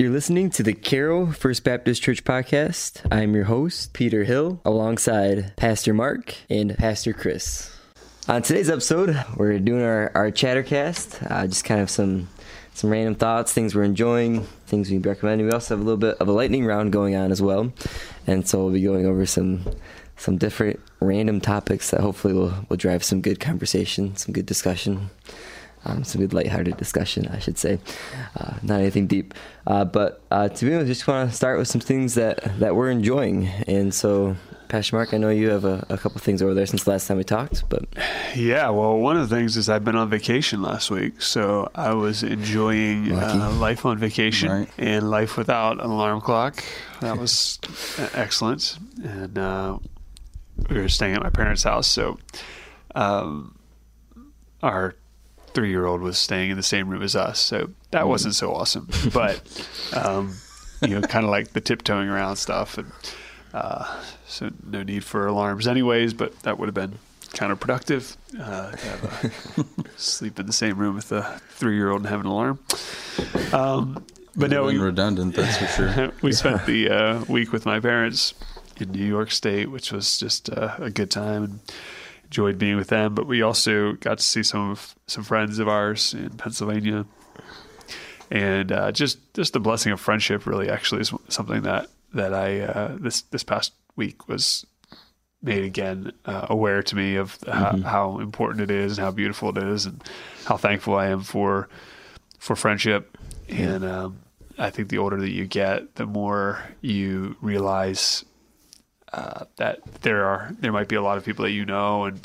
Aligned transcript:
You're 0.00 0.10
listening 0.12 0.50
to 0.50 0.62
the 0.62 0.74
Carroll 0.74 1.32
First 1.32 1.64
Baptist 1.64 2.02
Church 2.02 2.22
podcast. 2.22 3.04
I'm 3.10 3.34
your 3.34 3.46
host, 3.46 3.94
Peter 3.94 4.22
Hill, 4.22 4.60
alongside 4.64 5.56
Pastor 5.56 5.92
Mark 5.92 6.36
and 6.48 6.78
Pastor 6.78 7.12
Chris. 7.12 7.76
On 8.28 8.40
today's 8.40 8.70
episode, 8.70 9.20
we're 9.36 9.58
doing 9.58 9.82
our, 9.82 10.12
our 10.14 10.30
chattercast, 10.30 11.28
uh, 11.28 11.48
just 11.48 11.64
kind 11.64 11.80
of 11.80 11.90
some 11.90 12.28
some 12.74 12.90
random 12.90 13.16
thoughts, 13.16 13.52
things 13.52 13.74
we're 13.74 13.82
enjoying, 13.82 14.44
things 14.68 14.88
we 14.88 14.98
recommend. 14.98 15.42
We 15.42 15.50
also 15.50 15.74
have 15.74 15.80
a 15.80 15.84
little 15.84 15.98
bit 15.98 16.16
of 16.18 16.28
a 16.28 16.32
lightning 16.32 16.64
round 16.64 16.92
going 16.92 17.16
on 17.16 17.32
as 17.32 17.42
well, 17.42 17.72
and 18.24 18.46
so 18.46 18.62
we'll 18.62 18.74
be 18.74 18.82
going 18.82 19.04
over 19.04 19.26
some 19.26 19.64
some 20.16 20.38
different 20.38 20.78
random 21.00 21.40
topics 21.40 21.90
that 21.90 22.02
hopefully 22.02 22.34
will 22.34 22.54
will 22.68 22.76
drive 22.76 23.02
some 23.02 23.20
good 23.20 23.40
conversation, 23.40 24.14
some 24.14 24.32
good 24.32 24.46
discussion 24.46 25.10
um, 25.88 26.04
some 26.04 26.20
good 26.20 26.34
lighthearted 26.34 26.76
discussion, 26.76 27.26
I 27.28 27.38
should 27.38 27.58
say. 27.58 27.80
Uh, 28.36 28.54
not 28.62 28.80
anything 28.80 29.06
deep, 29.06 29.34
uh, 29.66 29.84
but 29.84 30.22
uh, 30.30 30.48
to 30.48 30.64
be 30.64 30.74
honest, 30.74 30.88
just 30.88 31.06
want 31.06 31.30
to 31.30 31.34
start 31.34 31.58
with 31.58 31.68
some 31.68 31.80
things 31.80 32.14
that 32.14 32.40
that 32.58 32.76
we're 32.76 32.90
enjoying. 32.90 33.46
And 33.66 33.92
so, 33.92 34.36
Pastor 34.68 34.96
Mark, 34.96 35.14
I 35.14 35.18
know 35.18 35.30
you 35.30 35.48
have 35.50 35.64
a, 35.64 35.86
a 35.88 35.98
couple 35.98 36.20
things 36.20 36.42
over 36.42 36.54
there 36.54 36.66
since 36.66 36.84
the 36.84 36.90
last 36.90 37.08
time 37.08 37.16
we 37.16 37.24
talked, 37.24 37.68
but 37.68 37.84
yeah, 38.34 38.68
well, 38.68 38.98
one 38.98 39.16
of 39.16 39.28
the 39.28 39.34
things 39.34 39.56
is 39.56 39.68
I've 39.68 39.84
been 39.84 39.96
on 39.96 40.10
vacation 40.10 40.62
last 40.62 40.90
week, 40.90 41.22
so 41.22 41.70
I 41.74 41.94
was 41.94 42.22
enjoying 42.22 43.12
uh, 43.12 43.50
life 43.58 43.86
on 43.86 43.98
vacation 43.98 44.50
right. 44.50 44.68
and 44.78 45.10
life 45.10 45.36
without 45.36 45.80
an 45.80 45.90
alarm 45.90 46.20
clock. 46.20 46.62
That 47.00 47.16
was 47.16 47.58
excellent, 48.14 48.78
and 49.02 49.38
uh, 49.38 49.78
we 50.68 50.78
were 50.78 50.88
staying 50.88 51.14
at 51.14 51.22
my 51.22 51.30
parents' 51.30 51.62
house, 51.62 51.86
so. 51.86 52.18
Um, 52.94 53.54
our 54.62 54.96
three 55.54 55.70
year 55.70 55.86
old 55.86 56.00
was 56.00 56.18
staying 56.18 56.50
in 56.50 56.56
the 56.56 56.62
same 56.62 56.88
room 56.88 57.02
as 57.02 57.16
us. 57.16 57.38
So 57.38 57.70
that 57.90 58.04
mm. 58.04 58.08
wasn't 58.08 58.34
so 58.34 58.54
awesome. 58.54 58.88
But, 59.12 59.42
um, 59.94 60.36
you 60.82 60.88
know, 60.88 61.02
kind 61.02 61.24
of 61.24 61.30
like 61.30 61.52
the 61.52 61.60
tiptoeing 61.60 62.08
around 62.08 62.36
stuff. 62.36 62.78
And 62.78 62.92
uh, 63.54 64.02
so 64.26 64.50
no 64.64 64.82
need 64.82 65.04
for 65.04 65.26
alarms, 65.26 65.66
anyways, 65.66 66.14
but 66.14 66.38
that 66.40 66.58
would 66.58 66.66
have 66.66 66.74
been 66.74 66.98
counterproductive 67.30 68.16
uh, 68.40 68.70
to 68.72 68.86
have 68.86 69.58
a, 69.58 69.96
sleep 69.98 70.38
in 70.38 70.46
the 70.46 70.52
same 70.52 70.78
room 70.78 70.94
with 70.94 71.12
a 71.12 71.40
three 71.50 71.76
year 71.76 71.90
old 71.90 72.02
and 72.02 72.08
have 72.08 72.20
an 72.20 72.26
alarm. 72.26 72.58
Um, 73.52 74.04
but 74.36 74.50
no, 74.50 74.64
we, 74.64 74.78
redundant. 74.78 75.34
That's 75.34 75.56
for 75.56 75.66
sure. 75.66 76.12
we 76.22 76.32
spent 76.32 76.64
the 76.64 76.90
uh, 76.90 77.24
week 77.28 77.52
with 77.52 77.66
my 77.66 77.80
parents 77.80 78.34
in 78.76 78.92
New 78.92 79.04
York 79.04 79.30
State, 79.32 79.70
which 79.70 79.90
was 79.90 80.18
just 80.18 80.48
uh, 80.50 80.76
a 80.78 80.90
good 80.90 81.10
time. 81.10 81.42
And 81.44 81.60
enjoyed 82.28 82.58
being 82.58 82.76
with 82.76 82.88
them. 82.88 83.14
But 83.14 83.26
we 83.26 83.42
also 83.42 83.92
got 83.94 84.18
to 84.18 84.24
see 84.24 84.42
some 84.42 84.70
of 84.70 84.94
some 85.06 85.24
friends 85.24 85.58
of 85.58 85.68
ours 85.68 86.14
in 86.14 86.30
Pennsylvania, 86.30 87.06
and 88.30 88.70
uh, 88.70 88.92
just 88.92 89.18
just 89.34 89.52
the 89.52 89.60
blessing 89.60 89.92
of 89.92 90.00
friendship. 90.00 90.46
Really, 90.46 90.68
actually, 90.68 91.00
is 91.00 91.12
something 91.28 91.62
that 91.62 91.88
that 92.14 92.34
I 92.34 92.60
uh, 92.60 92.96
this 93.00 93.22
this 93.22 93.42
past 93.42 93.72
week 93.96 94.28
was 94.28 94.66
made 95.42 95.64
again 95.64 96.12
uh, 96.24 96.46
aware 96.50 96.82
to 96.82 96.96
me 96.96 97.16
of 97.16 97.38
mm-hmm. 97.40 97.82
how, 97.82 97.88
how, 97.88 98.18
important 98.18 98.60
it 98.60 98.72
is 98.72 98.98
and 98.98 99.04
how 99.04 99.10
beautiful 99.12 99.56
it 99.56 99.62
is 99.62 99.86
and 99.86 100.02
how 100.44 100.56
thankful 100.56 100.96
I 100.96 101.08
am 101.08 101.22
for 101.22 101.68
for 102.38 102.56
friendship. 102.56 103.16
Yeah. 103.48 103.56
And 103.56 103.84
um, 103.84 104.18
I 104.58 104.70
think 104.70 104.88
the 104.88 104.98
older 104.98 105.20
that 105.20 105.30
you 105.30 105.46
get, 105.46 105.94
the 105.94 106.06
more 106.06 106.62
you 106.80 107.36
realize 107.40 108.24
uh, 109.12 109.44
that 109.56 109.82
there 110.02 110.24
are 110.24 110.50
there 110.60 110.72
might 110.72 110.88
be 110.88 110.96
a 110.96 111.02
lot 111.02 111.18
of 111.18 111.24
people 111.24 111.44
that 111.44 111.52
you 111.52 111.64
know 111.64 112.04
and 112.04 112.20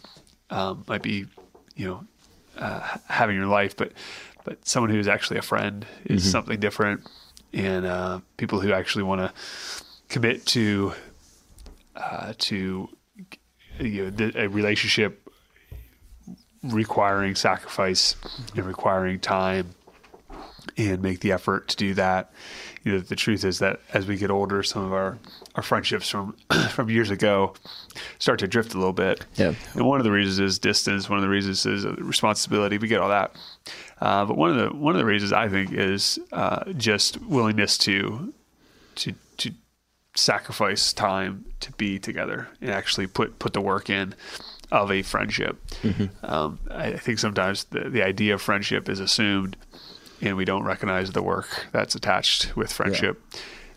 um, 0.50 0.84
might 0.88 1.02
be 1.02 1.25
you 1.75 1.88
know 1.88 2.03
uh, 2.58 2.98
having 3.08 3.36
your 3.36 3.48
life, 3.48 3.75
but 3.75 3.92
but 4.44 4.66
someone 4.67 4.90
who 4.90 5.00
is 5.00 5.08
actually 5.08 5.38
a 5.38 5.44
friend 5.44 5.86
is 6.06 6.22
mm-hmm. 6.22 6.31
something 6.31 6.59
different, 6.59 7.08
and 7.53 7.86
uh, 7.86 8.20
people 8.38 8.59
who 8.59 8.73
actually 8.73 9.03
want 9.03 9.22
to 9.22 9.34
commit 10.09 10.45
to 10.48 10.94
uh, 11.95 12.34
to 12.38 12.90
you 13.80 14.12
know, 14.12 14.31
a 14.36 14.47
relationship 14.47 15.28
requiring 16.63 17.35
sacrifice 17.35 18.16
and 18.56 18.66
requiring 18.66 19.19
time 19.19 19.75
and 20.78 21.01
make 21.01 21.19
the 21.19 21.31
effort 21.31 21.68
to 21.69 21.75
do 21.75 21.94
that 21.94 22.31
you 22.84 22.91
know, 22.91 23.00
the 23.00 23.16
truth 23.16 23.46
is 23.46 23.59
that 23.59 23.79
as 23.94 24.06
we 24.06 24.18
get 24.18 24.29
older, 24.29 24.62
some 24.62 24.84
of 24.84 24.91
our, 24.91 25.18
our 25.56 25.63
friendships 25.63 26.09
from 26.09 26.35
from 26.69 26.90
years 26.90 27.09
ago 27.09 27.53
start 28.19 28.40
to 28.40 28.47
drift 28.47 28.73
a 28.73 28.78
little 28.78 28.94
bit. 28.94 29.25
Yeah. 29.35 29.53
And 29.73 29.85
one 29.85 30.00
of 30.00 30.03
the 30.03 30.12
reasons 30.12 30.40
is 30.40 30.59
distance. 30.59 31.09
One 31.09 31.18
of 31.18 31.23
the 31.23 31.29
reasons 31.29 31.66
is 31.66 31.85
responsibility. 31.85 32.78
We 32.78 32.90
get 32.90 33.00
all 33.00 33.09
that. 33.09 33.35
Uh, 34.02 34.25
but 34.25 34.35
one 34.35 34.50
of 34.50 34.57
the 34.57 34.78
one 34.78 34.94
of 34.94 35.00
the 35.00 35.06
reasons 35.06 35.31
I 35.31 35.47
think 35.47 35.72
is 35.72 36.19
uh, 36.34 36.72
just 36.73 37.22
willingness 37.22 37.78
to 37.79 38.34
to 38.96 39.13
to 39.38 39.52
sacrifice 40.16 40.91
time 40.91 41.46
to 41.62 41.72
be 41.73 41.97
together 42.00 42.50
and 42.59 42.69
actually 42.69 43.07
put 43.07 43.40
put 43.40 43.53
the 43.53 43.62
work 43.62 43.90
in 43.90 44.13
of 44.73 44.91
a 44.91 45.03
friendship. 45.03 45.66
Mm-hmm. 45.84 46.25
Um, 46.25 46.59
I 46.69 46.94
think 46.94 47.19
sometimes 47.19 47.66
the, 47.66 47.90
the 47.90 48.03
idea 48.03 48.34
of 48.34 48.41
friendship 48.41 48.90
is 48.90 49.00
assumed 49.00 49.56
and 50.23 50.38
we 50.38 50.45
don't 50.45 50.63
recognize 50.63 51.11
the 51.11 51.22
work 51.22 51.67
that's 51.72 51.95
attached 51.95 52.56
with 52.56 52.72
friendship. 52.72 53.22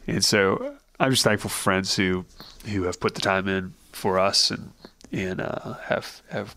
Yeah. 0.06 0.14
And 0.14 0.24
so 0.24 0.76
I'm 1.00 1.10
just 1.10 1.24
thankful 1.24 1.50
for 1.50 1.56
friends 1.56 1.96
who 1.96 2.24
who 2.66 2.84
have 2.84 3.00
put 3.00 3.14
the 3.14 3.20
time 3.20 3.48
in 3.48 3.74
for 3.92 4.18
us 4.18 4.50
and 4.50 4.70
and 5.12 5.40
uh, 5.40 5.74
have 5.84 6.22
have 6.30 6.56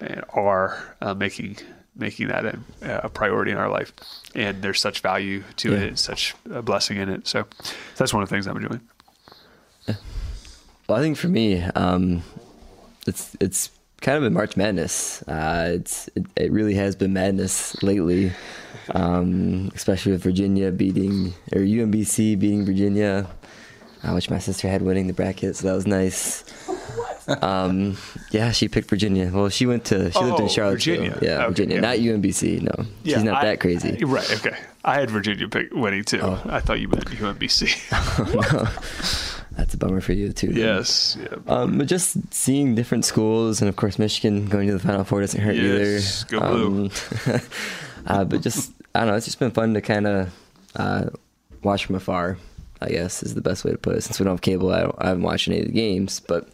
and 0.00 0.24
are 0.32 0.96
uh, 1.00 1.14
making 1.14 1.56
making 1.96 2.28
that 2.28 2.44
a, 2.46 2.58
a, 2.82 3.08
priority 3.08 3.50
in 3.50 3.58
our 3.58 3.68
life. 3.68 3.92
And 4.34 4.62
there's 4.62 4.80
such 4.80 5.00
value 5.00 5.42
to 5.56 5.72
yeah. 5.72 5.78
it, 5.78 5.98
such 5.98 6.34
a 6.50 6.62
blessing 6.62 6.96
in 6.96 7.08
it. 7.08 7.26
So 7.26 7.46
that's 7.96 8.14
one 8.14 8.22
of 8.22 8.28
the 8.28 8.34
things 8.34 8.46
I'm 8.46 8.56
enjoying. 8.56 8.80
Well, 10.88 10.98
I 10.98 11.02
think 11.02 11.18
for 11.18 11.28
me, 11.28 11.62
um, 11.62 12.22
it's 13.06 13.36
it's 13.40 13.70
kind 14.10 14.24
of 14.24 14.26
been 14.26 14.34
March 14.34 14.56
Madness. 14.56 15.22
Uh, 15.22 15.70
it's 15.74 16.08
it, 16.16 16.26
it, 16.34 16.50
really 16.50 16.74
has 16.74 16.96
been 16.96 17.12
madness 17.12 17.80
lately, 17.80 18.32
um, 18.92 19.70
especially 19.74 20.10
with 20.10 20.22
Virginia 20.22 20.72
beating 20.72 21.32
or 21.52 21.60
UMBC 21.60 22.36
beating 22.36 22.64
Virginia, 22.64 23.28
uh, 24.02 24.12
which 24.12 24.28
my 24.28 24.40
sister 24.40 24.68
had 24.68 24.82
winning 24.82 25.06
the 25.06 25.12
bracket, 25.12 25.54
so 25.54 25.68
that 25.68 25.74
was 25.74 25.86
nice. 25.86 26.44
Um, 27.42 27.96
yeah, 28.32 28.50
she 28.50 28.66
picked 28.66 28.90
Virginia. 28.90 29.30
Well, 29.32 29.50
she 29.50 29.64
went 29.64 29.84
to 29.84 30.10
she 30.10 30.18
oh, 30.18 30.22
lived 30.22 30.40
in 30.40 30.46
oh, 30.46 30.48
Charlottesville. 30.48 30.96
Virginia. 30.96 31.18
Yeah, 31.22 31.36
okay, 31.36 31.46
Virginia, 31.48 31.74
yeah. 31.76 31.80
not 31.80 31.96
UMBC. 31.98 32.62
No, 32.62 32.86
yeah, 33.04 33.14
she's 33.14 33.24
not 33.24 33.44
I, 33.44 33.44
that 33.44 33.60
crazy. 33.60 34.04
Right. 34.04 34.32
Okay. 34.32 34.58
I 34.84 34.94
had 34.94 35.10
Virginia 35.10 35.46
pick 35.46 35.72
winning 35.72 36.02
too. 36.02 36.18
Oh. 36.22 36.42
I 36.46 36.58
thought 36.58 36.80
you 36.80 36.88
meant 36.88 37.04
UMBC. 37.04 37.70
no. 38.34 39.28
That's 39.60 39.74
a 39.74 39.76
bummer 39.76 40.00
for 40.00 40.14
you 40.14 40.32
too. 40.32 40.52
Yes. 40.54 41.18
Yeah, 41.20 41.36
um, 41.46 41.76
but 41.76 41.86
just 41.86 42.16
seeing 42.32 42.74
different 42.74 43.04
schools, 43.04 43.60
and 43.60 43.68
of 43.68 43.76
course 43.76 43.98
Michigan 43.98 44.46
going 44.46 44.68
to 44.68 44.72
the 44.72 44.78
Final 44.78 45.04
Four 45.04 45.20
doesn't 45.20 45.38
hurt 45.38 45.54
yes, 45.54 46.24
either. 46.24 46.40
Go 46.40 46.48
blue. 46.48 46.66
Um, 46.66 46.90
uh, 48.06 48.24
but 48.24 48.40
just 48.40 48.72
I 48.94 49.00
don't 49.00 49.08
know. 49.08 49.16
It's 49.16 49.26
just 49.26 49.38
been 49.38 49.50
fun 49.50 49.74
to 49.74 49.82
kind 49.82 50.06
of 50.06 50.34
uh, 50.76 51.10
watch 51.62 51.84
from 51.84 51.96
afar. 51.96 52.38
I 52.80 52.88
guess 52.88 53.22
is 53.22 53.34
the 53.34 53.42
best 53.42 53.66
way 53.66 53.72
to 53.72 53.76
put 53.76 53.96
it. 53.96 54.00
Since 54.00 54.18
we 54.18 54.24
don't 54.24 54.32
have 54.32 54.40
cable, 54.40 54.72
I, 54.72 54.90
I 54.96 55.08
haven't 55.08 55.24
watched 55.24 55.46
any 55.46 55.60
of 55.60 55.66
the 55.66 55.72
games, 55.72 56.20
but 56.20 56.48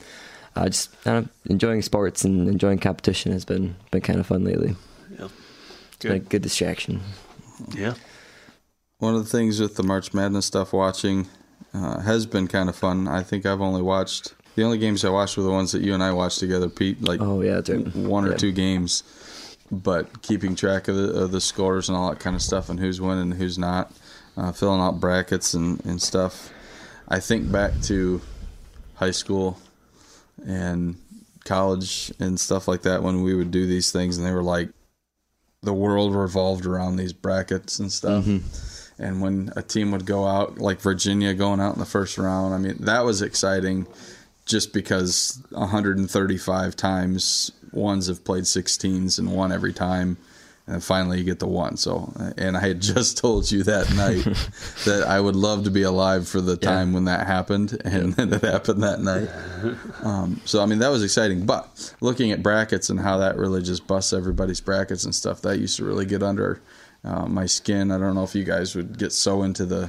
uh, 0.57 0.69
just 0.69 1.01
kind 1.05 1.19
of 1.19 1.31
enjoying 1.49 1.83
sports 1.83 2.25
and 2.25 2.49
enjoying 2.49 2.79
competition 2.79 3.31
has 3.31 3.45
been 3.45 3.77
been 3.93 4.01
kind 4.01 4.19
of 4.19 4.27
fun 4.27 4.43
lately. 4.43 4.75
Yeah, 5.17 5.29
good. 6.01 6.29
good 6.29 6.43
distraction. 6.43 7.03
Yeah. 7.73 7.95
One 8.99 9.15
of 9.15 9.23
the 9.23 9.31
things 9.31 9.61
with 9.61 9.77
the 9.77 9.85
March 9.85 10.13
Madness 10.13 10.47
stuff, 10.47 10.73
watching 10.73 11.29
uh, 11.77 12.01
has 12.01 12.27
been 12.27 12.49
kind 12.49 12.69
of 12.69 12.77
fun. 12.77 13.07
I 13.07 13.23
think 13.23 13.45
I've 13.45 13.61
only 13.61 13.83
watched 13.83 14.35
the 14.57 14.65
only 14.65 14.79
games 14.79 15.05
I 15.05 15.11
watched 15.11 15.37
were 15.37 15.43
the 15.43 15.51
ones 15.51 15.73
that 15.73 15.83
you 15.83 15.93
and 15.93 16.03
I 16.03 16.13
watched 16.13 16.41
together, 16.41 16.69
Pete. 16.69 17.03
Like 17.03 17.21
oh 17.21 17.43
yeah, 17.43 17.61
right. 17.69 17.95
one 17.95 18.25
or 18.25 18.31
yeah. 18.31 18.37
two 18.37 18.53
games, 18.53 19.03
but 19.71 20.23
keeping 20.23 20.57
track 20.57 20.89
of 20.89 20.97
the, 20.97 21.11
of 21.11 21.31
the, 21.31 21.41
scores 21.41 21.89
and 21.89 21.97
all 21.97 22.09
that 22.11 22.21
kind 22.21 22.35
of 22.35 22.41
stuff 22.41 22.71
and 22.71 22.81
who's 22.81 23.01
winning 23.01 23.33
and 23.33 23.35
who's 23.35 23.59
not, 23.59 23.93
uh, 24.37 24.53
filling 24.53 24.81
out 24.81 24.99
brackets 24.99 25.53
and, 25.53 25.85
and 25.85 26.01
stuff. 26.01 26.51
I 27.09 27.21
think 27.21 27.53
back 27.53 27.79
to 27.83 28.23
high 28.95 29.11
school 29.11 29.59
and 30.47 30.97
college 31.45 32.11
and 32.19 32.41
stuff 32.41 32.67
like 32.67 32.83
that 32.83 33.03
when 33.03 33.23
we 33.23 33.35
would 33.35 33.51
do 33.51 33.67
these 33.67 33.93
things 33.93 34.17
and 34.17 34.27
they 34.27 34.33
were 34.33 34.43
like 34.43 34.71
the 35.63 35.75
world 35.75 36.15
revolved 36.15 36.65
around 36.65 36.97
these 36.97 37.13
brackets 37.13 37.79
and 37.79 37.93
stuff. 37.93 38.25
Mm-hmm 38.25 38.76
and 38.99 39.21
when 39.21 39.53
a 39.57 39.63
team 39.63 39.93
would 39.93 40.07
go 40.07 40.27
out, 40.27 40.59
like 40.59 40.81
Virginia 40.81 41.35
going 41.35 41.61
out 41.61 41.75
in 41.75 41.81
the 41.81 41.87
first 41.87 42.17
round, 42.17 42.55
I 42.55 42.59
mean, 42.59 42.77
that 42.81 43.05
was 43.05 43.23
exciting 43.23 43.87
just 44.47 44.73
because 44.73 45.43
135 45.51 46.77
times 46.77 47.53
ones 47.73 48.07
have 48.07 48.25
played 48.25 48.45
16s 48.45 49.19
and 49.19 49.33
won 49.33 49.53
every 49.53 49.73
time. 49.73 50.17
And 50.69 50.83
finally, 50.83 51.19
you 51.19 51.25
get 51.25 51.39
the 51.39 51.47
one. 51.47 51.77
So, 51.77 52.13
and 52.37 52.57
I 52.57 52.61
had 52.61 52.81
just 52.81 53.19
told 53.19 53.51
you 53.51 53.63
that 53.65 53.95
night 53.95 54.25
that 54.85 55.05
I 55.07 55.21
would 55.21 55.37
love 55.37 55.65
to 55.65 55.71
be 55.71 55.83
alive 55.83 56.27
for 56.27 56.41
the 56.41 56.57
time 56.57 56.89
yeah. 56.89 56.95
when 56.95 57.05
that 57.05 57.27
happened, 57.27 57.81
and 57.85 58.13
then 58.17 58.33
it 58.33 58.43
happened 58.43 58.83
that 58.83 59.01
night. 59.01 59.29
Um, 60.03 60.41
so, 60.45 60.61
I 60.61 60.67
mean, 60.67 60.81
that 60.81 60.89
was 60.89 61.05
exciting. 61.05 61.47
But 61.47 61.95
looking 62.01 62.33
at 62.33 62.43
brackets 62.43 62.91
and 62.91 62.99
how 62.99 63.19
that 63.19 63.37
really 63.37 63.63
just 63.63 63.87
busts 63.87 64.13
everybody's 64.13 64.61
brackets 64.61 65.05
and 65.05 65.15
stuff, 65.15 65.43
that 65.43 65.59
used 65.59 65.77
to 65.77 65.85
really 65.85 66.07
get 66.07 66.23
under 66.23 66.61
uh, 67.07 67.27
my 67.27 67.47
skin. 67.47 67.91
I 67.91 67.99
don't 67.99 68.15
know 68.15 68.25
if 68.25 68.35
you 68.35 68.45
guys 68.45 68.75
would 68.75 68.99
get 68.99 69.13
so 69.13 69.43
into 69.45 69.65
the 69.65 69.89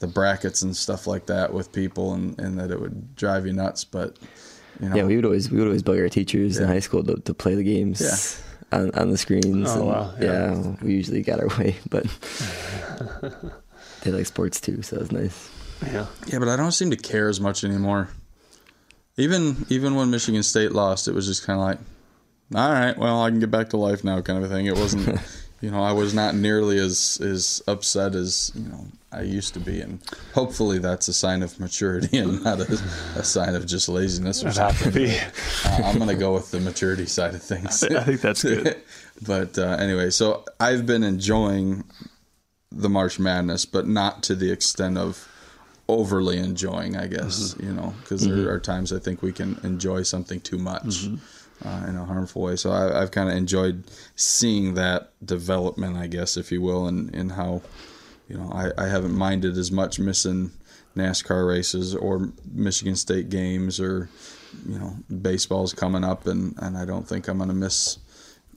the 0.00 0.06
brackets 0.06 0.62
and 0.62 0.76
stuff 0.76 1.06
like 1.06 1.26
that 1.26 1.52
with 1.52 1.72
people, 1.72 2.14
and, 2.14 2.38
and 2.40 2.58
that 2.58 2.70
it 2.70 2.80
would 2.80 3.14
drive 3.16 3.46
you 3.46 3.52
nuts. 3.52 3.84
But 3.84 4.16
you 4.80 4.88
know, 4.88 4.96
Yeah, 4.96 5.04
we 5.04 5.16
would 5.16 5.24
always 5.24 5.50
we 5.50 5.58
would 5.58 5.66
always 5.66 5.82
bug 5.82 5.98
our 5.98 6.08
teachers 6.08 6.58
in 6.58 6.66
high 6.68 6.80
school 6.80 7.02
to, 7.04 7.16
to 7.16 7.34
play 7.34 7.54
the 7.54 7.62
games 7.62 8.00
Yeah. 8.00 8.78
on, 8.78 8.90
on 8.94 9.10
the 9.10 9.16
screens. 9.18 9.68
Oh, 9.70 9.78
and, 9.80 9.86
wow, 9.86 10.14
Yeah. 10.20 10.54
yeah. 10.54 10.74
we 10.82 10.94
usually 10.94 11.22
got 11.22 11.40
our 11.40 11.48
way, 11.58 11.76
but 11.90 12.06
they 14.02 14.10
like 14.10 14.26
sports 14.26 14.60
too, 14.60 14.82
so 14.82 14.98
it's 14.98 15.12
nice. 15.12 15.50
Yeah. 15.86 16.06
Yeah, 16.26 16.38
but 16.38 16.48
I 16.48 16.56
don't 16.56 16.72
seem 16.72 16.90
to 16.90 16.96
care 16.96 17.28
as 17.28 17.40
much 17.40 17.64
anymore. 17.64 18.08
Even 19.16 19.64
even 19.68 19.94
when 19.94 20.10
Michigan 20.10 20.42
State 20.42 20.72
lost, 20.72 21.06
it 21.08 21.14
was 21.14 21.26
just 21.26 21.44
kind 21.46 21.58
of 21.60 21.66
like, 21.66 21.78
all 22.60 22.70
right, 22.72 22.96
well, 22.98 23.22
I 23.22 23.30
can 23.30 23.38
get 23.40 23.50
back 23.50 23.70
to 23.70 23.76
life 23.76 24.02
now, 24.04 24.20
kind 24.20 24.42
of 24.42 24.50
a 24.50 24.52
thing. 24.54 24.66
It 24.66 24.74
wasn't, 24.76 25.18
you 25.64 25.70
know, 25.70 25.82
I 25.82 25.92
was 25.92 26.12
not 26.12 26.34
nearly 26.34 26.78
as 26.78 27.18
as 27.22 27.62
upset 27.66 28.14
as 28.14 28.52
you 28.54 28.68
know 28.68 28.86
I 29.10 29.22
used 29.22 29.54
to 29.54 29.60
be, 29.60 29.80
and 29.80 29.98
hopefully 30.34 30.78
that's 30.78 31.08
a 31.08 31.14
sign 31.14 31.42
of 31.42 31.58
maturity 31.58 32.18
and 32.18 32.44
not 32.44 32.60
a, 32.60 32.80
a 33.16 33.24
sign 33.24 33.54
of 33.54 33.64
just 33.64 33.88
laziness 33.88 34.44
or 34.44 34.48
It'd 34.48 34.76
to 34.82 34.90
be. 34.90 35.18
Uh, 35.64 35.82
I'm 35.84 35.98
gonna 35.98 36.16
go 36.16 36.34
with 36.34 36.50
the 36.50 36.60
maturity 36.60 37.06
side 37.06 37.34
of 37.34 37.42
things. 37.42 37.82
I 37.82 38.02
think 38.02 38.20
that's 38.20 38.42
good. 38.42 38.76
but 39.26 39.56
uh, 39.58 39.78
anyway, 39.80 40.10
so 40.10 40.44
I've 40.60 40.84
been 40.84 41.02
enjoying 41.02 41.84
the 42.70 42.90
March 42.90 43.18
Madness, 43.18 43.64
but 43.64 43.88
not 43.88 44.22
to 44.24 44.34
the 44.34 44.52
extent 44.52 44.98
of 44.98 45.26
overly 45.88 46.36
enjoying, 46.36 46.94
I 46.94 47.06
guess, 47.06 47.56
you 47.58 47.72
know, 47.72 47.94
because 48.00 48.26
there 48.26 48.50
are 48.50 48.60
times 48.60 48.92
I 48.92 48.98
think 48.98 49.22
we 49.22 49.32
can 49.32 49.58
enjoy 49.62 50.02
something 50.02 50.40
too 50.40 50.58
much 50.58 51.08
uh, 51.64 51.86
in 51.88 51.96
a 51.96 52.04
harmful 52.04 52.42
way. 52.42 52.56
So 52.56 52.70
I, 52.70 53.00
I've 53.00 53.10
kind 53.10 53.30
of 53.30 53.36
enjoyed 53.36 53.84
seeing 54.16 54.74
that 54.74 55.12
development, 55.24 55.96
I 55.96 56.06
guess, 56.06 56.36
if 56.36 56.52
you 56.52 56.60
will, 56.60 56.86
and, 56.86 57.14
and 57.14 57.32
how, 57.32 57.62
you 58.28 58.36
know, 58.36 58.50
I, 58.52 58.70
I 58.82 58.88
haven't 58.88 59.14
minded 59.14 59.56
as 59.56 59.72
much 59.72 59.98
missing 59.98 60.50
NASCAR 60.96 61.46
races 61.46 61.94
or 61.94 62.30
Michigan 62.52 62.96
State 62.96 63.30
games 63.30 63.80
or, 63.80 64.08
you 64.68 64.78
know, 64.78 64.96
baseball's 65.22 65.72
coming 65.72 66.04
up, 66.04 66.26
and, 66.26 66.54
and 66.58 66.76
I 66.76 66.84
don't 66.84 67.08
think 67.08 67.28
I'm 67.28 67.38
going 67.38 67.48
to 67.48 67.54
miss 67.54 67.98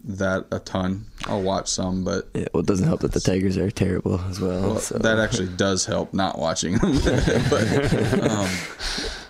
that 0.04 0.46
a 0.52 0.60
ton. 0.60 1.06
I'll 1.26 1.42
watch 1.42 1.68
some, 1.68 2.04
but 2.04 2.30
Yeah, 2.34 2.46
well, 2.54 2.62
it 2.62 2.68
doesn't 2.68 2.88
help 2.88 3.02
that 3.02 3.12
the 3.14 3.20
Tigers 3.20 3.58
are 3.58 3.72
terrible 3.72 4.20
as 4.30 4.40
well. 4.40 4.62
well, 4.62 4.80
so. 4.80 4.98
that 5.00 5.20
actually 5.20 5.50
does 5.50 5.86
help 5.86 6.14
not 6.14 6.38
watching 6.38 6.78
them. 6.78 6.94
but, 7.50 8.32
um, 8.32 8.50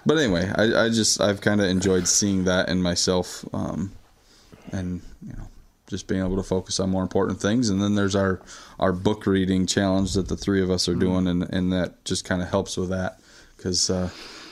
but 0.07 0.17
anyway, 0.17 0.49
I, 0.55 0.85
I 0.85 0.89
just 0.89 1.19
I've 1.19 1.41
kind 1.41 1.59
of 1.59 1.67
enjoyed 1.67 2.07
seeing 2.07 2.45
that 2.45 2.69
in 2.69 2.81
myself, 2.81 3.43
um, 3.53 3.91
and 4.71 5.01
you 5.21 5.33
know, 5.33 5.49
just 5.87 6.07
being 6.07 6.23
able 6.23 6.37
to 6.37 6.43
focus 6.43 6.79
on 6.79 6.89
more 6.89 7.01
important 7.01 7.41
things. 7.41 7.69
And 7.69 7.81
then 7.81 7.95
there's 7.95 8.15
our 8.15 8.41
our 8.79 8.93
book 8.93 9.25
reading 9.25 9.65
challenge 9.65 10.13
that 10.13 10.29
the 10.29 10.37
three 10.37 10.63
of 10.63 10.71
us 10.71 10.87
are 10.87 10.95
doing, 10.95 11.27
and 11.27 11.43
and 11.53 11.73
that 11.73 12.05
just 12.05 12.23
kind 12.23 12.41
of 12.41 12.49
helps 12.49 12.77
with 12.77 12.89
that 12.89 13.19
because 13.57 13.89
uh, 13.89 14.09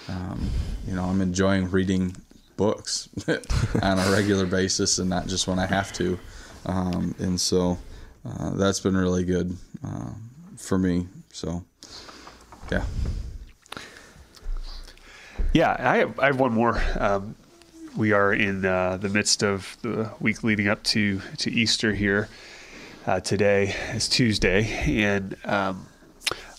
um, 0.10 0.50
you 0.86 0.94
know 0.94 1.06
I'm 1.06 1.22
enjoying 1.22 1.72
reading 1.72 2.18
books 2.58 3.08
on 3.82 3.98
a 3.98 4.12
regular 4.12 4.46
basis 4.46 5.00
and 5.00 5.10
not 5.10 5.28
just 5.28 5.48
when 5.48 5.58
I 5.58 5.68
have 5.68 5.94
to, 5.94 6.20
um, 6.66 7.16
and 7.18 7.40
so 7.40 7.78
uh, 8.26 8.50
that's 8.52 8.82
been 8.82 8.98
really 8.98 9.24
good 9.24 9.56
uh, 9.88 10.12
for 10.58 10.78
me. 10.78 11.08
So 11.32 11.64
yeah. 12.70 12.84
Yeah, 15.54 15.76
I 15.78 15.98
have, 15.98 16.20
I 16.20 16.26
have 16.28 16.40
one 16.40 16.54
more. 16.54 16.82
Um, 17.00 17.36
we 17.96 18.12
are 18.12 18.34
in 18.34 18.66
uh, 18.66 18.98
the 18.98 19.10
midst 19.10 19.44
of 19.44 19.78
the 19.82 20.12
week 20.20 20.44
leading 20.44 20.68
up 20.68 20.84
to, 20.84 21.22
to 21.38 21.52
Easter 21.52 21.94
here. 21.94 22.28
Uh, 23.08 23.20
today 23.20 23.76
is 23.94 24.10
Tuesday, 24.10 24.64
and 24.86 25.36
um, 25.46 25.88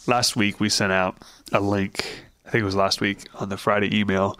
last 0.07 0.37
week 0.37 0.61
we 0.61 0.69
sent 0.69 0.93
out 0.93 1.17
a 1.53 1.61
link. 1.61 2.25
I 2.47 2.51
think 2.51 2.63
it 2.63 2.65
was 2.65 2.77
last 2.77 3.01
week 3.01 3.29
on 3.35 3.49
the 3.49 3.57
Friday 3.57 3.99
email 3.99 4.39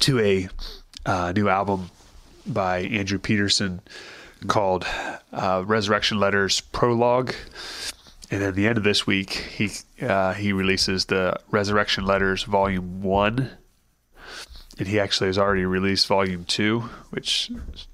to 0.00 0.20
a 0.20 0.48
uh, 1.04 1.32
new 1.34 1.48
album 1.48 1.90
by 2.46 2.80
Andrew 2.80 3.18
Peterson 3.18 3.80
called 4.46 4.86
uh, 5.32 5.64
Resurrection 5.66 6.20
Letters 6.20 6.60
Prologue. 6.60 7.34
And 8.30 8.42
at 8.42 8.54
the 8.54 8.66
end 8.66 8.76
of 8.76 8.84
this 8.84 9.06
week, 9.06 9.30
he 9.32 9.70
uh, 10.02 10.34
he 10.34 10.52
releases 10.52 11.06
the 11.06 11.38
Resurrection 11.50 12.04
Letters 12.04 12.42
Volume 12.42 13.02
One, 13.02 13.50
and 14.78 14.86
he 14.86 15.00
actually 15.00 15.28
has 15.28 15.38
already 15.38 15.64
released 15.64 16.06
Volume 16.06 16.44
Two, 16.44 16.80
which 17.10 17.50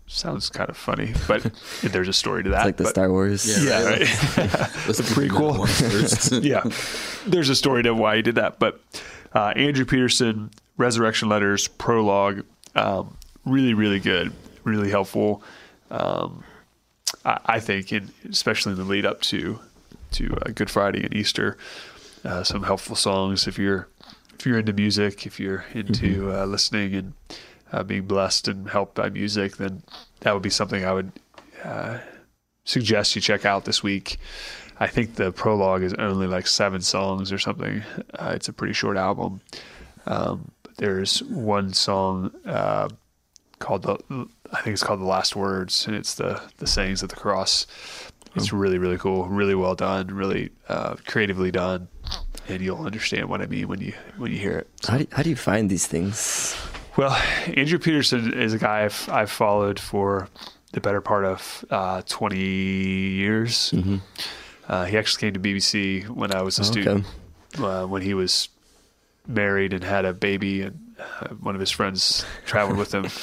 sounds 0.09 0.51
kind 0.51 0.69
of 0.71 0.77
funny, 0.77 1.15
but 1.29 1.43
there's 1.83 2.09
a 2.09 2.13
story 2.13 2.43
to 2.43 2.51
that. 2.51 2.59
It's 2.59 2.65
like 2.67 2.77
the 2.79 2.85
but- 2.85 2.91
Star 2.91 3.11
Wars. 3.11 3.65
yeah, 3.65 3.85
right. 3.85 4.01
Let's 4.01 4.17
The 4.99 5.05
prequel. 5.15 6.43
yeah, 6.43 6.63
there's 7.31 7.49
a 7.49 7.55
story 7.57 7.85
to 7.85 7.95
why 7.95 8.17
he 8.17 8.23
did 8.23 8.35
that. 8.35 8.59
But 8.59 8.81
uh, 9.35 9.53
Andrew 9.55 9.85
Peterson, 9.85 10.51
Resurrection 10.77 11.29
Letters 11.29 11.69
prologue, 11.69 12.45
um, 12.75 13.17
really, 13.45 13.75
really 13.75 14.01
good, 14.01 14.33
really 14.65 14.91
helpful. 14.91 15.45
Um, 15.93 16.43
I, 17.25 17.39
I 17.47 17.61
think, 17.61 17.93
in, 17.93 18.11
especially 18.29 18.73
in 18.73 18.79
the 18.79 18.85
lead 18.85 19.07
up 19.07 19.21
to 19.23 19.61
to 20.15 20.37
uh, 20.43 20.51
Good 20.55 20.71
Friday 20.71 21.05
and 21.05 21.15
Easter, 21.15 21.57
uh, 22.25 22.43
some 22.43 22.63
helpful 22.63 22.97
songs 22.97 23.47
if 23.47 23.59
you're 23.59 23.89
if 24.39 24.47
you're 24.47 24.59
into 24.59 24.73
music, 24.73 25.27
if 25.27 25.39
you're 25.39 25.65
into 25.75 26.33
uh, 26.33 26.45
listening 26.45 26.95
and 26.95 27.13
uh, 27.73 27.83
being 27.83 28.07
blessed 28.07 28.49
and 28.49 28.69
helped 28.69 28.95
by 28.95 29.09
music, 29.09 29.57
then 29.57 29.83
that 30.21 30.33
would 30.33 30.43
be 30.43 30.51
something 30.51 30.85
I 30.85 30.93
would 30.93 31.13
uh, 31.63 31.99
suggest 32.65 33.15
you 33.15 33.23
check 33.23 33.45
out 33.45 33.65
this 33.65 33.83
week. 33.83 34.19
I 34.79 34.87
think 34.89 35.15
the 35.15 35.33
prologue 35.33 35.83
is 35.83 35.95
only 35.95 36.27
like 36.27 36.47
seven 36.47 36.81
songs 36.81 37.33
or 37.33 37.39
something. 37.39 37.83
Uh, 38.15 38.33
it's 38.35 38.49
a 38.49 38.53
pretty 38.53 38.75
short 38.75 38.97
album. 38.97 39.41
Um, 40.07 40.51
there's 40.77 41.23
one 41.23 41.73
song 41.73 42.33
uh, 42.45 42.89
called 43.61 43.83
the 43.83 43.99
I 44.53 44.61
think 44.61 44.75
it's 44.75 44.83
called 44.83 45.01
the 45.01 45.05
Last 45.05 45.35
Words, 45.35 45.87
and 45.87 45.97
it's 45.97 46.15
the 46.15 46.41
the 46.59 46.67
sayings 46.67 47.03
of 47.03 47.09
the 47.09 47.17
cross. 47.17 47.67
It's 48.37 48.53
really 48.53 48.79
really 48.79 48.99
cool, 48.99 49.27
really 49.29 49.55
well 49.55 49.75
done, 49.75 50.09
really 50.09 50.51
uh, 50.69 50.97
creatively 51.07 51.51
done, 51.51 51.89
and 52.49 52.61
you'll 52.61 52.85
understand 52.85 53.29
what 53.29 53.41
I 53.41 53.47
mean 53.47 53.69
when 53.69 53.81
you 53.81 53.93
when 54.17 54.33
you 54.33 54.39
hear 54.39 54.59
it. 54.59 54.69
How 54.89 54.99
do, 54.99 55.07
how 55.13 55.23
do 55.23 55.31
you 55.31 55.37
find 55.37 55.71
these 55.71 55.87
things? 55.87 56.57
Well, 56.97 57.11
Andrew 57.57 57.79
Peterson 57.79 58.33
is 58.35 58.53
a 58.55 58.59
guy 58.59 58.85
I've, 58.85 59.09
I've 59.11 59.31
followed 59.31 59.81
for 59.81 60.29
the 60.73 60.81
better 60.81 61.01
part 61.01 61.25
of 61.25 61.65
uh, 61.71 62.03
20 62.07 62.39
years. 62.39 63.75
Uh, 64.69 64.85
he 64.85 64.97
actually 64.97 65.21
came 65.21 65.35
to 65.35 65.41
BBC 65.41 66.09
when 66.09 66.33
I 66.33 66.43
was 66.43 66.59
a 66.59 66.63
Oh, 66.63 66.67
okay. 66.67 66.81
student, 66.83 67.07
uh, 67.59 67.87
when 67.87 68.03
he 68.03 68.15
was 68.15 68.49
married 69.27 69.73
and 69.73 69.83
had 69.83 70.05
a 70.05 70.13
baby, 70.13 70.63
and 70.63 70.95
uh, 70.99 71.29
one 71.41 71.55
of 71.57 71.61
his 71.61 71.71
friends 71.71 72.25
traveled 72.47 72.79
with 72.79 72.93
him. 72.95 73.07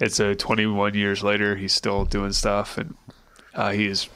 And 0.00 0.12
so 0.12 0.34
21 0.34 0.94
years 0.94 1.22
later, 1.22 1.54
he's 1.54 1.72
still 1.72 2.04
doing 2.04 2.32
stuff, 2.32 2.78
and 2.78 2.96
uh, 3.54 3.70
he 3.70 3.86
is 3.86 4.08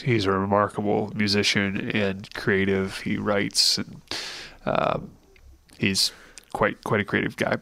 he's 0.00 0.26
a 0.26 0.30
remarkable 0.30 1.12
musician 1.14 1.90
and 1.90 2.32
creative. 2.34 2.98
He 2.98 3.16
writes 3.16 3.78
and 3.78 4.02
um, 4.64 5.10
he's 5.78 6.12
quite 6.52 6.82
quite 6.84 7.00
a 7.00 7.04
creative 7.04 7.36
guy. 7.36 7.56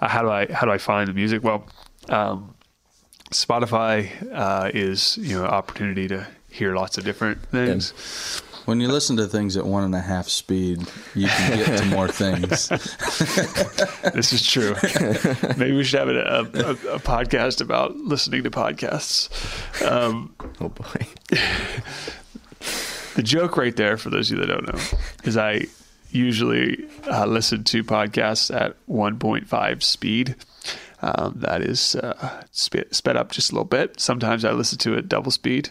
Uh, 0.00 0.08
how 0.08 0.22
do 0.22 0.30
I 0.30 0.52
how 0.52 0.66
do 0.66 0.72
I 0.72 0.78
find 0.78 1.08
the 1.08 1.14
music? 1.14 1.42
Well, 1.44 1.66
um, 2.08 2.54
Spotify 3.30 4.10
uh, 4.32 4.70
is 4.72 5.18
you 5.18 5.38
know 5.38 5.44
opportunity 5.44 6.08
to 6.08 6.26
hear 6.50 6.74
lots 6.74 6.98
of 6.98 7.04
different 7.04 7.42
things. 7.46 8.42
When 8.70 8.78
you 8.78 8.86
listen 8.86 9.16
to 9.16 9.26
things 9.26 9.56
at 9.56 9.66
one 9.66 9.82
and 9.82 9.92
a 9.96 10.00
half 10.00 10.28
speed, 10.28 10.78
you 11.16 11.26
can 11.26 11.58
get 11.58 11.78
to 11.80 11.84
more 11.86 12.06
things. 12.22 12.68
This 14.14 14.32
is 14.32 14.46
true. 14.46 14.76
Maybe 15.56 15.72
we 15.72 15.82
should 15.82 15.98
have 15.98 16.08
a, 16.08 16.20
a, 16.20 16.40
a, 16.42 16.70
a 16.94 17.00
podcast 17.00 17.60
about 17.60 17.96
listening 17.96 18.44
to 18.44 18.50
podcasts. 18.52 19.28
Um, 19.84 20.36
Oh 20.60 20.68
boy. 20.68 21.04
the 23.16 23.24
joke 23.24 23.56
right 23.56 23.74
there, 23.74 23.96
for 23.96 24.08
those 24.08 24.30
of 24.30 24.38
you 24.38 24.46
that 24.46 24.52
don't 24.52 24.72
know, 24.72 24.98
is 25.24 25.36
I 25.36 25.62
usually 26.12 26.86
uh, 27.10 27.26
listen 27.26 27.64
to 27.64 27.82
podcasts 27.82 28.54
at 28.54 28.76
1.5 28.86 29.82
speed. 29.82 30.36
Um, 31.02 31.34
that 31.38 31.62
is 31.62 31.96
uh, 31.96 32.42
sped, 32.50 32.94
sped 32.94 33.16
up 33.16 33.32
just 33.32 33.50
a 33.50 33.54
little 33.54 33.64
bit. 33.64 33.98
Sometimes 33.98 34.44
I 34.44 34.52
listen 34.52 34.76
to 34.80 34.94
it 34.98 35.08
double 35.08 35.30
speed. 35.30 35.70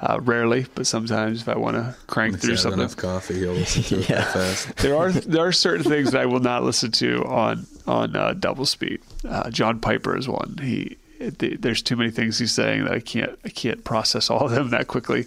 Uh, 0.00 0.18
rarely, 0.22 0.64
but 0.74 0.86
sometimes 0.86 1.42
if 1.42 1.48
I 1.50 1.58
want 1.58 1.76
to 1.76 1.94
crank 2.06 2.34
If 2.36 2.40
through 2.40 2.56
something, 2.56 2.80
enough 2.80 2.96
coffee, 2.96 3.40
you'll 3.40 3.52
listen 3.52 3.82
to 3.82 3.98
it 4.00 4.08
Yeah. 4.08 4.24
that 4.24 4.32
fast. 4.32 4.76
there 4.78 4.96
are 4.96 5.12
there 5.34 5.44
are 5.46 5.52
certain 5.52 5.84
things 5.84 6.12
that 6.12 6.22
I 6.22 6.26
will 6.26 6.40
not 6.40 6.62
listen 6.64 6.90
to 6.92 7.22
on 7.26 7.66
on 7.86 8.16
uh, 8.16 8.32
double 8.32 8.64
speed. 8.64 9.00
Uh, 9.28 9.50
John 9.50 9.78
Piper 9.80 10.16
is 10.16 10.26
one. 10.26 10.56
He 10.62 10.96
it, 11.18 11.60
there's 11.60 11.82
too 11.82 11.96
many 11.96 12.10
things 12.10 12.38
he's 12.38 12.52
saying 12.52 12.84
that 12.84 12.92
I 12.94 13.00
can't 13.00 13.38
I 13.44 13.50
can't 13.50 13.84
process 13.84 14.30
all 14.30 14.46
of 14.46 14.52
them 14.52 14.70
that 14.70 14.86
quickly. 14.86 15.26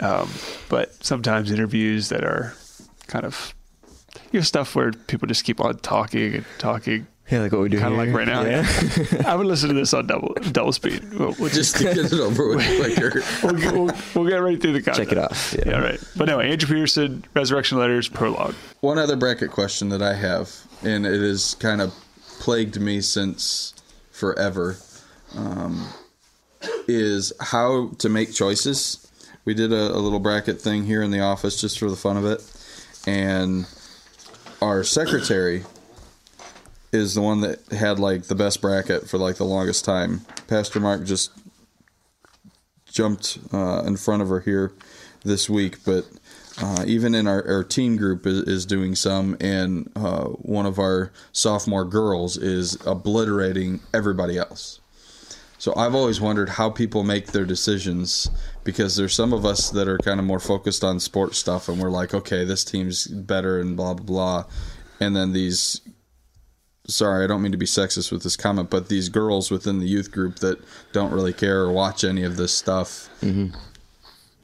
Um, 0.00 0.28
but 0.68 0.92
sometimes 1.04 1.52
interviews 1.52 2.08
that 2.08 2.24
are 2.24 2.54
kind 3.06 3.24
of 3.24 3.54
you 4.32 4.40
know 4.40 4.44
stuff 4.44 4.74
where 4.74 4.90
people 4.90 5.28
just 5.28 5.44
keep 5.44 5.60
on 5.60 5.78
talking 5.78 6.34
and 6.34 6.44
talking 6.58 7.06
Yeah, 7.30 7.40
like 7.40 7.52
what 7.52 7.62
we 7.62 7.68
do 7.70 7.78
kind 7.78 7.92
of 7.92 7.98
like 7.98 8.12
right 8.12 8.26
now. 8.26 8.42
Yeah. 8.42 8.66
I 9.26 9.36
would 9.36 9.46
listen 9.46 9.68
to 9.68 9.74
this 9.74 9.94
on 9.94 10.06
double 10.06 10.34
double 10.50 10.72
speed. 10.72 11.02
We'll, 11.14 11.34
we'll 11.38 11.48
Just 11.48 11.76
to 11.76 11.84
get 11.84 11.96
it 11.98 12.12
over 12.12 12.48
with 12.48 12.66
quicker. 12.76 13.22
we'll, 13.42 13.54
get- 13.54 13.72
we'll, 13.72 13.90
we'll 14.14 14.28
get 14.28 14.36
right 14.42 14.60
through 14.60 14.72
the 14.74 14.82
content. 14.82 15.08
Check 15.08 15.16
it 15.16 15.18
off. 15.18 15.54
Yeah. 15.56 15.64
Yeah, 15.70 15.78
right. 15.80 16.00
But 16.16 16.28
anyway, 16.28 16.50
Andrew 16.50 16.68
Peterson, 16.74 17.24
Resurrection 17.34 17.78
Letters, 17.78 18.08
prologue. 18.08 18.54
One 18.80 18.98
other 18.98 19.16
bracket 19.16 19.50
question 19.50 19.88
that 19.90 20.02
I 20.02 20.14
have, 20.14 20.50
and 20.82 21.06
it 21.06 21.20
has 21.20 21.54
kind 21.54 21.80
of 21.80 21.94
plagued 22.40 22.78
me 22.80 23.00
since 23.00 23.72
forever, 24.10 24.76
um, 25.36 25.88
is 26.88 27.32
how 27.40 27.90
to 27.98 28.08
make 28.08 28.32
choices. 28.34 29.10
We 29.44 29.54
did 29.54 29.72
a, 29.72 29.92
a 29.92 29.98
little 29.98 30.20
bracket 30.20 30.60
thing 30.60 30.84
here 30.84 31.02
in 31.02 31.10
the 31.12 31.20
office 31.20 31.60
just 31.60 31.78
for 31.78 31.88
the 31.88 31.96
fun 31.96 32.16
of 32.16 32.24
it, 32.26 32.42
and 33.06 33.66
our 34.60 34.84
secretary 34.84 35.64
is 36.92 37.14
the 37.14 37.22
one 37.22 37.40
that 37.40 37.58
had 37.72 37.98
like 37.98 38.24
the 38.24 38.34
best 38.34 38.60
bracket 38.60 39.08
for 39.08 39.18
like 39.18 39.36
the 39.36 39.44
longest 39.44 39.84
time. 39.84 40.20
Pastor 40.46 40.78
Mark 40.78 41.04
just 41.04 41.30
jumped 42.84 43.38
uh, 43.52 43.82
in 43.86 43.96
front 43.96 44.22
of 44.22 44.28
her 44.28 44.40
here 44.40 44.72
this 45.24 45.48
week, 45.48 45.82
but 45.84 46.04
uh, 46.60 46.84
even 46.86 47.14
in 47.14 47.26
our, 47.26 47.46
our 47.48 47.64
teen 47.64 47.96
group 47.96 48.26
is, 48.26 48.42
is 48.42 48.66
doing 48.66 48.94
some, 48.94 49.36
and 49.40 49.90
uh, 49.96 50.24
one 50.24 50.66
of 50.66 50.78
our 50.78 51.10
sophomore 51.32 51.86
girls 51.86 52.36
is 52.36 52.76
obliterating 52.86 53.80
everybody 53.94 54.36
else. 54.36 54.80
So 55.56 55.72
I've 55.76 55.94
always 55.94 56.20
wondered 56.20 56.50
how 56.50 56.70
people 56.70 57.04
make 57.04 57.28
their 57.28 57.44
decisions 57.44 58.28
because 58.64 58.96
there's 58.96 59.14
some 59.14 59.32
of 59.32 59.46
us 59.46 59.70
that 59.70 59.88
are 59.88 59.96
kind 59.98 60.18
of 60.20 60.26
more 60.26 60.40
focused 60.40 60.84
on 60.84 61.00
sports 61.00 61.38
stuff, 61.38 61.68
and 61.68 61.80
we're 61.80 61.90
like, 61.90 62.12
okay, 62.12 62.44
this 62.44 62.64
team's 62.64 63.06
better, 63.06 63.60
and 63.60 63.76
blah 63.76 63.94
blah 63.94 64.04
blah, 64.04 64.44
and 65.00 65.16
then 65.16 65.32
these 65.32 65.80
sorry, 66.86 67.24
I 67.24 67.26
don't 67.26 67.42
mean 67.42 67.52
to 67.52 67.58
be 67.58 67.66
sexist 67.66 68.10
with 68.12 68.22
this 68.22 68.36
comment, 68.36 68.70
but 68.70 68.88
these 68.88 69.08
girls 69.08 69.50
within 69.50 69.78
the 69.78 69.86
youth 69.86 70.10
group 70.10 70.36
that 70.40 70.58
don't 70.92 71.12
really 71.12 71.32
care 71.32 71.62
or 71.62 71.72
watch 71.72 72.04
any 72.04 72.24
of 72.24 72.36
this 72.36 72.52
stuff 72.52 73.08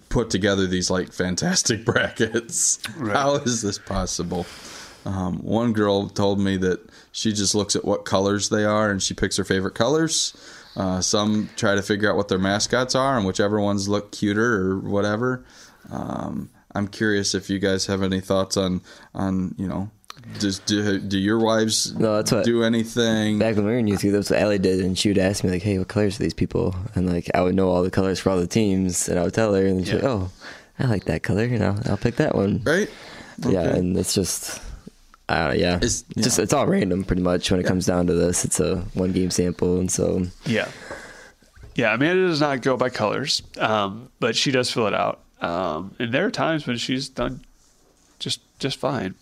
put 0.09 0.31
together 0.31 0.67
these 0.67 0.91
like 0.91 1.13
fantastic 1.13 1.85
brackets. 1.85 2.79
How 2.99 3.35
is 3.35 3.63
this 3.63 3.79
possible? 3.79 4.47
Um, 5.05 5.39
one 5.39 5.73
girl 5.73 6.09
told 6.09 6.39
me 6.41 6.57
that 6.59 6.81
she 7.13 7.33
just 7.33 7.55
looks 7.55 7.77
at 7.77 7.85
what 7.85 8.05
colors 8.05 8.49
they 8.49 8.65
are 8.65 8.91
and 8.91 9.03
she 9.03 9.15
picks 9.15 9.37
her 9.37 9.45
favorite 9.45 9.75
colors. 9.75 10.37
Uh, 10.77 11.01
some 11.01 11.49
try 11.57 11.75
to 11.75 11.83
figure 11.83 12.11
out 12.11 12.17
what 12.17 12.29
their 12.29 12.39
mascots 12.39 12.95
are 12.95 13.17
and 13.17 13.27
whichever 13.27 13.61
ones 13.61 13.89
look 13.89 14.13
cuter 14.13 14.61
or 14.71 14.79
whatever. 14.79 15.45
Um, 15.91 16.51
I'm 16.75 16.89
curious 16.89 17.35
if 17.35 17.49
you 17.49 17.59
guys 17.59 17.87
have 17.87 18.03
any 18.03 18.21
thoughts 18.21 18.57
on 18.57 18.83
on 19.15 19.55
you 19.59 19.67
know. 19.67 19.91
Does 20.39 20.59
do, 20.61 20.99
do 20.99 21.19
your 21.19 21.39
wives 21.39 21.95
No, 21.95 22.17
that's 22.17 22.31
what- 22.33 22.45
do 22.45 22.63
anything? 22.63 23.39
Back 23.39 23.57
when 23.57 23.65
we 23.65 23.73
were 23.73 23.79
in 23.79 23.87
youth 23.87 24.01
group, 24.03 24.13
that's 24.15 24.31
what 24.31 24.39
Allie 24.41 24.59
did, 24.59 24.81
and 24.81 24.97
she 24.97 25.09
would 25.09 25.19
ask 25.19 25.43
me 25.43 25.51
like, 25.51 25.63
"Hey, 25.63 25.79
what 25.79 25.89
colors 25.89 26.21
are 26.21 26.23
these 26.23 26.35
people?" 26.35 26.75
And 26.95 27.11
like, 27.11 27.29
I 27.35 27.41
would 27.43 27.55
know 27.55 27.69
all 27.71 27.83
the 27.83 27.91
colors 27.91 28.19
for 28.21 28.31
all 28.31 28.39
the 28.39 28.47
teams, 28.47 29.09
and 29.09 29.19
I 29.19 29.23
would 29.25 29.35
tell 29.35 29.55
her, 29.55 29.65
and 29.67 29.85
she'd 29.87 29.93
be 29.97 30.03
like, 30.03 30.05
"Oh, 30.05 30.31
I 30.79 30.87
like 30.87 31.05
that 31.07 31.23
color, 31.23 31.45
you 31.45 31.59
know, 31.59 31.77
I'll 31.87 31.97
pick 31.97 32.17
that 32.17 32.35
one." 32.35 32.63
right? 32.65 32.89
Yeah, 33.49 33.63
and 33.63 33.97
it's 33.97 34.15
just, 34.15 34.61
uh, 35.29 35.55
yeah, 35.57 35.77
It's- 35.77 36.05
it's 36.17 36.25
just 36.25 36.39
yeah. 36.39 36.45
it's 36.45 36.53
all 36.53 36.67
random 36.67 37.05
pretty 37.05 37.23
much 37.23 37.51
when 37.51 37.59
it 37.61 37.67
comes 37.67 37.87
down 37.87 38.07
to 38.09 38.13
this. 38.15 38.45
It's 38.45 38.61
a 38.61 38.85
one 38.95 39.13
game 39.13 39.31
sample, 39.31 39.79
and 39.79 39.91
so 39.91 40.27
Yeah. 40.47 40.69
Yeah, 41.75 41.95
Amanda 41.95 42.27
does 42.27 42.41
not 42.41 42.63
go 42.63 42.77
by 42.77 42.91
colors, 42.91 43.41
um, 43.59 44.09
but 44.19 44.35
she 44.35 44.51
does 44.51 44.71
fill 44.71 44.89
it 44.89 44.95
out. 44.95 45.21
Um, 45.41 45.95
and 46.01 46.13
there 46.13 46.27
are 46.27 46.31
times 46.33 46.67
when 46.67 46.77
she's 46.77 47.09
done 47.09 47.41
just 48.19 48.41
just 48.59 48.79
fine 48.79 49.15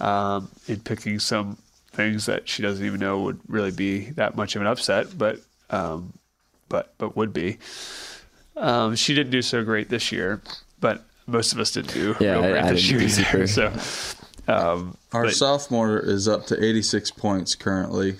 um, 0.00 0.48
in 0.66 0.80
picking 0.80 1.18
some 1.18 1.58
things 1.92 2.26
that 2.26 2.48
she 2.48 2.60
doesn't 2.62 2.84
even 2.84 2.98
know 3.00 3.20
would 3.20 3.38
really 3.48 3.70
be 3.70 4.10
that 4.10 4.36
much 4.36 4.56
of 4.56 4.62
an 4.62 4.66
upset, 4.68 5.16
but 5.16 5.38
um, 5.70 6.12
but 6.68 6.92
but 6.98 7.16
would 7.16 7.32
be. 7.32 7.58
Um, 8.56 8.94
she 8.96 9.14
didn't 9.14 9.30
do 9.32 9.42
so 9.42 9.64
great 9.64 9.88
this 9.88 10.12
year, 10.12 10.40
but 10.80 11.02
most 11.26 11.52
of 11.52 11.58
us 11.58 11.72
didn't 11.72 11.92
do 11.94 12.14
Yeah, 12.20 12.32
real 12.34 12.44
I- 12.44 12.50
great 12.50 12.62
I 12.64 12.72
this 12.72 12.82
didn't 12.86 13.00
year 13.00 13.42
either. 13.42 13.46
So, 13.46 13.72
um, 14.52 14.96
Our 15.12 15.24
but- 15.24 15.34
sophomore 15.34 15.98
is 15.98 16.28
up 16.28 16.46
to 16.46 16.62
86 16.64 17.10
points 17.12 17.54
currently 17.54 18.16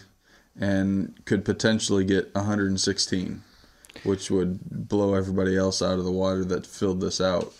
and 0.58 1.14
could 1.24 1.44
potentially 1.44 2.04
get 2.04 2.34
116, 2.34 3.42
which 4.04 4.30
would 4.30 4.60
blow 4.88 5.14
everybody 5.14 5.56
else 5.56 5.82
out 5.82 5.98
of 5.98 6.04
the 6.04 6.10
water 6.12 6.44
that 6.44 6.66
filled 6.66 7.00
this 7.00 7.20
out. 7.20 7.52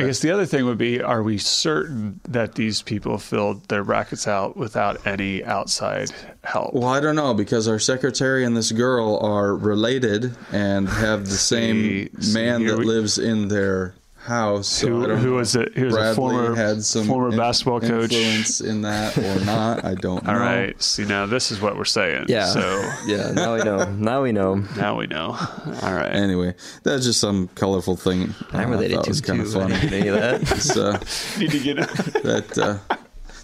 I 0.00 0.06
guess 0.06 0.20
the 0.20 0.30
other 0.30 0.46
thing 0.46 0.64
would 0.66 0.78
be: 0.78 1.00
Are 1.02 1.22
we 1.22 1.38
certain 1.38 2.20
that 2.28 2.54
these 2.54 2.82
people 2.82 3.18
filled 3.18 3.68
their 3.68 3.84
brackets 3.84 4.26
out 4.26 4.56
without 4.56 5.06
any 5.06 5.44
outside 5.44 6.10
help? 6.42 6.74
Well, 6.74 6.88
I 6.88 7.00
don't 7.00 7.16
know 7.16 7.34
because 7.34 7.68
our 7.68 7.78
secretary 7.78 8.44
and 8.44 8.56
this 8.56 8.72
girl 8.72 9.18
are 9.18 9.54
related 9.54 10.34
and 10.52 10.88
have 10.88 11.26
the 11.26 11.36
same 11.36 12.08
See- 12.20 12.32
man 12.32 12.66
that 12.66 12.78
we- 12.78 12.84
lives 12.84 13.18
in 13.18 13.48
their 13.48 13.94
house. 14.30 14.66
So 14.68 14.86
Who- 14.88 15.04
I 15.04 15.06
don't 15.08 15.18
who 15.18 15.30
know 15.30 15.36
was 15.36 15.54
it- 15.56 15.76
who 15.76 15.84
was 15.86 15.96
a 15.96 16.14
former- 16.14 16.54
had 16.56 16.82
some 16.84 17.06
former 17.06 17.28
in- 17.30 17.36
basketball 17.36 17.80
coach. 17.80 18.12
influence 18.12 18.60
in 18.62 18.80
that 18.82 19.18
or 19.18 19.44
not. 19.44 19.84
I 19.84 19.94
don't 19.94 20.24
know. 20.24 20.32
All 20.32 20.38
right. 20.38 20.80
See, 20.82 21.04
now 21.04 21.26
this 21.26 21.50
is 21.52 21.60
what 21.60 21.76
we're 21.76 21.84
saying. 21.84 22.24
yeah, 22.28 22.46
So 22.46 22.60
yeah. 23.06 23.32
Now 23.32 23.54
we 23.56 23.62
know. 23.62 23.84
Now 23.92 24.22
we 24.22 24.32
know. 24.32 24.54
now 24.76 24.96
we 24.98 25.06
know. 25.06 25.36
All 25.82 25.94
right. 25.94 26.14
Anyway, 26.14 26.54
that's 26.84 27.04
just 27.04 27.20
some 27.20 27.48
colorful 27.54 27.96
thing. 27.96 28.32
I'm 28.52 28.68
uh, 28.68 28.70
related 28.76 28.92
I 28.92 28.96
thought 28.96 29.04
to 29.04 29.10
was 29.10 29.20
kind 29.20 29.40
of 29.42 29.52
too. 29.52 29.60
I 29.60 29.68
funny. 29.70 29.96
any 29.98 30.08
of 30.08 30.14
that. 30.16 30.40
It's, 30.52 30.76
uh, 30.76 30.98
Need 31.38 31.50
to 31.50 31.58
get. 31.60 31.76
that 32.22 32.58
uh, 32.58 32.96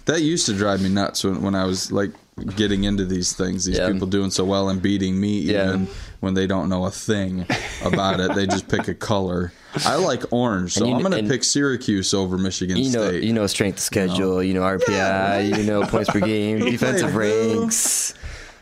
that 0.05 0.21
used 0.21 0.45
to 0.47 0.53
drive 0.53 0.81
me 0.81 0.89
nuts 0.89 1.23
when, 1.23 1.41
when 1.41 1.53
I 1.55 1.65
was 1.65 1.91
like 1.91 2.11
getting 2.55 2.83
into 2.85 3.03
these 3.05 3.33
things. 3.33 3.65
These 3.65 3.77
Yeah. 3.77 3.91
people 3.91 4.07
doing 4.07 4.29
so 4.31 4.45
well 4.45 4.69
and 4.69 4.81
beating 4.81 5.19
me 5.19 5.41
Yeah. 5.41 5.69
even 5.69 5.87
when 6.21 6.33
they 6.33 6.47
don't 6.47 6.69
know 6.69 6.85
a 6.85 6.91
thing 6.91 7.45
about 7.83 8.19
it. 8.19 8.33
They 8.35 8.45
just 8.45 8.67
pick 8.69 8.87
a 8.87 8.93
color. 8.93 9.51
I 9.85 9.95
like 9.95 10.23
orange, 10.31 10.73
so 10.73 10.85
you- 10.85 10.95
I'm 10.95 11.01
going 11.01 11.23
to 11.23 11.29
pick 11.29 11.43
Syracuse 11.43 12.13
over 12.13 12.37
Michigan 12.37 12.77
You 12.77 12.91
know, 12.91 13.07
State. 13.09 13.23
you 13.23 13.33
know 13.33 13.45
strength 13.47 13.77
of 13.77 13.83
schedule. 13.83 14.41
You 14.41 14.53
know 14.53 14.61
RPI. 14.61 15.57
You 15.57 15.63
know 15.63 15.83
points 15.83 16.09
per 16.09 16.19
game, 16.33 16.59
defensive 16.59 17.15
ranks. 17.15 18.13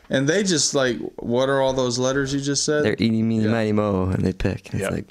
and 0.09 0.27
they 0.29 0.43
just 0.43 0.73
like, 0.75 0.97
what 1.17 1.49
are 1.49 1.61
all 1.61 1.73
those 1.73 1.97
letters 1.97 2.33
you 2.33 2.39
just 2.41 2.63
said? 2.65 2.83
They're 2.83 2.93
eating 2.99 3.27
me, 3.27 3.41
Yeah. 3.41 3.49
mighty 3.51 3.71
mo, 3.71 4.09
and 4.09 4.23
they 4.25 4.33
pick. 4.33 4.67
It's 4.73 4.81
Yeah. 4.81 4.89
like 4.89 5.05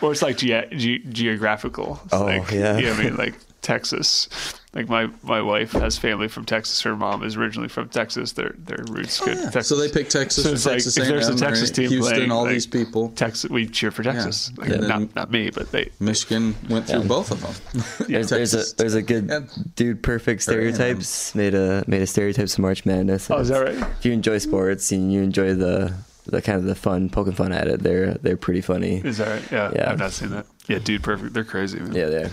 Or 0.00 0.12
it's 0.12 0.22
like 0.22 0.36
ge- 0.38 0.68
ge- 0.76 1.02
geographical. 1.10 2.00
It's 2.04 2.14
Oh, 2.14 2.24
like, 2.24 2.50
yeah. 2.50 2.74
I 2.76 3.02
mean, 3.02 3.16
like 3.16 3.34
Texas. 3.62 4.28
Like 4.74 4.88
my, 4.88 5.10
my 5.22 5.42
wife 5.42 5.72
has 5.72 5.98
family 5.98 6.28
from 6.28 6.46
Texas. 6.46 6.80
Her 6.80 6.96
mom 6.96 7.22
is 7.24 7.36
originally 7.36 7.68
from 7.68 7.90
Texas. 7.90 8.32
Their 8.32 8.54
their 8.56 8.82
roots 8.88 9.20
oh, 9.20 9.26
go 9.26 9.34
to 9.34 9.40
Texas. 9.42 9.56
Oh, 9.56 9.60
So 9.60 9.76
they 9.76 9.90
pick 9.90 10.08
Texas 10.08 10.44
So 10.44 10.50
it's 10.52 10.64
like, 10.64 10.76
Texas 10.76 10.96
if 10.96 11.08
there's 11.08 11.28
a 11.28 11.36
Texas 11.36 11.70
team 11.70 11.90
Houston, 11.90 12.14
playing, 12.16 12.30
all 12.32 12.44
like, 12.44 12.52
these 12.54 12.66
people. 12.66 13.10
Texas, 13.10 13.50
we 13.50 13.66
cheer 13.66 13.90
for 13.90 14.02
Texas. 14.02 14.50
Like, 14.56 14.70
And 14.70 14.82
then- 14.84 14.88
not 14.88 15.14
not 15.14 15.30
me, 15.30 15.50
but 15.50 15.70
they. 15.72 15.90
Michigan 16.00 16.54
went 16.70 16.86
through 16.86 17.04
both 17.04 17.30
of 17.30 17.42
them. 17.42 17.84
there's, 18.08 18.30
there's 18.30 18.54
a 18.54 18.74
there's 18.76 18.94
a 18.94 19.02
good 19.02 19.28
Yeah. 19.28 19.40
dude 19.76 20.02
perfect 20.02 20.40
stereotypes 20.42 21.34
made 21.34 21.54
a 21.54 21.84
made 21.86 22.00
a 22.00 22.06
stereotypes 22.06 22.54
of 22.54 22.60
March 22.60 22.86
Madness. 22.86 23.30
Oh, 23.30 23.38
is 23.40 23.48
that 23.48 23.58
right? 23.62 23.76
If 23.98 24.06
you 24.06 24.12
enjoy 24.12 24.38
sports 24.38 24.90
and 24.92 25.12
you 25.12 25.22
enjoy 25.22 25.54
the 25.54 25.92
the 26.24 26.40
kind 26.40 26.56
of 26.56 26.64
the 26.64 26.74
fun 26.76 27.10
poking 27.10 27.34
fun 27.34 27.52
at 27.52 27.66
it, 27.68 27.82
they're 27.82 28.14
they're 28.14 28.36
pretty 28.38 28.62
funny. 28.62 29.02
Is 29.04 29.18
that 29.18 29.28
right? 29.28 29.52
Yeah, 29.52 29.70
Yeah. 29.74 29.90
I've 29.92 29.98
not 29.98 30.12
seen 30.12 30.30
that. 30.30 30.46
Yeah, 30.68 30.78
dude, 30.78 31.02
perfect. 31.02 31.34
They're 31.34 31.44
crazy. 31.44 31.78
Man. 31.80 31.92
Yeah, 31.94 32.06
there. 32.06 32.26
All 32.26 32.30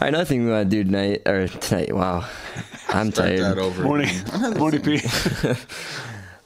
right, 0.00 0.08
another 0.08 0.24
thing 0.24 0.44
we 0.44 0.50
want 0.52 0.70
to 0.70 0.76
do 0.76 0.84
tonight 0.84 1.22
or 1.26 1.48
tonight. 1.48 1.94
Wow, 1.94 2.28
I'm 2.88 3.12
Start 3.12 3.28
tired. 3.28 3.40
that 3.40 3.58
over. 3.58 3.82
Morning, 3.82 4.08
again. 4.08 4.54
morning, 4.58 4.82
P. 4.82 5.00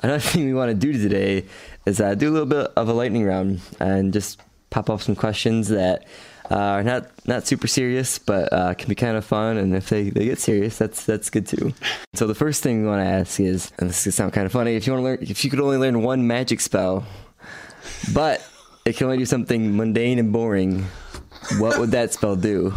Another 0.03 0.21
thing 0.21 0.47
we 0.47 0.55
want 0.55 0.71
to 0.71 0.75
do 0.75 0.93
today 0.93 1.45
is 1.87 2.01
uh, 2.01 2.15
do 2.15 2.31
a 2.31 2.33
little 2.33 2.47
bit 2.47 2.71
of 2.77 2.89
a 2.89 2.93
lightning 2.93 3.25
round 3.25 3.61
and 3.79 4.13
just 4.13 4.41
pop 4.71 4.89
up 4.89 5.03
some 5.03 5.15
questions 5.15 5.69
that 5.69 6.07
uh, 6.51 6.55
are 6.57 6.83
not 6.83 7.11
not 7.27 7.47
super 7.47 7.67
serious, 7.67 8.19
but 8.19 8.53
uh, 8.53 8.75
can 8.75 8.89
be 8.89 8.95
kind 8.95 9.17
of 9.17 9.25
fun. 9.25 9.57
And 9.59 9.75
if 9.75 9.89
they, 9.91 10.11
they 10.11 10.25
get 10.25 10.39
serious, 10.39 10.79
that's 10.79 11.05
that's 11.05 11.29
good 11.31 11.47
too. 11.47 11.75
So 12.15 12.27
the 12.27 12.35
first 12.35 12.63
thing 12.63 12.83
we 12.83 12.89
want 12.89 13.05
to 13.05 13.11
ask 13.11 13.39
is, 13.41 13.73
and 13.79 13.91
this 13.91 14.05
could 14.05 14.15
sound 14.15 14.33
kind 14.33 14.47
of 14.47 14.53
funny, 14.53 14.75
if 14.75 14.87
you 14.87 14.93
want 14.95 15.03
to 15.03 15.05
learn, 15.05 15.19
if 15.21 15.45
you 15.45 15.51
could 15.51 15.61
only 15.61 15.77
learn 15.77 16.03
one 16.03 16.27
magic 16.27 16.61
spell, 16.61 17.05
but 18.15 18.45
it 18.87 18.97
can 18.97 19.05
only 19.07 19.19
do 19.19 19.27
something 19.27 19.77
mundane 19.77 20.19
and 20.19 20.33
boring, 20.33 20.87
what 21.59 21.79
would 21.79 21.91
that 21.91 22.13
spell 22.13 22.37
do? 22.37 22.75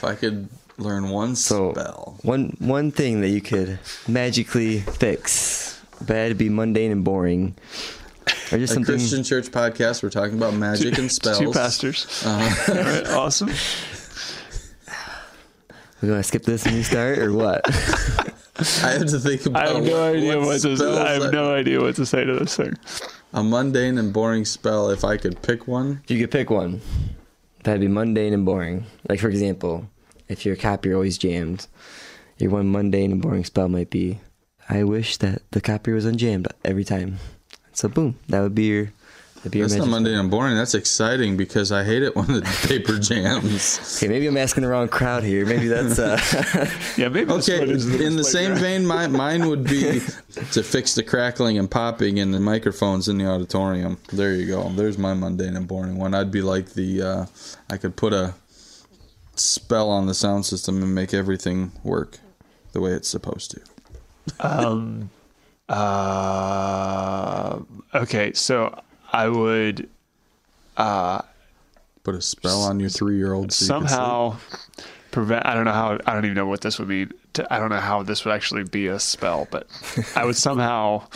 If 0.00 0.04
I 0.04 0.14
could 0.14 0.48
learn 0.78 1.10
one 1.10 1.36
So 1.36 1.72
spell. 1.74 2.16
one 2.22 2.56
one 2.58 2.90
thing 2.90 3.20
that 3.20 3.28
you 3.28 3.42
could 3.42 3.78
magically 4.08 4.80
fix, 4.80 5.78
but 6.06 6.16
it'd 6.16 6.38
be 6.38 6.48
mundane 6.48 6.90
and 6.90 7.04
boring, 7.04 7.54
or 8.50 8.56
just 8.56 8.70
A 8.72 8.74
something. 8.76 8.94
Christian 8.96 9.22
church 9.22 9.48
podcast. 9.50 10.02
We're 10.02 10.08
talking 10.08 10.38
about 10.38 10.54
magic 10.54 10.96
and 10.96 11.12
spells. 11.18 11.38
Two 11.38 11.52
pastors. 11.52 12.22
Uh-huh. 12.24 12.72
All 12.78 12.82
right, 12.82 13.06
awesome. 13.08 13.50
We 16.00 16.08
want 16.10 16.20
to 16.20 16.28
skip 16.28 16.44
this 16.44 16.64
and 16.64 16.76
restart, 16.76 17.18
or 17.18 17.34
what? 17.34 17.60
I 18.82 18.92
have 18.92 19.06
to 19.08 19.18
think 19.20 19.44
about. 19.44 19.68
I 19.68 19.74
have 19.74 19.84
no 19.84 19.92
what- 19.92 20.16
idea 20.16 20.38
what 20.38 20.46
what 20.46 20.60
to. 20.62 20.76
spells 20.78 20.98
I 20.98 21.10
have 21.12 21.22
that- 21.24 21.32
no 21.32 21.54
idea 21.54 21.78
what 21.82 21.94
to 21.96 22.06
say 22.06 22.24
to 22.24 22.36
this 22.38 22.56
thing. 22.56 22.74
A 23.34 23.42
mundane 23.44 23.98
and 23.98 24.14
boring 24.14 24.46
spell. 24.46 24.88
If 24.88 25.04
I 25.04 25.18
could 25.18 25.42
pick 25.42 25.68
one, 25.68 26.00
you 26.08 26.18
could 26.18 26.30
pick 26.30 26.48
one, 26.48 26.80
that'd 27.62 27.80
be 27.80 27.88
mundane 27.88 28.32
and 28.32 28.44
boring. 28.44 28.86
Like 29.08 29.20
for 29.20 29.28
example, 29.28 29.88
if 30.28 30.44
your 30.46 30.56
copier 30.56 30.94
always 30.94 31.18
jammed, 31.18 31.66
Your 32.38 32.52
one 32.52 32.72
mundane 32.72 33.12
and 33.12 33.20
boring 33.20 33.44
spell 33.44 33.68
might 33.68 33.90
be, 33.90 34.20
I 34.68 34.82
wish 34.84 35.18
that 35.18 35.42
the 35.50 35.60
copier 35.60 35.94
was 35.94 36.06
unjammed 36.06 36.46
every 36.64 36.84
time. 36.84 37.18
So 37.72 37.88
boom, 37.88 38.18
that 38.28 38.40
would 38.40 38.54
be 38.54 38.64
your. 38.64 38.92
That'd 39.40 39.52
be 39.52 39.58
your 39.58 39.68
That's 39.68 39.78
not 39.78 39.86
magic 39.86 39.92
mundane 40.02 40.18
and 40.20 40.30
boring. 40.30 40.54
That's 40.54 40.74
exciting 40.74 41.38
because 41.38 41.72
I 41.72 41.82
hate 41.82 42.02
it 42.02 42.14
when 42.14 42.26
the 42.26 42.42
paper 42.68 42.98
jams. 42.98 43.96
Okay, 43.96 44.06
maybe 44.06 44.26
I'm 44.26 44.36
asking 44.36 44.64
the 44.64 44.68
wrong 44.68 44.86
crowd 44.86 45.24
here. 45.24 45.46
Maybe 45.46 45.66
that's 45.66 45.98
uh 45.98 46.20
Yeah, 46.98 47.08
maybe 47.08 47.32
Okay, 47.32 47.60
one 47.60 47.70
in 47.70 48.16
the 48.16 48.24
same 48.24 48.54
vein, 48.56 48.84
my, 48.84 49.06
mine 49.06 49.48
would 49.48 49.64
be 49.64 50.00
to 50.52 50.62
fix 50.62 50.94
the 50.94 51.02
crackling 51.02 51.56
and 51.58 51.70
popping 51.70 52.18
in 52.18 52.32
the 52.32 52.40
microphones 52.40 53.08
in 53.08 53.16
the 53.16 53.26
auditorium. 53.26 53.96
There 54.12 54.34
you 54.34 54.46
go. 54.46 54.68
There's 54.68 54.98
my 54.98 55.14
mundane 55.14 55.56
and 55.56 55.66
boring 55.66 55.96
one. 55.96 56.12
I'd 56.12 56.30
be 56.30 56.42
like 56.42 56.74
the, 56.74 57.00
uh, 57.02 57.26
I 57.70 57.78
could 57.78 57.96
put 57.96 58.12
a 58.12 58.34
spell 59.36 59.88
on 59.88 60.06
the 60.06 60.14
sound 60.14 60.44
system 60.44 60.82
and 60.82 60.94
make 60.94 61.14
everything 61.14 61.72
work 61.82 62.18
the 62.72 62.80
way 62.82 62.90
it's 62.90 63.08
supposed 63.08 63.52
to. 63.52 63.60
Um, 64.38 65.08
uh, 65.70 67.58
okay, 67.94 68.34
so 68.34 68.78
I 69.12 69.28
would 69.28 69.88
uh, 70.76 71.22
Put 72.02 72.14
a 72.14 72.22
spell 72.22 72.62
on 72.62 72.80
your 72.80 72.88
three 72.90 73.16
year 73.16 73.32
old. 73.32 73.52
somehow 73.52 74.36
prevent. 75.10 75.44
I 75.46 75.54
don't 75.54 75.64
know 75.64 75.72
how. 75.72 75.98
I 76.06 76.14
don't 76.14 76.24
even 76.24 76.34
know 76.36 76.46
what 76.46 76.60
this 76.62 76.78
would 76.78 76.88
mean. 76.88 77.12
To, 77.34 77.46
I 77.52 77.58
don't 77.58 77.68
know 77.68 77.76
how 77.80 78.02
this 78.02 78.24
would 78.24 78.32
actually 78.34 78.64
be 78.64 78.86
a 78.86 78.98
spell, 78.98 79.46
but 79.50 79.66
I 80.16 80.24
would 80.24 80.36
somehow 80.36 81.06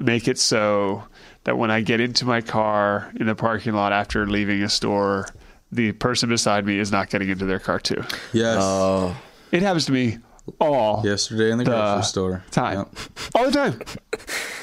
make 0.00 0.26
it 0.28 0.38
so 0.38 1.04
that 1.44 1.58
when 1.58 1.70
I 1.70 1.80
get 1.82 2.00
into 2.00 2.24
my 2.24 2.40
car 2.40 3.12
in 3.16 3.26
the 3.26 3.34
parking 3.34 3.74
lot 3.74 3.92
after 3.92 4.26
leaving 4.26 4.62
a 4.62 4.68
store, 4.68 5.28
the 5.70 5.92
person 5.92 6.28
beside 6.28 6.64
me 6.66 6.78
is 6.78 6.90
not 6.90 7.10
getting 7.10 7.28
into 7.28 7.44
their 7.44 7.58
car 7.60 7.78
too. 7.78 8.02
Yes. 8.32 8.56
oh 8.60 9.16
It 9.52 9.62
happens 9.62 9.84
to 9.86 9.92
me 9.92 10.18
all 10.60 11.02
Yesterday 11.04 11.50
in 11.50 11.58
the 11.58 11.64
the 11.64 11.70
grocery 11.70 12.02
store. 12.04 12.44
time, 12.52 12.78
Yep. 12.78 12.88
all 13.34 13.44
the 13.46 13.52
time. 13.52 13.80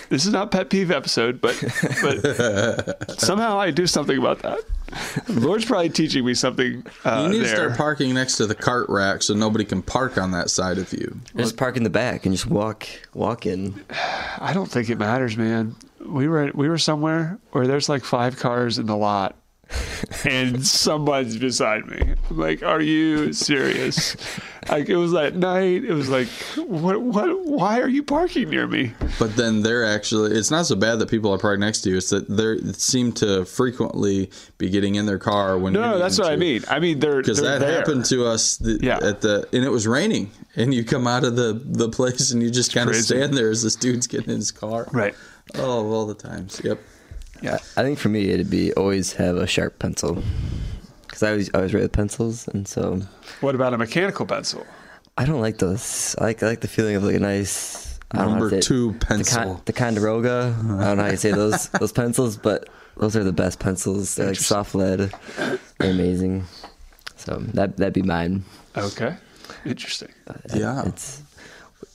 This 0.09 0.25
is 0.25 0.31
not 0.31 0.51
pet 0.51 0.69
peeve 0.69 0.91
episode, 0.91 1.41
but 1.41 1.55
but 2.01 3.11
somehow 3.19 3.59
I 3.59 3.71
do 3.71 3.87
something 3.87 4.17
about 4.17 4.39
that. 4.39 4.59
Lord's 5.27 5.65
probably 5.65 5.89
teaching 5.89 6.23
me 6.25 6.33
something. 6.35 6.85
Uh, 7.03 7.23
You 7.27 7.37
need 7.39 7.43
to 7.43 7.49
start 7.49 7.75
parking 7.77 8.13
next 8.13 8.37
to 8.37 8.45
the 8.45 8.53
cart 8.55 8.87
rack 8.89 9.23
so 9.23 9.33
nobody 9.33 9.65
can 9.65 9.81
park 9.81 10.17
on 10.17 10.31
that 10.31 10.49
side 10.49 10.77
of 10.77 10.93
you. 10.93 11.19
just 11.35 11.57
park 11.57 11.77
in 11.77 11.83
the 11.83 11.89
back 11.89 12.25
and 12.25 12.33
just 12.35 12.45
walk 12.47 12.87
walk 13.13 13.45
in. 13.45 13.83
I 14.39 14.51
don't 14.53 14.69
think 14.69 14.89
it 14.89 14.97
matters, 14.99 15.35
man. 15.37 15.75
We 16.05 16.27
were 16.27 16.51
we 16.53 16.69
were 16.69 16.77
somewhere 16.77 17.39
where 17.51 17.65
there's 17.65 17.89
like 17.89 18.03
five 18.03 18.37
cars 18.37 18.77
in 18.77 18.85
the 18.85 18.95
lot, 18.97 19.35
and 20.25 20.65
someone's 20.65 21.37
beside 21.37 21.85
me. 21.87 22.13
I'm 22.29 22.37
like, 22.37 22.63
are 22.63 22.81
you 22.81 23.33
serious? 23.33 24.15
Like 24.69 24.87
it 24.87 24.95
was 24.95 25.13
at 25.13 25.35
night. 25.35 25.83
It 25.83 25.91
was 25.93 26.09
like, 26.09 26.27
what 26.57 27.01
what? 27.01 27.45
Why 27.45 27.81
are 27.81 27.87
you 27.89 28.01
parking 28.03 28.49
near 28.49 28.65
me? 28.67 28.93
But 29.19 29.35
then 29.35 29.61
they're 29.61 29.83
actually, 29.85 30.37
it's 30.37 30.49
not 30.51 30.65
so 30.65 30.75
bad 30.75 30.99
that 30.99 31.09
people 31.09 31.33
are 31.33 31.37
parked 31.37 31.59
next 31.59 31.81
to 31.81 31.89
you. 31.89 31.97
It's 31.97 32.09
that 32.11 32.29
they 32.29 32.71
seem 32.73 33.11
to 33.13 33.43
frequently 33.45 34.31
be 34.57 34.69
getting 34.69 34.95
in 34.95 35.05
their 35.05 35.19
car 35.19 35.57
when 35.57 35.73
No, 35.73 35.97
that's 35.99 36.17
what 36.17 36.31
I 36.31 36.35
mean. 36.37 36.63
I 36.69 36.79
mean, 36.79 36.99
they're 36.99 37.17
Because 37.21 37.41
that 37.41 37.59
there. 37.59 37.77
happened 37.77 38.05
to 38.05 38.25
us 38.25 38.57
the, 38.57 38.79
Yeah. 38.81 38.99
at 39.01 39.21
the, 39.21 39.47
and 39.51 39.63
it 39.65 39.69
was 39.69 39.85
raining. 39.85 40.31
And 40.55 40.73
you 40.73 40.83
come 40.85 41.07
out 41.07 41.23
of 41.23 41.35
the, 41.35 41.59
the 41.65 41.89
place 41.89 42.31
and 42.31 42.41
you 42.41 42.49
just 42.51 42.73
kind 42.73 42.89
of 42.89 42.95
stand 42.95 43.33
there 43.35 43.49
as 43.49 43.63
this 43.63 43.75
dude's 43.75 44.07
getting 44.07 44.29
in 44.29 44.37
his 44.37 44.51
car. 44.51 44.87
Right. 44.93 45.15
Oh, 45.55 45.91
all 45.91 46.05
the 46.05 46.13
times. 46.15 46.61
Yep. 46.63 46.79
Yeah. 47.43 47.59
I 47.77 47.83
think 47.83 47.99
for 47.99 48.09
me 48.09 48.29
it'd 48.29 48.49
be 48.49 48.73
always 48.73 49.13
have 49.13 49.35
a 49.35 49.45
sharp 49.45 49.77
pencil. 49.77 50.23
Because 51.01 51.21
I 51.23 51.31
always 51.31 51.49
I 51.53 51.57
always 51.57 51.73
write 51.73 51.83
with 51.83 51.91
pencils, 51.91 52.47
and 52.47 52.67
so 52.67 53.01
What 53.41 53.53
about 53.53 53.73
a 53.73 53.77
mechanical 53.77 54.25
pencil? 54.25 54.65
I 55.17 55.25
don't 55.25 55.41
like 55.41 55.57
those. 55.59 56.15
I 56.17 56.23
like 56.23 56.41
I 56.41 56.47
like 56.47 56.61
the 56.61 56.67
feeling 56.67 56.95
of 56.95 57.03
like 57.03 57.15
a 57.15 57.19
nice 57.19 57.99
I 58.11 58.17
don't 58.19 58.25
know 58.27 58.31
how 58.33 58.39
Number 58.39 58.49
to 58.51 58.61
say 58.61 58.67
two 58.67 58.91
the, 58.93 59.05
pencil. 59.05 59.43
Con- 59.43 59.61
the 59.65 59.73
Conderoga. 59.73 60.55
I 60.57 60.61
don't 60.63 60.97
know 60.97 61.03
how 61.03 61.09
you 61.09 61.17
say 61.17 61.31
those 61.31 61.67
those 61.79 61.91
pencils, 61.91 62.37
but 62.37 62.69
those 62.97 63.15
are 63.15 63.23
the 63.23 63.33
best 63.33 63.59
pencils. 63.59 64.15
They're 64.15 64.27
like 64.27 64.37
soft 64.37 64.73
lead. 64.75 65.11
They're 65.37 65.59
amazing. 65.91 66.45
So 67.17 67.37
that 67.53 67.75
that'd 67.77 67.93
be 67.93 68.01
mine. 68.03 68.43
Okay. 68.77 69.15
Interesting. 69.65 70.09
Yeah. 70.53 70.83
It's 70.85 71.21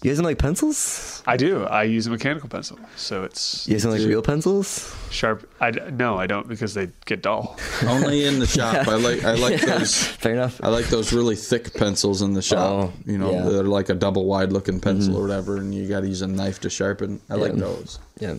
you 0.02 0.11
guys 0.11 0.19
don't 0.19 0.25
like 0.25 0.39
pencils? 0.39 1.23
I 1.26 1.37
do. 1.37 1.65
I 1.65 1.82
use 1.82 2.06
a 2.06 2.11
mechanical 2.11 2.49
pencil, 2.49 2.78
so 2.95 3.25
it's 3.25 3.67
You 3.67 3.75
guys 3.75 3.82
don't 3.82 3.93
like 3.93 4.02
real 4.02 4.23
pencils? 4.23 4.95
sharp. 5.11 5.50
I 5.61 5.71
no, 5.71 6.17
I 6.17 6.26
don't 6.26 6.47
because 6.49 6.75
they 6.75 6.91
get 7.06 7.23
dull. 7.23 7.58
Only 7.87 8.25
in 8.25 8.39
the 8.39 8.47
shop. 8.47 8.87
I 8.87 8.95
like, 8.95 9.25
I 9.25 9.32
like 9.34 9.61
those. 9.67 9.97
Fair 10.04 10.34
enough. 10.34 10.61
I 10.63 10.69
like 10.69 10.87
those 10.87 11.13
really 11.13 11.34
thick 11.34 11.75
pencils 11.75 12.23
in 12.23 12.32
the 12.34 12.43
shop. 12.43 12.58
Oh, 12.58 12.93
you 13.06 13.19
know, 13.19 13.30
yeah. 13.32 13.39
Mm-hmm. 13.41 13.49
they're 13.50 13.63
like 13.65 13.89
a 13.89 13.95
double 13.95 14.26
wide 14.26 14.52
looking 14.52 14.78
pencil 14.80 15.17
or 15.17 15.23
whatever, 15.23 15.56
and 15.56 15.75
you 15.75 15.89
got 15.89 16.00
to 16.00 16.06
use 16.08 16.23
a 16.23 16.28
knife 16.28 16.61
to 16.61 16.71
sharpen. 16.71 17.21
I 17.28 17.34
like 17.34 17.54
those. 17.54 17.99
Yeah, 18.21 18.37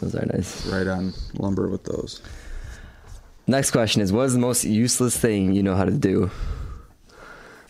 those 0.00 0.14
are 0.14 0.26
nice. 0.26 0.64
Right 0.66 0.86
on 0.86 1.12
lumber 1.34 1.68
with 1.68 1.84
those. 1.84 2.22
Next 3.48 3.72
question 3.72 4.00
is: 4.00 4.12
What 4.12 4.22
is 4.22 4.32
the 4.34 4.38
most 4.38 4.64
useless 4.64 5.16
thing 5.16 5.54
you 5.54 5.62
know 5.64 5.74
how 5.74 5.84
to 5.84 5.90
do? 5.90 6.30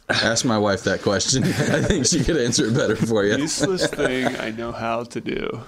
Ask 0.09 0.45
my 0.45 0.59
wife 0.59 0.85
that 0.85 1.03
question. 1.03 1.45
I 1.45 1.81
think 1.83 2.07
she 2.07 2.23
could 2.23 2.37
answer 2.37 2.67
it 2.67 2.75
better 2.75 2.95
for 2.97 3.25
you. 3.25 3.37
Useless 3.39 3.87
thing 3.87 4.27
I 4.37 4.51
know 4.51 4.71
how 4.73 5.05
to 5.05 5.21
do. 5.21 5.63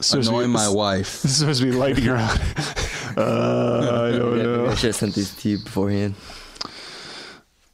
So 0.00 0.18
Annoy 0.18 0.46
my 0.46 0.68
wife. 0.68 1.22
This 1.22 1.32
is 1.32 1.36
supposed 1.38 1.60
to 1.60 1.66
be 1.66 1.72
lightning 1.72 2.08
around. 2.08 2.40
uh, 3.16 4.08
I 4.08 4.16
don't 4.16 4.38
Yeah, 4.38 4.42
maybe 4.44 4.50
I 4.50 4.66
know. 4.66 4.74
should 4.74 4.86
have 4.88 4.96
sent 4.96 5.14
these 5.14 5.34
to 5.36 5.48
you 5.50 5.58
beforehand. 5.58 6.14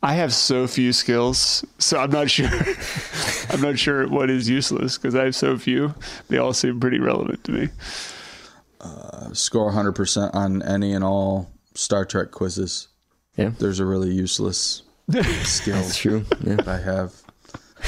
I 0.02 0.14
have 0.14 0.32
so 0.34 0.66
few 0.66 0.92
skills, 0.92 1.64
so 1.78 1.98
I'm 1.98 2.10
not 2.10 2.30
sure. 2.30 2.48
I'm 3.50 3.60
not 3.60 3.78
sure 3.78 4.06
what 4.08 4.30
is 4.30 4.48
useless 4.48 4.96
because 4.98 5.14
I 5.14 5.24
have 5.24 5.34
so 5.34 5.56
few. 5.58 5.94
They 6.28 6.38
all 6.38 6.52
seem 6.52 6.78
pretty 6.80 6.98
relevant 6.98 7.42
to 7.44 7.52
me. 7.52 7.68
Score 9.32 9.72
100% 9.72 10.34
on 10.34 10.62
any 10.62 10.92
and 10.92 11.04
all 11.04 11.50
Star 11.74 12.04
Trek 12.04 12.30
quizzes. 12.30 12.88
Yeah, 13.36 13.50
There's 13.58 13.78
a 13.80 13.84
really 13.84 14.10
useless 14.12 14.82
skill 15.44 15.76
that's 15.76 15.96
true. 15.96 16.24
Yeah. 16.42 16.56
that 16.56 16.68
I 16.68 16.78
have. 16.78 17.14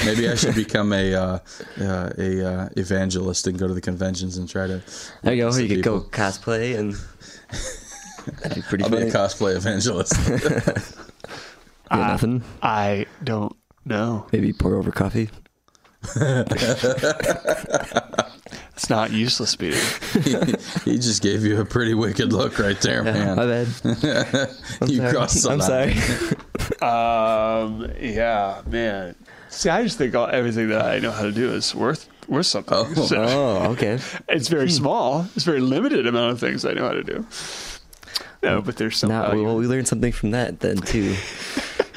Maybe 0.05 0.29
I 0.29 0.35
should 0.35 0.55
become 0.55 0.93
a 0.93 1.13
uh, 1.13 1.39
uh, 1.79 2.09
a 2.17 2.45
uh, 2.45 2.69
evangelist 2.77 3.47
and 3.47 3.59
go 3.59 3.67
to 3.67 3.73
the 3.73 3.81
conventions 3.81 4.37
and 4.37 4.49
try 4.49 4.67
to. 4.67 4.81
There 5.21 5.33
you 5.33 5.41
go. 5.41 5.47
witness 5.47 5.61
You 5.61 5.67
to 5.67 5.75
could 5.75 5.83
go 5.83 6.01
cosplay 6.01 6.77
and 6.77 6.93
that'd 8.41 8.55
be 8.55 8.61
pretty 8.61 8.83
I'll 8.85 8.89
be 8.89 8.97
a 8.97 9.11
cosplay 9.11 9.55
evangelist. 9.55 10.13
yeah, 11.91 11.97
nothing. 11.97 12.43
I 12.61 13.05
don't 13.23 13.55
know. 13.85 14.27
Maybe 14.31 14.53
pour 14.53 14.75
over 14.75 14.91
coffee. 14.91 15.29
It's 18.81 18.89
not 18.89 19.11
useless, 19.11 19.55
Peter. 19.55 19.77
he 20.85 20.97
just 20.97 21.21
gave 21.21 21.43
you 21.45 21.61
a 21.61 21.65
pretty 21.65 21.93
wicked 21.93 22.33
look 22.33 22.57
right 22.57 22.81
there, 22.81 23.05
Yeah, 23.05 23.35
my 23.35 23.45
man. 23.45 23.65
bad. 23.83 24.49
I'm 24.81 24.87
you 24.89 24.97
sorry. 24.97 25.11
crossed 25.13 25.43
the 25.43 25.49
I'm 25.51 25.59
line. 25.59 25.93
sorry. 25.93 26.37
Um, 26.81 27.91
yeah, 27.99 28.63
man. 28.65 29.13
See, 29.49 29.69
I 29.69 29.83
just 29.83 29.99
think 29.99 30.15
all, 30.15 30.27
everything 30.27 30.69
that 30.69 30.83
I 30.83 30.97
know 30.97 31.11
how 31.11 31.21
to 31.21 31.31
do 31.31 31.53
is 31.53 31.75
worth 31.75 32.09
worth 32.27 32.47
something. 32.47 32.73
Oh. 32.75 33.05
So, 33.05 33.21
oh, 33.23 33.71
okay. 33.73 33.99
it's 34.27 34.47
very 34.47 34.69
small. 34.71 35.27
It's 35.35 35.45
very 35.45 35.59
limited 35.61 36.07
amount 36.07 36.31
of 36.31 36.39
things 36.39 36.65
I 36.65 36.73
know 36.73 36.85
how 36.87 36.93
to 36.93 37.03
do. 37.03 37.23
No, 38.41 38.63
but 38.63 38.77
there's 38.77 38.97
some 38.97 39.09
Now, 39.11 39.27
value. 39.27 39.43
well, 39.45 39.57
we 39.57 39.67
learned 39.67 39.87
something 39.87 40.11
from 40.11 40.31
that 40.31 40.59
then 40.61 40.77
too. 40.77 41.13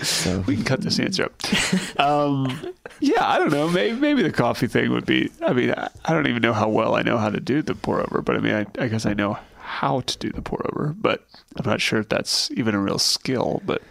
So 0.03 0.40
we 0.40 0.57
can 0.57 0.64
cut 0.66 0.83
this 0.83 1.01
answer 1.01 1.25
up. 1.25 1.99
Um, 1.99 2.75
yeah, 3.01 3.27
I 3.27 3.39
don't 3.39 3.51
know. 3.53 3.69
Maybe, 3.69 3.99
maybe 3.99 4.23
the 4.23 4.33
coffee 4.33 4.67
thing 4.67 4.91
would 4.93 5.07
be. 5.07 5.31
I 5.45 5.53
mean, 5.53 5.71
I, 5.73 5.89
I 6.05 6.13
don't 6.13 6.27
even 6.27 6.43
know 6.43 6.53
how 6.53 6.69
well 6.69 6.95
I 6.95 7.03
know 7.03 7.19
how 7.19 7.31
to 7.31 7.41
do 7.41 7.63
the 7.63 7.75
pour 7.75 8.01
over, 8.01 8.23
but 8.23 8.37
I 8.37 8.39
mean, 8.41 8.55
I, 8.55 8.67
I 8.83 8.89
guess 8.89 9.07
I 9.07 9.15
know 9.15 9.39
how 9.59 10.01
to 10.01 10.19
do 10.19 10.31
the 10.31 10.43
pour 10.43 10.65
over, 10.73 10.95
but 10.97 11.25
I'm 11.57 11.69
not 11.69 11.81
sure 11.81 12.01
if 12.01 12.09
that's 12.09 12.51
even 12.53 12.75
a 12.75 12.79
real 12.79 12.99
skill. 12.99 13.63
But 13.65 13.83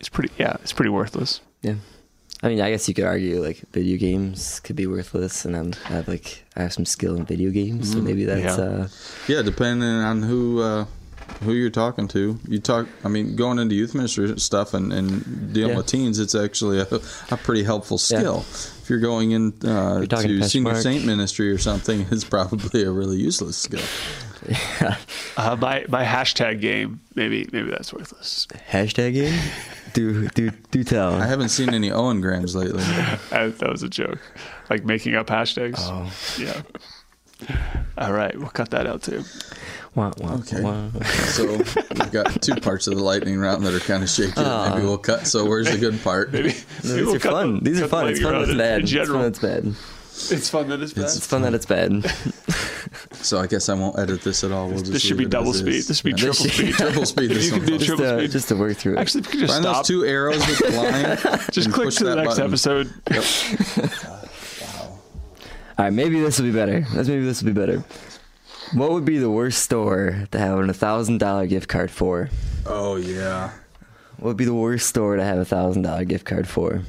it's 0.00 0.08
pretty. 0.08 0.32
Yeah, 0.38 0.56
it's 0.62 0.72
pretty 0.72 0.90
worthless. 0.90 1.40
yeah. 1.62 1.74
I 2.42 2.48
mean, 2.48 2.60
I 2.60 2.68
guess 2.70 2.86
you 2.88 2.94
could 2.94 3.04
argue 3.04 3.42
like 3.42 3.62
video 3.72 3.96
games 3.96 4.60
could 4.60 4.76
be 4.76 4.86
worthless, 4.86 5.46
and 5.46 5.56
I'm, 5.56 5.72
I 5.86 5.88
have 5.94 6.08
like 6.08 6.44
I 6.56 6.62
have 6.62 6.74
some 6.74 6.84
skill 6.84 7.16
in 7.16 7.24
video 7.24 7.50
games, 7.50 7.92
so 7.92 8.00
maybe 8.02 8.26
that's 8.26 8.58
yeah. 8.58 8.64
uh, 8.64 8.88
Yeah, 9.26 9.40
depending 9.40 9.88
on 9.88 10.22
who 10.22 10.60
uh, 10.60 10.84
who 11.42 11.52
you're 11.52 11.70
talking 11.70 12.08
to. 12.08 12.38
You 12.48 12.58
talk. 12.58 12.86
I 13.04 13.08
mean, 13.08 13.36
going 13.36 13.58
into 13.58 13.74
youth 13.74 13.94
ministry 13.94 14.38
stuff 14.38 14.74
and, 14.74 14.92
and 14.92 15.52
dealing 15.52 15.70
Yeah. 15.72 15.76
with 15.78 15.86
teens, 15.86 16.18
it's 16.18 16.34
actually 16.34 16.80
a, 16.80 16.86
a 17.30 17.36
pretty 17.36 17.62
helpful 17.64 17.98
skill. 17.98 18.44
If 18.82 18.90
you're 18.90 19.00
going 19.00 19.30
in 19.32 19.52
uh, 19.64 19.96
You're 19.98 20.06
to 20.06 20.16
to 20.40 20.44
senior 20.48 20.72
Mark. 20.72 20.82
saint 20.82 21.04
ministry 21.06 21.50
or 21.50 21.58
something, 21.58 22.06
it's 22.10 22.24
probably 22.24 22.84
a 22.84 22.90
really 22.90 23.16
useless 23.16 23.56
skill. 23.56 23.80
Uh, 25.36 25.56
my 25.58 25.84
my 25.88 26.04
hashtag 26.04 26.60
game. 26.60 27.00
Maybe 27.14 27.48
maybe 27.52 27.70
that's 27.70 27.92
worthless. 27.92 28.46
hashtag 28.70 29.14
game. 29.14 29.40
do 29.94 30.28
do 30.28 30.50
do 30.70 30.84
tell. 30.84 31.14
I 31.14 31.26
haven't 31.26 31.48
seen 31.48 31.72
any 31.72 31.90
Owen 31.90 32.20
Grams 32.20 32.54
lately. 32.54 32.82
Uh, 33.32 33.48
that 33.48 33.68
was 33.68 33.82
a 33.82 33.88
joke. 33.88 34.20
Like 34.70 34.84
making 34.84 35.14
up 35.16 35.26
hashtags. 35.26 35.76
Oh. 35.78 36.12
Yeah. 36.38 36.60
All 37.98 38.12
right, 38.12 38.36
we'll 38.38 38.48
cut 38.48 38.70
that 38.70 38.86
out 38.86 39.02
too. 39.02 39.24
Wah, 39.94 40.12
wah, 40.18 40.34
Okay. 40.34 40.60
wah. 40.60 40.88
So 41.04 41.56
we've 41.56 42.10
got 42.12 42.42
two 42.42 42.56
parts 42.56 42.86
of 42.88 42.96
the 42.96 43.02
lightning 43.02 43.38
round 43.38 43.64
that 43.64 43.72
are 43.74 43.78
kind 43.80 44.02
of 44.02 44.08
shaky. 44.10 44.32
that 44.32 44.74
Maybe 44.74 44.86
we'll 44.86 44.98
cut. 44.98 45.26
So 45.28 45.44
where's 45.46 45.70
the 45.70 45.78
good 45.78 46.02
part? 46.02 46.32
Maybe, 46.32 46.48
No, 46.48 46.54
maybe 46.54 46.94
these 46.96 47.06
we'll 47.06 47.14
are 47.16 47.18
fun. 47.20 47.54
the- 47.62 47.70
These 47.70 47.78
are 47.80 47.88
cut 47.88 47.90
the 47.90 47.96
fun. 47.96 48.08
It's 48.08 48.20
fun. 48.20 48.32
round 48.32 48.42
It's 48.42 48.52
in- 48.52 48.58
bad. 48.58 48.78
In 48.78 48.82
It's 48.82 48.92
fun. 48.92 49.04
general, 49.06 49.24
It's 49.24 49.38
bad. 49.38 49.74
it's 50.30 50.50
fun 50.50 50.68
that 50.70 50.80
it's 50.82 50.92
bad. 50.92 51.04
It's 51.04 51.26
fun 51.26 51.42
that 51.42 51.54
it's 51.54 51.66
bad. 51.66 52.12
So 53.22 53.38
I 53.40 53.46
guess 53.46 53.68
I 53.70 53.74
won't 53.74 53.98
edit 53.98 54.20
this 54.22 54.44
at 54.44 54.52
all. 54.52 54.68
We'll 54.68 54.80
just 54.80 54.92
this 54.92 55.02
should 55.02 55.16
be 55.16 55.24
double 55.24 55.54
speed. 55.54 55.82
This 55.84 55.96
should 55.96 56.04
be 56.04 56.10
Yeah. 56.10 56.16
triple 56.32 56.44
speed. 56.44 56.74
triple 56.74 57.06
speed. 57.06 57.30
This 57.34 57.46
you 57.46 57.52
can 57.52 57.64
do 57.64 57.72
just, 57.78 57.86
triple 57.86 58.04
to, 58.04 58.18
speed. 58.18 58.30
just 58.32 58.48
to 58.48 58.54
work 58.56 58.76
through 58.76 58.92
it. 58.94 58.98
Actually, 58.98 59.20
if 59.20 59.26
you 59.26 59.30
could 59.32 59.40
just 59.40 59.52
Find 59.54 59.64
stop, 59.64 59.76
those 59.78 59.86
two 59.86 60.04
arrows 60.04 60.46
with 60.46 60.58
the 60.58 60.70
line. 61.32 61.48
just 61.50 61.72
click 61.72 61.90
to 61.94 62.04
the 62.04 62.14
next 62.16 62.38
button. 62.38 62.44
episode. 62.44 62.92
All 65.78 65.84
right, 65.84 65.92
maybe 65.92 66.20
this 66.20 66.38
will 66.38 66.46
be 66.46 66.52
better. 66.52 66.86
Let's 66.94 67.08
maybe 67.08 67.24
this 67.24 67.42
will 67.42 67.52
be 67.52 67.60
better. 67.60 67.84
What 68.74 68.92
would 68.92 69.04
be 69.04 69.18
the 69.18 69.30
worst 69.30 69.62
store 69.62 70.26
to 70.30 70.38
have 70.38 70.58
a 70.58 70.72
thousand 70.72 71.18
dollar 71.18 71.46
gift 71.46 71.68
card 71.68 71.90
for? 71.90 72.30
Oh 72.66 72.96
yeah. 72.96 73.50
What 74.18 74.28
would 74.28 74.36
be 74.36 74.44
the 74.44 74.54
worst 74.54 74.88
store 74.88 75.16
to 75.16 75.24
have 75.24 75.38
a 75.38 75.44
thousand 75.44 75.82
dollar 75.82 76.04
gift 76.04 76.24
card 76.24 76.46
for? 76.48 76.82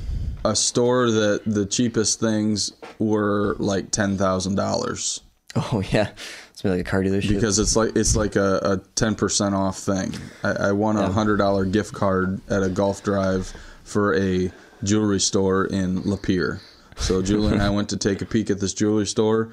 A 0.46 0.56
store 0.56 1.10
that 1.10 1.42
the 1.46 1.66
cheapest 1.66 2.20
things 2.20 2.72
were 3.00 3.56
like 3.60 3.90
ten 3.92 4.18
thousand 4.18 4.56
dollars 4.56 5.22
Oh 5.56 5.82
yeah, 5.92 6.10
it's 6.52 6.64
like 6.64 6.82
a 6.82 6.84
car 6.84 7.02
dealership. 7.02 7.30
because 7.30 7.58
it's 7.60 7.76
like 7.76 7.96
it's 7.96 8.16
like 8.16 8.36
a, 8.36 8.60
a 8.64 8.78
ten 8.96 9.16
percent 9.16 9.56
off 9.56 9.80
thing. 9.80 10.14
I, 10.44 10.52
I 10.52 10.72
won 10.74 10.98
a 10.98 11.02
Yeah. 11.02 11.12
hundred 11.12 11.38
dollar 11.38 11.66
gift 11.66 11.94
card 11.94 12.40
at 12.50 12.62
a 12.62 12.70
golf 12.70 13.02
drive 13.04 13.52
for 13.84 14.16
a 14.16 14.52
jewelry 14.84 15.20
store 15.20 15.66
in 15.66 16.04
Lapeer. 16.04 16.60
So 16.98 17.22
Julie 17.22 17.54
and 17.54 17.62
I 17.62 17.70
went 17.70 17.90
to 17.90 17.98
take 17.98 18.22
a 18.22 18.26
peek 18.26 18.50
at 18.50 18.60
this 18.60 18.74
jewelry 18.74 19.06
store, 19.06 19.52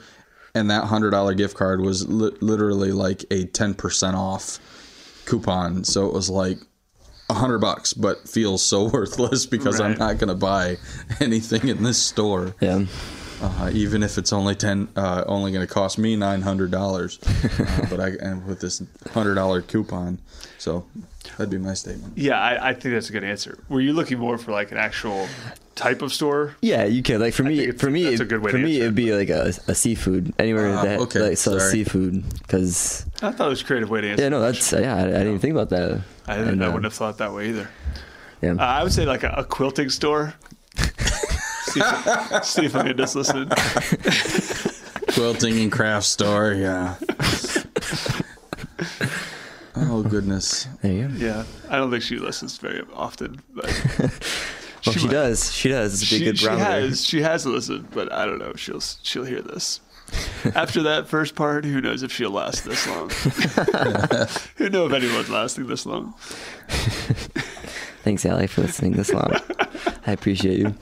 and 0.55 0.71
that 0.71 0.85
hundred 0.85 1.11
dollar 1.11 1.35
gift 1.35 1.57
card 1.57 1.81
was 1.81 2.09
li- 2.09 2.37
literally 2.41 2.93
like 2.93 3.25
a 3.31 3.47
ten 3.47 3.75
percent 3.75 4.17
off 4.17 4.59
coupon. 5.27 5.85
So 5.85 6.07
it 6.07 6.13
was 6.13 6.31
like 6.31 6.59
a 7.31 7.35
hundred 7.35 7.59
bucks, 7.59 7.93
but 7.93 8.29
feels 8.29 8.63
so 8.63 8.85
worthless 8.93 9.47
because 9.47 9.81
I'm 9.81 9.99
not 9.99 10.19
going 10.19 10.29
to 10.29 10.35
buy 10.35 10.77
anything 11.21 11.69
in 11.69 11.83
this 11.83 11.99
store, 12.01 12.55
yeah, 12.61 12.85
uh, 13.43 13.71
even 13.73 14.03
if 14.03 14.17
it's 14.19 14.33
only 14.33 14.55
ten, 14.55 14.89
uh, 14.97 15.25
only 15.27 15.53
going 15.53 15.67
to 15.67 15.73
cost 15.73 15.99
me 15.99 16.17
nine 16.17 16.43
hundred 16.43 16.71
dollars. 16.71 17.19
uh, 17.23 17.87
but 17.91 18.01
I 18.01 18.09
and 18.21 18.47
with 18.47 18.61
this 18.61 18.83
hundred 19.13 19.35
dollar 19.35 19.61
coupon, 19.63 20.19
so 20.59 20.87
that'd 21.37 21.51
be 21.51 21.59
my 21.59 21.75
statement. 21.75 22.17
Yeah, 22.17 22.41
I, 22.41 22.71
I 22.71 22.75
think 22.75 22.95
that's 22.95 23.09
a 23.11 23.13
good 23.13 23.25
answer. 23.25 23.59
Were 23.69 23.81
you 23.81 23.93
looking 23.93 24.19
more 24.19 24.39
for 24.39 24.53
like 24.53 24.71
an 24.73 24.79
actual 24.79 25.27
type 25.75 26.03
of 26.03 26.13
store? 26.13 26.55
yeah, 26.61 26.85
you 26.85 27.03
could 27.03 27.21
like 27.21 27.35
for 27.35 27.43
me. 27.43 27.71
For 27.73 27.91
me, 27.91 28.05
that's 28.05 28.21
a 28.21 28.23
it- 28.23 28.29
good 28.29 28.43
way 28.43 28.51
for 28.53 28.59
to 28.59 28.63
me, 28.65 28.75
answer 28.77 28.83
it'd 28.85 28.95
be 28.95 29.13
like 29.15 29.29
a, 29.31 29.53
a 29.69 29.75
seafood 29.75 30.33
anywhere 30.39 30.75
Ah, 30.77 30.83
that 30.85 31.01
okay, 31.01 31.21
like 31.21 31.39
sells 31.39 31.63
sorry. 31.63 31.73
seafood 31.73 32.25
because 32.39 33.05
I 33.23 33.33
thought 33.33 33.47
it 33.47 33.51
was 33.51 33.63
a 33.63 33.65
creative 33.65 33.91
way 33.91 34.03
to 34.03 34.09
answer. 34.11 34.23
yeah, 34.23 34.29
no, 34.29 34.41
the 34.41 34.47
that's 34.53 34.73
yeah, 34.73 34.95
I, 34.97 35.01
I 35.01 35.05
didn't 35.07 35.27
even 35.29 35.39
think 35.41 35.53
about 35.55 35.71
that. 35.71 36.01
I, 36.27 36.37
didn't, 36.37 36.49
And, 36.51 36.63
I 36.63 36.67
uh, 36.67 36.69
wouldn't 36.71 36.85
have 36.85 36.95
thought 36.95 37.19
that 37.19 37.33
way 37.33 37.49
either. 37.49 37.69
Yeah, 38.41 38.53
Uh, 38.55 38.63
I 38.65 38.83
would 38.83 38.93
say 38.93 39.05
like 39.07 39.23
a, 39.25 39.31
a 39.39 39.45
quilting 39.45 39.89
store. 39.91 40.35
See, 41.73 41.81
if, 41.83 42.45
see 42.45 42.65
if 42.67 42.75
Amanda's 42.75 43.15
listening. 43.15 43.49
Quilting 45.15 45.59
and 45.61 45.71
craft 45.73 46.07
store, 46.07 46.53
yeah. 46.53 46.95
oh 49.77 50.03
goodness. 50.03 50.67
there 50.83 50.93
you 50.93 51.09
go. 51.09 51.15
Yeah, 51.17 51.45
I 51.69 51.77
don't 51.77 51.91
think 51.91 52.03
she 52.03 52.17
listens 52.17 52.57
very 52.59 52.83
often, 52.95 53.41
but 53.55 53.65
Well, 54.87 54.95
she, 54.97 55.07
might- 55.07 55.13
does. 55.13 55.53
She 55.53 55.69
does. 55.69 56.03
It'd 56.03 56.11
be 56.11 56.17
She, 56.19 56.23
a 56.23 56.33
good 56.33 56.39
she 56.39 56.47
has 56.47 57.05
she 57.05 57.23
has 57.23 57.47
listened, 57.47 57.89
but 57.93 58.11
I 58.13 58.27
don't 58.27 58.39
know. 58.39 58.51
if 58.51 58.59
She'll 58.61 58.81
she'll 58.81 59.25
hear 59.25 59.41
this. 59.43 59.81
After 60.55 60.83
that 60.83 61.09
first 61.09 61.35
part, 61.37 61.65
who 61.65 61.81
knows 61.81 62.03
if 62.03 62.13
she'll 62.13 62.31
last 62.33 62.65
this 62.65 62.87
long? 62.89 63.09
who 64.57 64.69
know 64.69 64.87
if 64.87 64.93
anyone's 64.93 65.31
lasting 65.31 65.69
this 65.69 65.87
long? 65.87 66.13
Thanks, 68.03 68.27
Allie, 68.27 68.47
for 68.49 68.61
listening 68.63 68.93
this 68.93 69.13
long. 69.13 69.33
I 70.07 70.13
appreciate 70.13 70.59
you. 70.59 70.75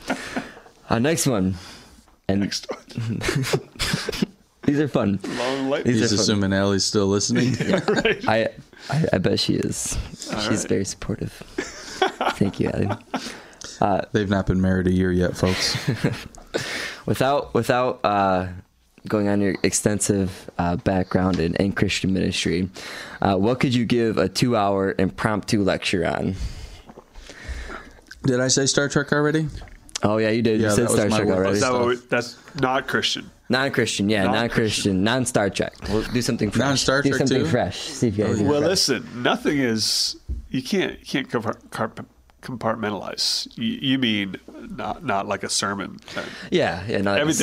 Uh, 0.90 0.98
next 0.98 1.26
one, 1.26 1.54
and 2.28 2.40
Next 2.40 2.66
one. 2.68 3.20
these 4.64 4.80
are 4.80 4.88
fun. 4.88 5.20
light. 5.68 5.84
These 5.84 6.00
He's 6.00 6.12
are 6.12 6.16
fun. 6.16 6.22
assuming 6.22 6.52
Allie's 6.52 6.84
still 6.84 7.06
listening. 7.06 7.54
right. 7.88 8.28
I, 8.28 8.48
I 8.90 9.04
I 9.14 9.18
bet 9.18 9.38
she 9.38 9.54
is. 9.54 9.96
She's 10.10 10.48
right. 10.48 10.68
very 10.68 10.84
supportive. 10.84 11.32
Thank 12.34 12.58
you, 12.60 12.70
Allie. 12.70 12.90
They've 14.12 14.28
not 14.28 14.46
been 14.46 14.60
married 14.60 14.88
a 14.88 14.92
year 14.92 15.12
yet, 15.12 15.36
folks. 15.36 15.76
Without 17.06 17.54
without 17.54 18.00
uh, 18.04 18.48
going 19.06 19.28
on 19.28 19.40
your 19.40 19.54
extensive 19.62 20.50
uh, 20.58 20.76
background 20.76 21.38
in, 21.38 21.54
in 21.56 21.72
Christian 21.72 22.12
ministry, 22.12 22.68
uh, 23.22 23.36
what 23.36 23.60
could 23.60 23.74
you 23.74 23.84
give 23.84 24.18
a 24.18 24.28
two 24.28 24.56
hour 24.56 24.94
impromptu 24.98 25.62
lecture 25.62 26.04
on? 26.06 26.34
Did 28.24 28.40
I 28.40 28.48
say 28.48 28.66
Star 28.66 28.88
Trek 28.88 29.12
already? 29.12 29.48
Oh 30.02 30.16
yeah, 30.18 30.30
you 30.30 30.42
did. 30.42 30.60
Yeah, 30.60 30.68
you 30.68 30.74
said 30.74 30.86
that 30.88 30.90
was 30.92 31.00
Star 31.00 31.08
my 31.10 31.16
Trek 31.18 31.28
already. 31.36 31.58
That 31.60 31.72
what 31.72 31.86
we, 31.86 31.96
that's 31.96 32.36
not 32.60 32.86
Christian. 32.88 33.30
Non-Christian, 33.50 34.08
yeah, 34.08 34.22
Non-Christian. 34.24 35.02
non-Christian, 35.02 35.04
non-Star 35.04 35.50
Trek. 35.50 35.74
We'll 35.90 36.02
do 36.04 36.22
something 36.22 36.50
fresh. 36.52 36.64
Non-Star 36.66 37.02
Trek 37.02 37.04
do 37.12 37.18
Trek 37.18 37.28
something 37.28 37.44
too? 37.44 37.50
fresh. 37.50 37.78
See 37.78 38.08
if 38.08 38.16
you 38.16 38.24
guys 38.24 38.38
do 38.38 38.44
Well, 38.44 38.60
fresh. 38.60 38.68
listen, 38.70 39.22
nothing 39.22 39.58
is 39.58 40.16
you 40.50 40.62
can't 40.62 40.98
you 41.00 41.24
can't 41.24 41.28
compartmentalize. 42.42 43.48
You, 43.58 43.78
you 43.82 43.98
mean 43.98 44.36
not 44.70 45.04
not 45.04 45.26
like 45.26 45.42
a 45.42 45.48
sermon. 45.48 45.98
uh, 46.16 46.22
Yeah, 46.50 46.84
yeah, 46.86 46.98
not 46.98 47.26
like 47.26 47.36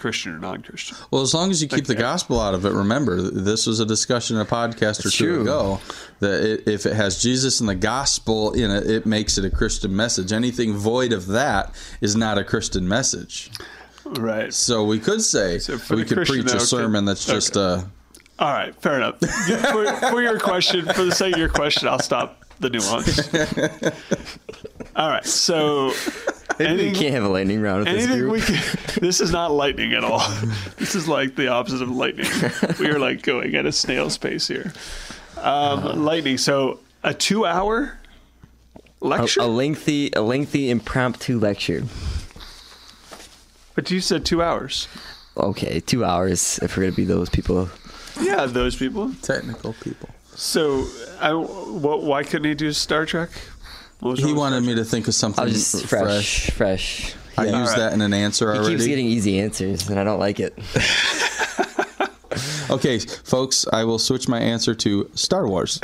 a. 0.00 0.02
Christian 0.02 0.34
or 0.34 0.38
non-Christian. 0.38 0.96
Well, 1.10 1.22
as 1.22 1.34
long 1.34 1.50
as 1.50 1.62
you 1.62 1.68
keep 1.68 1.86
the 1.86 1.94
gospel 1.94 2.40
out 2.40 2.54
of 2.54 2.64
it, 2.64 2.72
remember 2.72 3.20
this 3.20 3.66
was 3.66 3.80
a 3.80 3.86
discussion 3.86 4.36
in 4.36 4.42
a 4.42 4.46
podcast 4.46 5.04
or 5.04 5.10
two 5.10 5.34
true. 5.34 5.42
ago 5.42 5.80
that 6.20 6.42
it, 6.42 6.68
if 6.68 6.86
it 6.86 6.94
has 6.94 7.22
Jesus 7.22 7.60
and 7.60 7.68
the 7.68 7.74
gospel 7.74 8.52
in 8.52 8.70
it, 8.70 8.90
it 8.90 9.06
makes 9.06 9.38
it 9.38 9.44
a 9.44 9.50
Christian 9.50 9.94
message. 9.94 10.32
Anything 10.32 10.74
void 10.76 11.12
of 11.12 11.26
that 11.28 11.74
is 12.00 12.16
not 12.16 12.38
a 12.38 12.44
Christian 12.44 12.88
message. 12.88 13.50
Right. 14.04 14.52
So 14.52 14.84
we 14.84 14.98
could 14.98 15.22
say 15.22 15.58
So 15.58 15.74
we 15.94 16.04
could 16.04 16.18
Christian, 16.18 16.42
preach 16.42 16.52
a 16.52 16.56
okay. 16.56 16.64
sermon 16.64 17.04
that's 17.04 17.26
just 17.26 17.56
uh, 17.56 17.82
All 18.38 18.52
right, 18.52 18.74
fair 18.82 18.96
enough. 18.96 19.20
For, 19.20 19.86
for 20.10 20.22
your 20.22 20.38
question, 20.38 20.86
for 20.86 21.04
the 21.04 21.14
sake 21.14 21.34
of 21.34 21.38
your 21.38 21.48
question, 21.48 21.86
I'll 21.88 21.98
stop 21.98 22.42
the 22.58 22.70
nuance. 22.70 23.34
All 24.96 25.08
right, 25.08 25.24
so 25.24 25.92
Maybe 26.64 26.88
we 26.90 26.94
can't 26.94 27.14
have 27.14 27.24
a 27.24 27.28
lightning 27.28 27.60
round 27.60 27.80
with 27.84 27.94
this 27.94 28.04
anything 28.04 28.20
group. 28.20 28.32
we 28.32 28.40
can. 28.40 28.56
This 29.00 29.20
is 29.20 29.30
not 29.32 29.50
lightning 29.52 29.92
at 29.94 30.04
all. 30.04 30.20
This 30.76 30.94
is 30.94 31.08
like 31.08 31.36
the 31.36 31.48
opposite 31.48 31.82
of 31.82 31.90
lightning. 31.90 32.26
We 32.78 32.88
are 32.88 32.98
like 32.98 33.22
going 33.22 33.54
at 33.54 33.66
a 33.66 33.72
snail's 33.72 34.18
pace 34.18 34.46
here. 34.48 34.72
Um, 35.38 36.04
lightning. 36.04 36.38
So 36.38 36.80
a 37.02 37.14
two-hour 37.14 37.98
a, 38.76 39.06
lecture. 39.06 39.40
a 39.40 39.46
lengthy, 39.46 40.10
a 40.14 40.20
lengthy 40.20 40.70
impromptu 40.70 41.38
lecture. 41.38 41.82
but 43.74 43.90
you 43.90 44.00
said 44.00 44.24
two 44.24 44.42
hours. 44.42 44.88
Okay, 45.36 45.80
two 45.80 46.04
hours 46.04 46.58
if 46.62 46.76
we're 46.76 46.84
gonna 46.84 46.96
be 46.96 47.04
those 47.04 47.30
people. 47.30 47.70
Yeah, 48.20 48.46
those 48.46 48.76
people. 48.76 49.12
technical 49.22 49.72
people. 49.74 50.10
So, 50.34 50.86
I, 51.20 51.30
wh 51.32 52.02
why 52.02 52.22
couldn't 52.22 52.48
he 52.48 52.54
do 52.54 52.72
Star 52.72 53.06
Trek? 53.06 53.30
What 54.00 54.12
was 54.12 54.20
He 54.20 54.32
wanted 54.32 54.62
me 54.64 54.74
to 54.74 54.84
think 54.84 55.06
of 55.06 55.12
I 55.12 55.12
something 55.12 55.44
was 55.44 55.72
just 55.72 55.86
fresh, 55.86 56.50
fresh. 56.50 57.14
I 57.38 57.44
Yeah. 57.46 57.60
used 57.60 57.72
All 57.72 57.76
right. 57.78 57.78
that 57.90 57.92
in 57.92 58.00
an 58.00 58.12
answer 58.12 58.52
He 58.52 58.58
already. 58.58 58.74
keeps 58.76 58.86
getting 58.86 59.06
easy 59.06 59.38
answers, 59.40 59.88
and 59.88 59.98
I 60.00 60.04
don't 60.04 60.18
like 60.20 60.40
it. 60.40 60.58
Okay, 62.70 63.00
folks, 63.00 63.66
I 63.72 63.82
will 63.82 63.98
switch 63.98 64.28
my 64.28 64.38
answer 64.38 64.76
to 64.76 65.10
Star 65.14 65.48
Wars. 65.48 65.78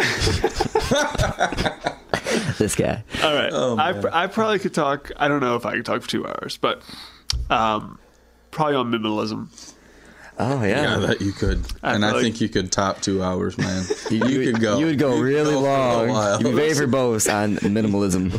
this 2.58 2.76
guy. 2.76 3.02
All 3.24 3.34
right. 3.34 3.50
Oh, 3.52 3.76
I, 3.76 3.92
pr- 3.92 4.08
I 4.12 4.28
probably 4.28 4.60
could 4.60 4.72
talk. 4.72 5.10
I 5.16 5.26
don't 5.26 5.40
know 5.40 5.56
if 5.56 5.66
I 5.66 5.72
could 5.74 5.84
talk 5.84 6.02
for 6.02 6.08
two 6.08 6.24
hours, 6.26 6.56
but 6.58 6.82
um, 7.50 7.98
probably 8.52 8.76
on 8.76 8.92
minimalism. 8.92 9.48
Oh 10.38 10.62
Yeah, 10.62 10.98
yeah. 11.00 11.06
that 11.06 11.20
you 11.22 11.32
could, 11.32 11.64
I 11.82 11.94
and 11.94 12.04
I 12.04 12.12
feel 12.12 12.20
think 12.20 12.40
you 12.40 12.48
could 12.50 12.70
top 12.70 13.00
two 13.00 13.22
hours, 13.22 13.56
man. 13.56 13.84
You, 14.10 14.20
would- 14.20 14.52
could 14.54 14.60
go. 14.60 14.78
You 14.78 14.86
would 14.86 14.98
go 14.98 15.18
really 15.18 15.52
go 15.54 15.60
long. 15.60 16.40
You'd 16.40 16.50
be 16.50 16.54
very 16.54 16.72
verbose 16.74 17.32
on 17.32 17.56
minimalism. 17.56 18.32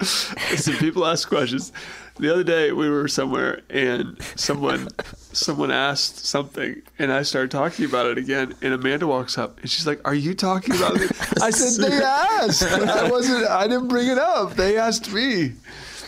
Listen, 0.50 0.74
people 0.76 1.04
ask 1.06 1.28
questions. 1.28 1.72
The 2.18 2.32
other 2.32 2.42
day 2.44 2.72
we 2.72 2.88
were 2.90 3.06
somewhere 3.08 3.62
and 3.70 4.20
someone 4.34 4.88
someone 5.32 5.70
asked 5.70 6.24
something 6.26 6.82
and 6.98 7.12
I 7.12 7.22
started 7.22 7.50
talking 7.52 7.84
about 7.84 8.06
it 8.06 8.18
again 8.18 8.54
and 8.60 8.74
Amanda 8.74 9.06
walks 9.06 9.38
up 9.38 9.60
and 9.60 9.70
she's 9.70 9.86
like, 9.86 10.00
"Are 10.06 10.14
you 10.14 10.34
talking 10.34 10.74
about 10.74 10.96
it?" 11.00 11.12
I 11.40 11.50
said, 11.50 11.80
"They 11.90 11.96
asked. 12.02 12.62
I 12.64 13.08
wasn't. 13.08 13.46
I 13.46 13.68
didn't 13.68 13.86
bring 13.88 14.08
it 14.08 14.18
up. 14.18 14.54
They 14.56 14.76
asked 14.78 15.12
me." 15.12 15.52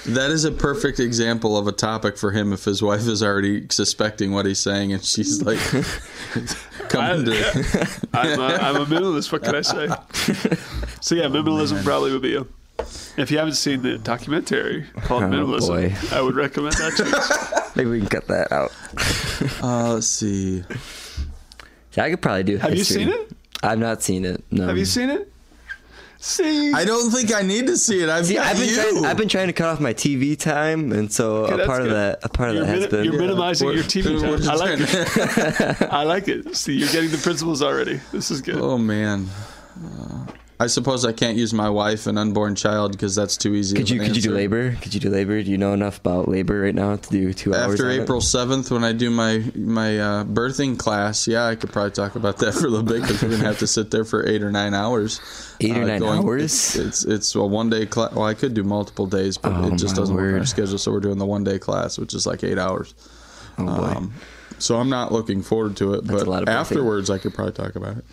That 0.06 0.30
is 0.30 0.44
a 0.44 0.50
perfect 0.50 0.98
example 0.98 1.56
of 1.58 1.66
a 1.66 1.72
topic 1.72 2.16
for 2.16 2.30
him 2.30 2.52
if 2.52 2.64
his 2.64 2.82
wife 2.82 3.06
is 3.06 3.22
already 3.22 3.66
suspecting 3.68 4.32
what 4.32 4.46
he's 4.46 4.58
saying 4.58 4.92
and 4.94 5.04
she's 5.04 5.42
like 5.42 5.58
coming 6.88 7.24
to. 7.26 7.98
I'm 8.14 8.40
a, 8.40 8.44
I'm 8.46 8.76
a 8.76 8.86
minimalist. 8.86 9.30
What 9.32 9.42
can 9.44 9.54
I 9.54 9.60
say? 9.62 9.88
So 11.02 11.14
yeah, 11.14 11.24
minimalism 11.24 11.82
probably 11.82 12.12
would 12.12 12.20
be 12.22 12.36
a. 12.36 12.44
If 13.16 13.30
you 13.30 13.38
haven't 13.38 13.54
seen 13.54 13.82
the 13.82 13.98
documentary 13.98 14.84
called 15.02 15.24
Oh, 15.24 15.26
Minimalism, 15.26 15.68
boy. 16.10 16.16
I 16.16 16.20
would 16.20 16.34
recommend 16.34 16.74
that 16.74 16.96
to 16.96 17.04
you. 17.06 17.70
Maybe 17.76 17.90
we 17.90 17.98
can 18.00 18.08
cut 18.08 18.26
that 18.28 18.52
out. 18.52 18.72
Uh, 19.62 19.94
let's 19.94 20.06
see. 20.06 20.62
See, 21.90 22.00
I 22.00 22.10
could 22.10 22.20
probably 22.22 22.42
do. 22.44 22.56
Have 22.58 22.74
you 22.74 22.84
seen 22.84 23.08
it? 23.08 23.32
I've 23.62 23.78
not 23.78 24.02
seen 24.02 24.24
it. 24.24 24.44
No. 24.50 24.66
Have 24.66 24.76
you 24.78 24.84
seen 24.84 25.08
it? 25.10 25.30
See, 26.22 26.72
I 26.74 26.84
don't 26.84 27.10
think 27.10 27.32
I 27.34 27.40
need 27.40 27.66
to 27.68 27.78
see 27.78 28.02
it. 28.02 28.10
I've 28.10 28.26
See, 28.26 28.36
I've 28.36 28.58
been 28.58 28.68
you. 28.68 28.74
trying. 28.74 29.04
I've 29.06 29.16
been 29.16 29.28
trying 29.28 29.46
to 29.46 29.54
cut 29.54 29.68
off 29.70 29.80
my 29.80 29.94
TV 29.94 30.38
time, 30.38 30.92
and 30.92 31.10
so 31.10 31.44
Okay, 31.46 31.54
a 31.54 31.56
that's 31.56 31.66
part 31.66 31.82
of 31.82 31.88
that. 31.90 32.18
A 32.22 32.28
part 32.28 32.50
of 32.50 32.56
You're 32.56 32.66
that 32.66 32.74
has 32.76 32.86
been. 32.88 33.04
you're 33.04 33.18
minimizing 33.18 33.66
What- 33.68 33.74
your 33.76 33.84
TV 33.84 34.20
time. 34.20 34.50
I 34.50 34.54
like 34.54 34.78
it. 34.80 35.82
I 35.92 36.02
like 36.02 36.28
it. 36.28 36.54
See, 36.56 36.74
you're 36.74 36.90
getting 36.90 37.10
the 37.10 37.16
principles 37.16 37.62
already. 37.62 38.00
This 38.12 38.30
is 38.30 38.42
good. 38.42 38.56
Oh 38.56 38.76
man. 38.76 39.28
Uh, 39.82 40.26
I 40.62 40.66
suppose 40.66 41.06
I 41.06 41.12
can't 41.12 41.38
use 41.38 41.54
my 41.54 41.70
wife 41.70 42.06
and 42.06 42.18
unborn 42.18 42.54
child 42.54 42.92
because 42.92 43.14
that's 43.14 43.38
too 43.38 43.54
easy. 43.54 43.74
Could 43.74 43.88
you 43.88 43.98
could 43.98 44.14
you 44.14 44.20
do 44.20 44.32
labor? 44.32 44.76
Could 44.82 44.92
you 44.92 45.00
do 45.00 45.08
labor? 45.08 45.42
Do 45.42 45.50
you 45.50 45.56
know 45.56 45.72
enough 45.72 45.98
about 46.00 46.28
labor 46.28 46.60
right 46.60 46.74
now 46.74 46.96
to 46.96 47.10
do 47.10 47.32
two 47.32 47.54
hours? 47.54 47.80
After? 47.80 47.88
April 47.90 48.20
seventh, 48.20 48.70
when 48.70 48.84
I 48.84 48.92
do 48.92 49.08
my 49.08 49.42
my 49.54 49.98
uh, 49.98 50.24
birthing 50.24 50.78
class, 50.78 51.26
yeah, 51.26 51.46
I 51.46 51.54
could 51.54 51.72
probably 51.72 51.92
talk 51.92 52.14
about 52.14 52.36
that 52.38 52.52
for 52.60 52.66
a 52.66 52.68
little 52.68 52.82
bit 52.84 53.00
because 53.00 53.22
we're 53.22 53.30
gonna 53.30 53.44
have 53.44 53.58
to 53.60 53.66
sit 53.66 53.90
there 53.90 54.04
for 54.04 54.28
eight 54.28 54.42
or 54.42 54.50
nine 54.52 54.74
hours. 54.74 55.18
Eight 55.60 55.78
or 55.78 55.82
Uh, 55.84 55.86
nine 55.86 56.00
going- 56.00 56.18
hours? 56.24 56.42
It's 56.44 56.76
it's, 56.76 57.04
it's 57.06 57.34
a 57.34 57.42
one 57.42 57.70
day 57.70 57.86
class. 57.86 58.12
Well, 58.12 58.26
I 58.26 58.34
could 58.34 58.52
do 58.52 58.62
multiple 58.62 59.06
days, 59.06 59.38
but 59.38 59.52
Oh, 59.52 59.68
it 59.72 59.76
just 59.78 59.96
doesn't 59.96 60.14
work 60.14 60.34
on 60.34 60.40
our 60.40 60.44
schedule. 60.46 60.76
So 60.76 60.92
we're 60.92 61.00
doing 61.00 61.16
the 61.18 61.24
one 61.26 61.42
day 61.42 61.58
class, 61.58 61.96
which 61.98 62.12
is 62.12 62.26
like 62.26 62.44
eight 62.44 62.58
hours. 62.58 62.94
Oh 63.56 63.64
boy. 63.64 63.72
Um, 63.96 64.12
so 64.58 64.76
I'm 64.76 64.90
not 64.90 65.10
looking 65.10 65.40
forward 65.40 65.76
to 65.78 65.94
it. 65.94 66.04
That's 66.04 66.20
but 66.20 66.26
a 66.26 66.30
lot 66.30 66.42
of 66.42 66.50
afterwards, 66.50 67.08
I 67.08 67.16
could 67.16 67.32
probably 67.32 67.54
talk 67.54 67.76
about 67.76 67.96
it. 67.96 68.04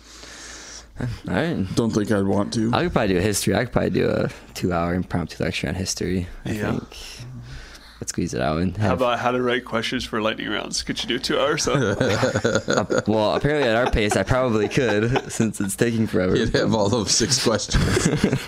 All 1.28 1.34
right. 1.34 1.66
Don't 1.74 1.90
think 1.90 2.10
I'd 2.10 2.24
want 2.24 2.52
to. 2.54 2.70
I 2.74 2.82
could 2.84 2.92
probably 2.92 3.14
do 3.14 3.18
a 3.18 3.22
history. 3.22 3.54
I 3.54 3.64
could 3.64 3.72
probably 3.72 3.90
do 3.90 4.08
a 4.10 4.28
two-hour 4.54 4.94
impromptu 4.94 5.42
lecture 5.42 5.68
on 5.68 5.74
history. 5.74 6.26
I 6.44 6.50
Yeah. 6.52 6.70
think. 6.72 6.96
Let's 8.00 8.10
squeeze 8.10 8.32
it 8.32 8.40
out 8.40 8.58
and 8.58 8.76
How 8.76 8.92
about 8.94 9.18
how 9.18 9.32
to 9.32 9.42
write 9.42 9.64
questions 9.64 10.04
for 10.04 10.22
lightning 10.22 10.48
rounds? 10.48 10.82
Could 10.84 11.02
you 11.02 11.08
do 11.08 11.18
two 11.18 11.36
hours? 11.40 11.66
on- 11.66 11.82
uh, 11.82 13.00
well, 13.08 13.34
apparently 13.34 13.68
at 13.68 13.74
our 13.74 13.90
pace, 13.90 14.16
I 14.16 14.22
probably 14.22 14.68
could, 14.68 15.32
since 15.32 15.60
it's 15.60 15.74
taking 15.74 16.06
forever. 16.06 16.36
You'd 16.36 16.54
have 16.54 16.74
all 16.74 16.94
of 16.94 17.10
six 17.10 17.42
questions. 17.42 18.38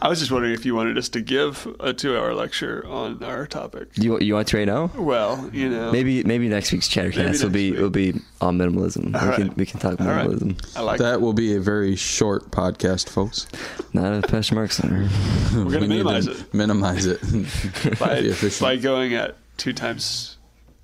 I 0.00 0.08
was 0.08 0.18
just 0.18 0.30
wondering 0.30 0.54
if 0.54 0.64
you 0.66 0.74
wanted 0.74 0.98
us 0.98 1.08
to 1.10 1.20
give 1.20 1.66
a 1.80 1.92
two-hour 1.92 2.34
lecture 2.34 2.84
on 2.86 3.22
our 3.22 3.46
topic. 3.46 3.88
You 3.96 4.18
you 4.20 4.34
want 4.34 4.48
to 4.48 4.56
right 4.58 4.66
now? 4.66 4.90
Well, 4.96 5.48
you 5.52 5.68
know, 5.68 5.92
Maybe 5.92 6.22
maybe 6.24 6.48
next 6.48 6.72
week's 6.72 6.94
Maybe 6.94 7.12
chattercast 7.16 7.42
will 7.42 7.50
be 7.50 7.70
week. 7.72 7.80
will 7.80 7.90
be 7.90 8.14
on 8.40 8.58
minimalism. 8.58 9.14
All 9.14 9.22
we 9.22 9.28
right. 9.28 9.36
can 9.36 9.54
we 9.56 9.66
can 9.66 9.80
talk 9.80 10.00
All 10.00 10.06
right. 10.06 10.26
minimalism. 10.28 10.76
I 10.76 10.80
like 10.80 10.98
that 10.98 11.20
will 11.20 11.32
be 11.32 11.54
a 11.54 11.60
very 11.60 11.96
short 11.96 12.50
podcast, 12.50 13.08
folks. 13.08 13.46
Not 13.92 14.12
a 14.24 14.26
Pastor 14.26 14.54
Mark 14.54 14.72
Center. 14.72 15.08
We're 15.54 15.64
gonna 15.64 15.80
We 15.80 15.86
need 15.86 15.88
to 15.88 15.88
minimize 15.88 16.26
it. 16.26 16.54
Minimize 16.54 17.06
it. 17.06 17.98
by, 17.98 18.32
by 18.60 18.76
going 18.76 19.14
at 19.14 19.36
two 19.56 19.72
times 19.72 20.36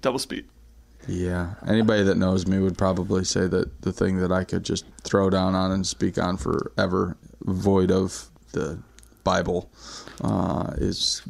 double 0.03 0.19
speed. 0.19 0.47
Yeah. 1.09 1.55
Anybody 1.67 2.03
that 2.05 2.17
knows 2.17 2.47
me 2.47 2.59
would 2.59 2.79
probably 2.79 3.25
say 3.25 3.47
that 3.49 3.83
the 3.83 3.93
thing 3.93 4.19
that 4.19 4.31
I 4.31 4.45
could 4.45 4.65
just 4.65 4.85
throw 5.03 5.31
down 5.31 5.55
on 5.55 5.73
and 5.73 5.87
speak 5.87 6.19
on 6.19 6.37
forever, 6.37 7.17
void 7.43 7.91
of 7.91 8.29
the 8.53 8.79
Bible, 9.25 9.71
uh, 10.23 10.73
is 10.79 11.23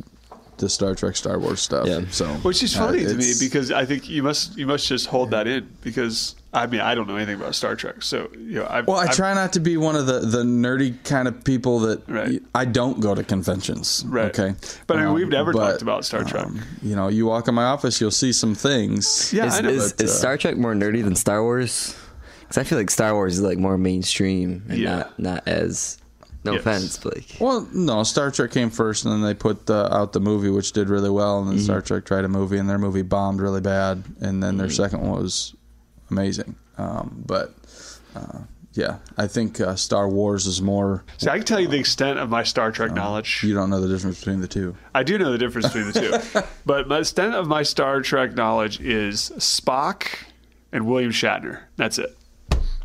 the 0.59 0.69
Star 0.69 0.95
Trek, 0.95 1.17
Star 1.17 1.39
Wars 1.39 1.61
stuff. 1.61 1.87
Yeah. 1.87 2.03
So, 2.11 2.27
Which 2.43 2.63
is 2.63 2.77
uh, 2.77 2.87
funny 2.87 3.05
to 3.05 3.15
me 3.15 3.33
because 3.41 3.73
I 3.73 3.85
think 3.87 4.09
you 4.11 4.23
must 4.23 4.57
you 4.59 4.67
must 4.67 4.87
just 4.87 5.07
hold 5.07 5.31
that 5.31 5.47
in 5.47 5.67
because 5.83 6.35
I 6.53 6.67
mean 6.67 6.83
I 6.83 6.95
don't 6.95 7.09
know 7.09 7.17
anything 7.17 7.37
about 7.41 7.55
Star 7.55 7.75
Trek, 7.75 8.03
so 8.03 8.29
you 8.35 8.57
know 8.61 8.67
I've, 8.69 8.87
Well, 8.87 8.99
I 8.99 9.05
I've- 9.05 9.15
try 9.15 9.33
not 9.33 9.55
to 9.55 9.61
be 9.61 9.79
one 9.79 9.97
of 9.97 10.05
the, 10.07 10.21
the 10.21 10.43
nerdy 10.43 11.03
kind 11.05 11.27
of 11.29 11.43
people 11.45 11.79
that 11.81 12.07
Right. 12.09 12.43
I 12.55 12.67
don't 12.67 13.01
go 13.01 13.15
to 13.15 13.25
conventions. 13.25 14.05
Right. 14.07 14.27
Okay. 14.39 14.55
But 14.87 14.99
I 14.99 15.01
mean, 15.01 15.09
Um, 15.09 15.15
we've 15.15 15.29
never 15.29 15.53
but, 15.55 15.71
talked 15.71 15.83
about 15.83 16.05
Star 16.05 16.25
Trek. 16.25 16.45
um, 16.45 16.61
you 16.83 16.95
know, 16.95 17.09
you 17.09 17.25
walk 17.25 17.49
in 17.49 17.55
my 17.55 17.65
office, 17.65 17.99
you'll 18.01 18.11
see 18.11 18.33
some 18.33 18.55
things. 18.55 19.33
Yeah, 19.33 19.47
is, 19.47 19.55
I 19.55 19.61
know. 19.63 19.69
is, 19.71 19.93
but, 19.95 20.05
is 20.05 20.11
uh, 20.11 20.15
Star 20.19 20.37
Trek 20.37 20.57
more 20.59 20.75
nerdy 20.75 21.03
than 21.03 21.17
Star 21.17 21.43
Wars? 21.43 21.97
Because 22.41 22.59
I 22.59 22.65
feel 22.65 22.77
like 22.77 22.91
Star 22.91 23.15
Wars 23.15 23.35
is 23.37 23.43
like 23.43 23.57
more 23.57 23.79
mainstream 23.79 24.63
and 24.69 24.79
Yeah. 24.79 24.97
not 24.97 25.19
not 25.19 25.49
as. 25.49 25.97
No 26.43 26.53
Yes. 26.53 26.61
offense, 26.63 26.97
but 26.99 27.17
like 27.17 27.37
Well, 27.39 27.69
no, 27.73 28.03
Star 28.03 28.31
Trek 28.31 28.51
came 28.51 28.71
first, 28.71 29.05
and 29.05 29.13
then 29.13 29.23
they 29.23 29.35
put 29.35 29.67
the, 29.67 29.95
out 29.95 30.13
the 30.15 30.21
movie, 30.21 30.49
which 30.51 30.73
did 30.73 30.89
really 30.89 31.11
well, 31.11 31.39
and 31.41 31.49
then 31.49 31.57
Mm-hmm. 31.57 31.65
Star 31.65 31.83
Trek 31.83 32.05
tried 32.07 32.25
a 32.25 32.29
movie, 32.29 32.57
and 32.59 32.69
their 32.69 32.79
movie 32.79 33.03
bombed 33.03 33.41
really 33.41 33.61
bad, 33.61 34.03
and 34.21 34.43
then 34.43 34.57
their 34.57 34.69
Mm-hmm. 34.69 34.75
second 34.83 35.01
one 35.03 35.23
was 35.23 35.55
amazing. 36.11 36.55
Um, 36.79 37.23
but 37.27 37.55
uh, 38.17 38.39
yeah, 38.73 38.99
I 39.19 39.27
think 39.27 39.61
uh, 39.61 39.77
Star 39.77 40.09
Wars 40.09 40.47
is 40.47 40.63
more. 40.63 41.05
See, 41.19 41.29
I 41.29 41.37
can 41.37 41.45
tell 41.45 41.61
you 41.61 41.69
the 41.69 41.79
extent 41.79 42.19
of 42.19 42.31
my 42.31 42.43
Star 42.43 42.73
Trek 42.73 42.93
knowledge. 42.95 43.43
You 43.45 43.53
don't 43.53 43.69
know 43.69 43.81
the 43.81 43.89
difference 43.89 44.19
between 44.21 44.41
the 44.41 44.49
two. 44.49 44.75
I 44.95 45.03
do 45.03 45.19
know 45.19 45.33
the 45.33 45.39
difference 45.39 45.67
between 45.67 45.93
the 45.93 46.33
two, 46.33 46.41
but 46.65 46.89
my 46.89 47.01
extent 47.01 47.35
of 47.35 47.49
my 47.49 47.63
Star 47.65 48.01
Trek 48.01 48.35
knowledge 48.35 48.81
is 48.81 49.31
Spock 49.37 50.07
and 50.73 50.87
William 50.87 51.11
Shatner. 51.11 51.61
That's 51.77 51.99
it. 51.99 52.17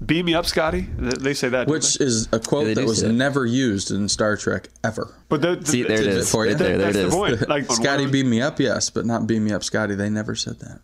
Beam 0.05 0.25
me 0.25 0.33
up, 0.33 0.45
Scotty. 0.45 0.81
They 0.97 1.33
say 1.33 1.49
that, 1.49 1.67
Which 1.67 1.99
is 2.01 2.27
a 2.33 2.39
quote 2.39 2.65
they 2.65 2.73
that 2.73 2.85
was 2.85 3.01
that. 3.01 3.13
never 3.13 3.45
used 3.45 3.91
in 3.91 4.09
Star 4.09 4.35
Trek 4.35 4.67
ever. 4.83 5.13
But 5.29 5.41
the, 5.41 5.55
the, 5.55 5.65
see 5.65 5.83
there 5.83 5.93
it 5.93 5.97
Tidbit 6.03 6.17
is. 6.17 6.31
for 6.31 6.45
you. 6.45 6.55
There, 6.55 6.77
there 6.77 6.89
it 6.89 6.93
that's 6.93 7.05
the 7.09 7.15
point. 7.15 7.47
Like 7.49 7.71
Scotty 7.71 8.05
beam 8.07 8.29
me 8.29 8.41
up, 8.41 8.59
yes, 8.59 8.89
but 8.89 9.05
not 9.05 9.25
beam 9.25 9.45
me 9.45 9.51
up, 9.53 9.63
Scotty. 9.63 9.95
They 9.95 10.09
never 10.09 10.35
said 10.35 10.59
that. 10.59 10.81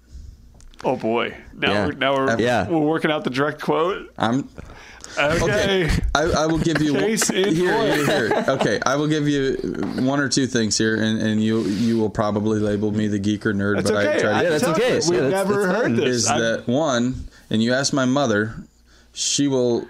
Oh 0.84 0.96
boy! 0.96 1.36
Now 1.54 1.72
Yeah. 1.72 1.86
we're 1.88 1.92
now 1.92 2.16
we're 2.16 2.40
Yeah. 2.40 2.68
we're 2.70 2.80
working 2.80 3.12
out 3.12 3.24
the 3.24 3.30
direct 3.30 3.62
quote. 3.62 4.10
I'm 4.18 4.50
Okay. 5.20 5.44
okay. 5.88 5.90
I, 6.16 6.22
I 6.24 6.46
will 6.46 6.58
give 6.60 6.82
you 6.82 6.94
Case 6.94 7.30
in 7.30 7.54
here, 7.54 7.74
here, 8.06 8.06
here. 8.30 8.46
Okay, 8.48 8.80
I 8.86 8.96
will 8.96 9.08
give 9.10 9.28
you 9.28 9.58
one 10.00 10.22
or 10.22 10.30
two 10.30 10.48
things 10.48 10.78
here, 10.78 10.96
and, 10.96 11.22
and 11.22 11.44
you 11.44 11.64
you 11.64 11.98
will 12.00 12.10
probably 12.10 12.60
label 12.60 12.92
me 12.92 13.08
the 13.10 13.20
geek 13.20 13.46
or 13.46 13.54
nerd, 13.54 13.76
That's 13.76 13.92
but 13.92 14.06
okay. 14.08 14.18
I 14.18 14.22
try 14.22 14.38
to 14.40 14.44
Yeah, 14.46 14.50
that's 14.52 14.64
tell 14.64 14.74
okay. 14.74 14.94
We've 14.96 15.12
Yeah, 15.12 15.20
that's- 15.30 15.32
never 15.48 15.62
that's 15.68 15.76
heard 15.78 15.84
fine. 15.84 15.96
this. 15.98 16.16
is 16.16 16.28
I'm- 16.30 16.40
that 16.40 16.68
one, 16.68 17.26
and 17.50 17.62
you 17.62 17.74
asked 17.74 17.92
my 17.94 18.06
mother, 18.06 18.56
she 19.14 19.48
will 19.48 19.88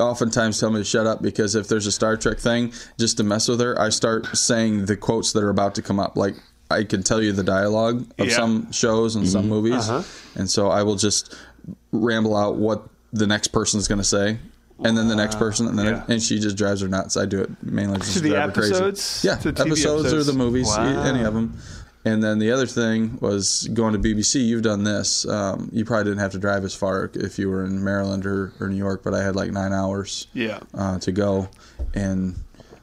oftentimes 0.00 0.60
tell 0.60 0.70
me 0.70 0.78
to 0.80 0.84
shut 0.84 1.06
up 1.06 1.22
because 1.22 1.54
if 1.54 1.68
there's 1.68 1.86
a 1.86 1.92
Star 1.92 2.16
Trek 2.16 2.38
thing, 2.38 2.72
just 2.98 3.16
to 3.18 3.24
mess 3.24 3.48
with 3.48 3.60
her, 3.60 3.78
I 3.80 3.88
start 3.88 4.26
saying 4.36 4.86
the 4.86 4.96
quotes 4.96 5.32
that 5.32 5.42
are 5.42 5.50
about 5.50 5.74
to 5.76 5.82
come 5.82 5.98
up. 6.00 6.16
Like 6.16 6.34
I 6.70 6.84
can 6.84 7.02
tell 7.02 7.22
you 7.22 7.32
the 7.32 7.44
dialogue 7.44 8.06
of 8.18 8.28
Yeah. 8.28 8.36
some 8.36 8.72
shows 8.72 9.16
and 9.16 9.28
some 9.28 9.48
movies, 9.48 9.88
Uh-huh. 9.88 10.02
and 10.34 10.48
so 10.50 10.68
I 10.68 10.82
will 10.82 10.96
just 10.96 11.34
ramble 11.92 12.36
out 12.36 12.56
what 12.56 12.86
the 13.12 13.26
next 13.26 13.48
person's 13.48 13.86
going 13.88 13.98
to 13.98 14.04
say. 14.04 14.38
And 14.82 14.98
then 14.98 15.06
the 15.06 15.14
next 15.14 15.38
person, 15.38 15.68
and 15.68 15.78
then 15.78 15.86
Yeah. 15.86 16.02
and 16.08 16.20
she 16.20 16.40
just 16.40 16.56
drives 16.56 16.80
her 16.80 16.88
nuts. 16.88 17.16
I 17.16 17.26
do 17.26 17.40
it 17.42 17.50
mainly 17.62 17.98
just 17.98 18.14
To 18.14 18.20
the 18.20 18.30
drive 18.30 18.48
her 18.50 18.52
crazy. 18.62 18.74
episodes? 18.74 19.20
Yeah, 19.24 19.36
To 19.36 19.52
TV 19.52 19.66
episodes, 19.70 20.12
or 20.12 20.24
the 20.24 20.32
movies, 20.32 20.66
Wow. 20.66 21.02
any 21.04 21.22
of 21.22 21.32
them. 21.32 21.56
And 22.06 22.22
then 22.22 22.38
the 22.38 22.50
other 22.50 22.66
thing 22.66 23.16
was 23.20 23.66
going 23.72 23.94
to 23.94 23.98
BBC. 23.98 24.44
You've 24.46 24.62
done 24.62 24.84
this. 24.84 25.26
Um, 25.26 25.70
you 25.72 25.84
probably 25.86 26.04
didn't 26.04 26.18
have 26.20 26.32
to 26.32 26.38
drive 26.38 26.62
as 26.64 26.74
far 26.74 27.10
if 27.14 27.38
you 27.38 27.48
were 27.48 27.64
in 27.64 27.82
Maryland 27.82 28.26
or, 28.26 28.52
or 28.60 28.68
New 28.68 28.76
York, 28.76 29.02
but 29.02 29.14
I 29.14 29.22
had 29.22 29.34
like 29.34 29.50
nine 29.52 29.72
hours 29.72 30.26
Yeah. 30.34 30.60
uh, 30.74 30.98
to 30.98 31.12
go, 31.12 31.48
and 31.94 32.34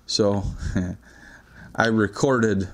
so 0.08 0.44
I 1.76 1.88
recorded 1.88 2.68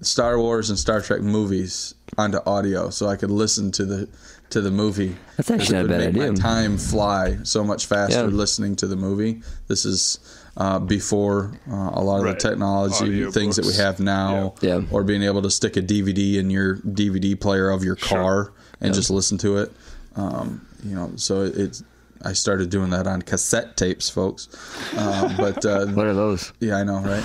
Star 0.00 0.38
Wars 0.38 0.68
and 0.68 0.78
Star 0.78 1.00
Trek 1.00 1.20
movies 1.22 1.94
onto 2.18 2.38
audio, 2.44 2.90
so 2.90 3.06
I 3.06 3.16
could 3.16 3.30
listen 3.30 3.70
to 3.72 3.84
the 3.84 4.08
to 4.50 4.60
the 4.60 4.70
movie. 4.70 5.16
That's 5.38 5.50
actually 5.50 5.58
Because 5.58 5.70
it 5.70 5.72
not 5.72 5.78
a 5.78 5.82
would 5.82 5.88
bad 5.90 5.98
make 6.14 6.22
idea. 6.22 6.32
My 6.32 6.38
time 6.38 6.76
fly 6.76 7.38
so 7.44 7.64
much 7.64 7.86
faster 7.86 8.18
Yeah. 8.18 8.26
listening 8.26 8.76
to 8.76 8.86
the 8.86 8.96
movie. 8.96 9.42
This 9.68 9.86
is 9.86 10.18
uh, 10.56 10.78
before 10.78 11.52
uh, 11.70 11.90
a 11.94 12.02
lot 12.02 12.18
of 12.18 12.24
Right. 12.24 12.38
the 12.38 12.48
technology 12.48 13.30
things 13.30 13.56
that 13.56 13.64
we 13.64 13.74
have 13.74 14.00
now, 14.00 14.54
Yeah. 14.60 14.76
Yeah. 14.78 14.82
or 14.90 15.02
being 15.04 15.22
able 15.22 15.42
to 15.42 15.50
stick 15.50 15.76
a 15.76 15.82
DVD 15.82 16.36
in 16.38 16.50
your 16.50 16.76
DVD 16.76 17.34
player 17.40 17.70
of 17.70 17.82
your 17.84 17.96
Sure. 17.96 18.18
car 18.18 18.52
and 18.80 18.90
Yeah. 18.90 18.96
just 18.98 19.10
listen 19.10 19.38
to 19.38 19.56
it. 19.58 19.72
Um, 20.16 20.60
you 20.84 20.94
know, 20.94 21.12
so 21.16 21.42
it, 21.42 21.56
it's. 21.56 21.82
I 22.24 22.32
started 22.34 22.70
doing 22.70 22.90
that 22.90 23.06
on 23.06 23.22
cassette 23.22 23.76
tapes, 23.76 24.08
folks. 24.08 24.48
Uh, 24.96 25.34
but 25.36 25.64
uh, 25.64 25.86
What 25.92 26.06
are 26.06 26.14
those? 26.14 26.52
yeah, 26.60 26.76
I 26.76 26.84
know, 26.84 27.00
right? 27.00 27.22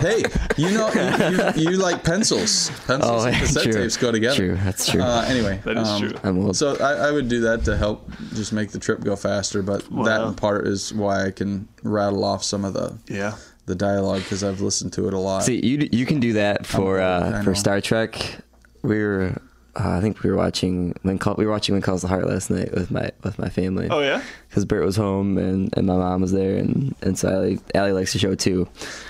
hey, 0.00 0.22
you 0.56 0.70
know, 0.72 0.90
you, 0.92 1.62
you, 1.64 1.70
you 1.72 1.76
like 1.78 2.04
pencils. 2.04 2.70
Pencils 2.86 3.24
Oh, 3.24 3.26
and 3.26 3.36
cassette 3.36 3.62
true. 3.64 3.72
tapes 3.72 3.96
go 3.96 4.12
together. 4.12 4.36
True, 4.36 4.56
that's 4.56 4.90
true. 4.90 5.02
Uh, 5.02 5.24
anyway, 5.28 5.60
That 5.64 5.76
is 5.78 5.88
um, 5.88 6.00
true. 6.00 6.12
I'm 6.22 6.38
old. 6.44 6.56
So 6.56 6.76
I, 6.76 7.08
I 7.08 7.10
would 7.10 7.28
do 7.28 7.40
that 7.40 7.64
to 7.64 7.76
help 7.76 8.08
just 8.34 8.52
make 8.52 8.70
the 8.70 8.78
trip 8.78 9.00
go 9.00 9.16
faster. 9.16 9.62
But 9.62 9.90
Wow. 9.90 10.04
that 10.04 10.20
in 10.26 10.34
part 10.34 10.66
is 10.66 10.92
why 10.94 11.26
I 11.26 11.30
can 11.30 11.68
rattle 11.82 12.24
off 12.24 12.42
some 12.44 12.64
of 12.64 12.72
the 12.74 12.96
Yeah. 13.08 13.34
the 13.66 13.74
dialogue 13.74 14.22
because 14.22 14.42
I've 14.44 14.60
listened 14.60 14.92
to 14.94 15.08
it 15.08 15.14
a 15.14 15.18
lot. 15.18 15.42
See, 15.44 15.64
you 15.64 15.88
you 15.92 16.06
can 16.06 16.20
do 16.20 16.34
that 16.34 16.66
for 16.66 17.00
I 17.00 17.04
uh, 17.04 17.42
for 17.42 17.54
Star 17.54 17.80
Trek. 17.80 18.38
We 18.82 18.98
were, 19.02 19.40
uh, 19.76 19.90
I 19.90 20.00
think 20.00 20.22
we 20.22 20.30
were 20.30 20.36
watching 20.36 20.94
when 21.02 21.18
call, 21.18 21.34
we 21.36 21.44
were 21.46 21.50
watching 21.50 21.74
When 21.74 21.82
Calls 21.82 22.02
the 22.02 22.08
Heart 22.08 22.26
last 22.26 22.50
night 22.50 22.72
with 22.72 22.90
my 22.90 23.10
with 23.22 23.38
my 23.38 23.48
family. 23.48 23.88
Oh 23.90 24.00
yeah. 24.00 24.22
because 24.48 24.64
Bert 24.64 24.84
was 24.84 24.96
home 24.96 25.36
and, 25.38 25.76
and 25.76 25.86
my 25.86 25.96
mom 25.96 26.20
was 26.20 26.32
there, 26.32 26.56
and 26.56 26.94
and 27.02 27.18
so 27.18 27.28
Allie, 27.28 27.60
Allie 27.74 27.92
likes 27.92 28.12
the 28.12 28.18
show 28.18 28.34
too. 28.34 28.68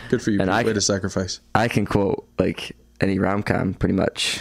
Good 0.09 0.23
for 0.23 0.31
you. 0.31 0.41
And 0.41 0.49
Pete. 0.49 0.55
I 0.55 0.63
Way 0.63 0.71
c- 0.71 0.75
to 0.75 0.81
sacrifice. 0.81 1.41
I 1.55 1.69
can 1.69 1.85
quote 1.87 2.27
like 2.39 2.77
any 3.01 3.19
rom 3.19 3.43
com 3.43 3.75
pretty 3.75 3.95
much. 3.95 4.41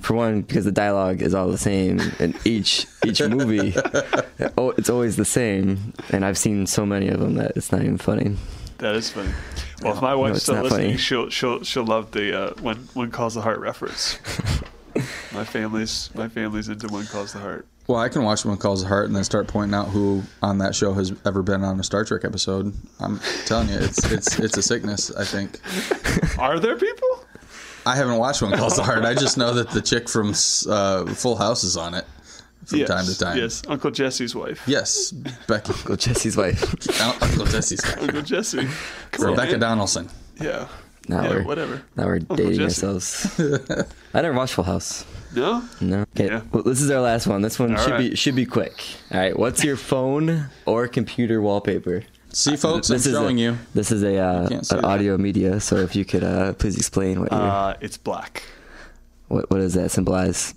For 0.00 0.14
one, 0.14 0.40
because 0.40 0.64
the 0.64 0.72
dialogue 0.72 1.20
is 1.20 1.34
all 1.34 1.48
the 1.48 1.58
same 1.58 2.00
in 2.20 2.34
each 2.46 2.86
each 3.04 3.20
movie. 3.20 3.74
oh, 4.56 4.70
it's 4.78 4.88
always 4.88 5.16
the 5.16 5.26
same, 5.26 5.92
and 6.10 6.24
I've 6.24 6.38
seen 6.38 6.66
so 6.66 6.86
many 6.86 7.08
of 7.08 7.20
them 7.20 7.34
that 7.34 7.52
it's 7.54 7.70
not 7.70 7.82
even 7.82 7.98
funny. 7.98 8.36
That 8.78 8.94
is 8.94 9.10
funny. 9.10 9.28
Well, 9.82 9.94
if 9.94 10.00
my 10.00 10.14
wife's 10.14 10.36
it's 10.38 10.44
still 10.44 10.62
listening, 10.62 10.86
funny. 10.86 10.96
she'll 10.96 11.28
she'll 11.28 11.62
she'll 11.64 11.84
love 11.84 12.12
the 12.12 12.38
uh, 12.38 12.54
when 12.62 12.76
when 12.94 13.10
calls 13.10 13.34
the 13.34 13.42
heart 13.42 13.58
reference. 13.58 14.18
My 15.32 15.44
family's 15.44 16.10
my 16.14 16.28
family's 16.28 16.68
into 16.68 16.88
When 16.88 17.06
Calls 17.06 17.32
the 17.32 17.38
Heart. 17.38 17.66
Well, 17.86 17.98
I 17.98 18.08
can 18.08 18.22
watch 18.22 18.44
When 18.44 18.56
Calls 18.56 18.82
the 18.82 18.88
Heart 18.88 19.06
and 19.06 19.16
then 19.16 19.24
start 19.24 19.48
pointing 19.48 19.74
out 19.74 19.88
who 19.88 20.22
on 20.42 20.58
that 20.58 20.74
show 20.74 20.92
has 20.94 21.12
ever 21.26 21.42
been 21.42 21.64
on 21.64 21.80
a 21.80 21.82
Star 21.82 22.04
Trek 22.04 22.24
episode. 22.24 22.72
I'm 23.00 23.20
telling 23.46 23.68
you, 23.68 23.78
it's 23.78 24.10
it's 24.10 24.38
it's 24.38 24.56
a 24.56 24.62
sickness. 24.62 25.10
I 25.14 25.24
think. 25.24 25.58
Are 26.38 26.60
there 26.60 26.76
people? 26.76 27.24
I 27.86 27.96
haven't 27.96 28.18
watched 28.18 28.42
When 28.42 28.52
Calls 28.56 28.76
the 28.76 28.82
Heart. 28.82 29.04
I 29.04 29.14
just 29.14 29.38
know 29.38 29.54
that 29.54 29.70
the 29.70 29.80
chick 29.80 30.08
from 30.08 30.34
uh, 30.68 31.06
Full 31.14 31.36
House 31.36 31.64
is 31.64 31.76
on 31.76 31.94
it 31.94 32.04
from 32.66 32.78
yes, 32.78 32.88
time 32.88 33.06
to 33.06 33.18
time. 33.18 33.38
Yes, 33.38 33.62
Uncle 33.68 33.90
Jesse's 33.90 34.34
wife. 34.34 34.62
Yes, 34.66 35.10
Becky. 35.48 35.72
Go 35.84 35.96
Jesse's 35.96 36.36
wife. 36.36 36.62
Uncle 37.00 37.46
Jesse's 37.46 37.82
wife. 37.84 38.02
Uncle 38.02 38.22
Jesse. 38.22 38.68
Come 39.12 39.26
Rebecca 39.26 39.52
man. 39.52 39.60
Donaldson. 39.60 40.08
Yeah. 40.40 40.68
Now 41.10 41.22
yeah, 41.24 41.28
we're 41.30 41.42
whatever. 41.44 41.82
now 41.96 42.06
we're 42.06 42.14
Uncle 42.16 42.36
dating 42.40 42.58
Jesse. 42.58 42.86
ourselves. 42.86 43.40
I 44.14 44.22
never 44.22 44.36
watched 44.36 44.54
Full 44.54 44.64
House. 44.64 45.04
No? 45.34 45.62
No. 45.80 46.00
Okay. 46.16 46.26
Yeah. 46.26 46.42
Well, 46.52 46.62
this 46.62 46.80
is 46.80 46.90
our 46.90 47.00
last 47.00 47.26
one. 47.26 47.42
This 47.42 47.58
one 47.58 47.76
All 47.76 47.82
should 47.82 47.92
right. 47.92 48.10
be 48.10 48.16
should 48.16 48.34
be 48.36 48.46
quick. 48.46 48.82
All 49.12 49.20
right. 49.20 49.38
What's 49.38 49.62
your 49.64 49.76
phone 49.76 50.46
or 50.66 50.88
computer 50.88 51.40
wallpaper? 51.42 52.02
See, 52.32 52.56
folks, 52.56 52.88
This 52.88 53.06
I'm 53.06 53.12
is 53.12 53.16
showing 53.18 53.38
a, 53.38 53.42
you. 53.42 53.58
This 53.74 53.90
is 53.90 54.02
a 54.04 54.16
uh, 54.18 54.48
can't 54.48 54.70
an 54.72 54.76
that. 54.82 54.84
audio 54.84 55.18
media. 55.18 55.58
So 55.60 55.76
if 55.76 55.94
you 55.96 56.04
could 56.04 56.22
uh, 56.24 56.52
please 56.54 56.76
explain 56.76 57.20
what 57.20 57.30
your 57.32 57.40
Uh, 57.40 57.74
it's 57.80 57.96
black. 57.96 58.42
what 59.28 59.50
what 59.50 59.58
does 59.58 59.74
that 59.74 59.90
symbolize? 59.90 60.54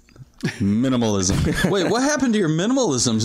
Minimalism. 0.59 1.69
Wait, 1.71 1.89
what 1.89 2.03
happened 2.03 2.33
to 2.33 2.39
your 2.39 2.49
minimalism 2.49 3.15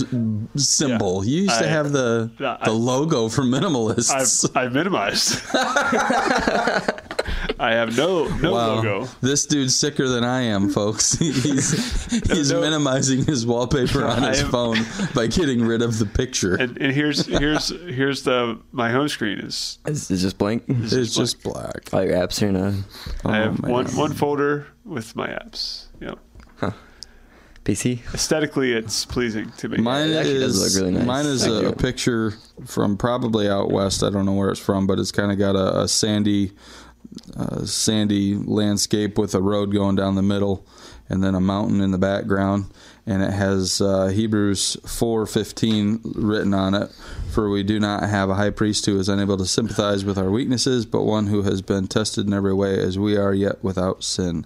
s- 0.55 0.63
symbol? 0.63 1.25
You 1.25 1.41
used 1.43 1.59
to 1.59 1.67
have 1.67 1.91
the 1.91 2.31
I- 2.39 2.65
the 2.65 2.71
logo 2.71 3.27
for 3.27 3.41
minimalists. 3.43 4.09
I've, 4.09 4.55
I've 4.55 4.73
minimized. 4.73 5.41
I 7.59 7.71
have 7.71 7.97
no 7.97 8.27
no 8.37 8.53
wow, 8.53 8.75
logo. 8.75 9.07
this 9.21 9.45
dude's 9.45 9.75
sicker 9.75 10.07
than 10.07 10.23
I 10.23 10.41
am, 10.41 10.69
folks. 10.69 11.13
He's 11.19 12.11
he's 12.29 12.51
no. 12.51 12.61
minimizing 12.61 13.25
his 13.25 13.45
wallpaper 13.45 14.05
on 14.05 14.23
his 14.23 14.41
am- 14.41 14.49
phone 14.51 14.77
by 15.15 15.27
getting 15.27 15.63
rid 15.65 15.81
of 15.81 15.99
the 15.99 16.05
picture. 16.05 16.55
And, 16.55 16.77
and 16.77 16.91
here's 16.93 17.25
here's 17.25 17.69
here's 17.69 18.23
the 18.23 18.59
my 18.71 18.91
home 18.91 19.07
screen 19.09 19.39
is 19.39 19.79
Is 19.85 20.09
it 20.11 20.17
just 20.17 20.37
blank? 20.37 20.63
it's 20.67 20.91
just 20.91 21.15
just 21.15 21.43
black. 21.43 21.89
All 21.93 22.03
your 22.03 22.15
apps 22.15 22.41
are 22.43 22.47
in 22.49 22.55
a 22.55 22.73
Oh, 23.25 23.29
I 23.29 23.37
have 23.37 23.59
oh, 23.59 23.61
man. 23.63 23.71
one 23.71 23.85
one 23.95 24.13
folder 24.13 24.67
with 24.85 25.15
my 25.15 25.27
apps. 25.27 25.85
Yeah. 25.99 26.15
PC. 27.65 27.99
Aesthetically, 28.15 28.71
it's 28.73 29.05
pleasing 29.05 29.51
to 29.57 29.67
me. 29.69 29.77
Mine 29.77 30.09
It 30.09 30.15
actually 30.15 30.39
does 30.39 30.55
is 30.55 30.75
look 30.75 30.81
really 30.83 30.97
nice. 30.97 31.05
mine 31.05 31.25
is 31.25 31.45
a, 31.45 31.67
a 31.67 31.75
picture 31.75 32.33
from 32.65 32.97
probably 32.97 33.47
out 33.49 33.69
west. 33.69 34.01
I 34.01 34.09
don't 34.09 34.25
know 34.25 34.33
where 34.33 34.49
it's 34.49 34.59
from, 34.61 34.87
but 34.87 34.97
it's 34.97 35.11
kind 35.11 35.31
of 35.31 35.37
got 35.37 35.55
a, 35.55 35.81
a 35.81 35.87
sandy, 35.87 36.53
uh, 37.37 37.65
sandy 37.65 38.35
landscape 38.35 39.17
with 39.17 39.35
a 39.35 39.41
road 39.41 39.73
going 39.73 39.95
down 39.95 40.15
the 40.15 40.21
middle, 40.21 40.65
and 41.07 41.23
then 41.23 41.35
a 41.35 41.41
mountain 41.41 41.81
in 41.81 41.91
the 41.91 41.97
background. 41.97 42.65
And 43.05 43.23
it 43.23 43.31
has 43.31 43.81
uh, 43.81 44.07
Hebrews 44.07 44.77
four 44.85 45.25
fifteen 45.25 45.99
written 46.03 46.53
on 46.53 46.75
it. 46.75 46.91
For 47.31 47.49
we 47.49 47.63
do 47.63 47.79
not 47.79 48.07
have 48.07 48.29
a 48.29 48.35
high 48.35 48.51
priest 48.51 48.85
who 48.85 48.99
is 48.99 49.09
unable 49.09 49.37
to 49.37 49.45
sympathize 49.45 50.05
with 50.05 50.17
our 50.17 50.29
weaknesses, 50.29 50.85
but 50.85 51.03
one 51.03 51.27
who 51.27 51.41
has 51.43 51.61
been 51.61 51.87
tested 51.87 52.27
in 52.27 52.33
every 52.33 52.53
way 52.53 52.79
as 52.79 52.99
we 52.99 53.17
are, 53.17 53.33
yet 53.33 53.63
without 53.63 54.03
sin. 54.03 54.45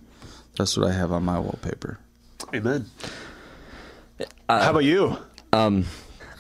That's 0.57 0.77
what 0.77 0.87
I 0.87 0.93
have 0.93 1.11
on 1.11 1.25
my 1.25 1.39
wallpaper. 1.39 1.99
Amen. 2.53 2.85
How 4.47 4.69
about 4.69 4.83
you? 4.83 5.17
Um, 5.51 5.85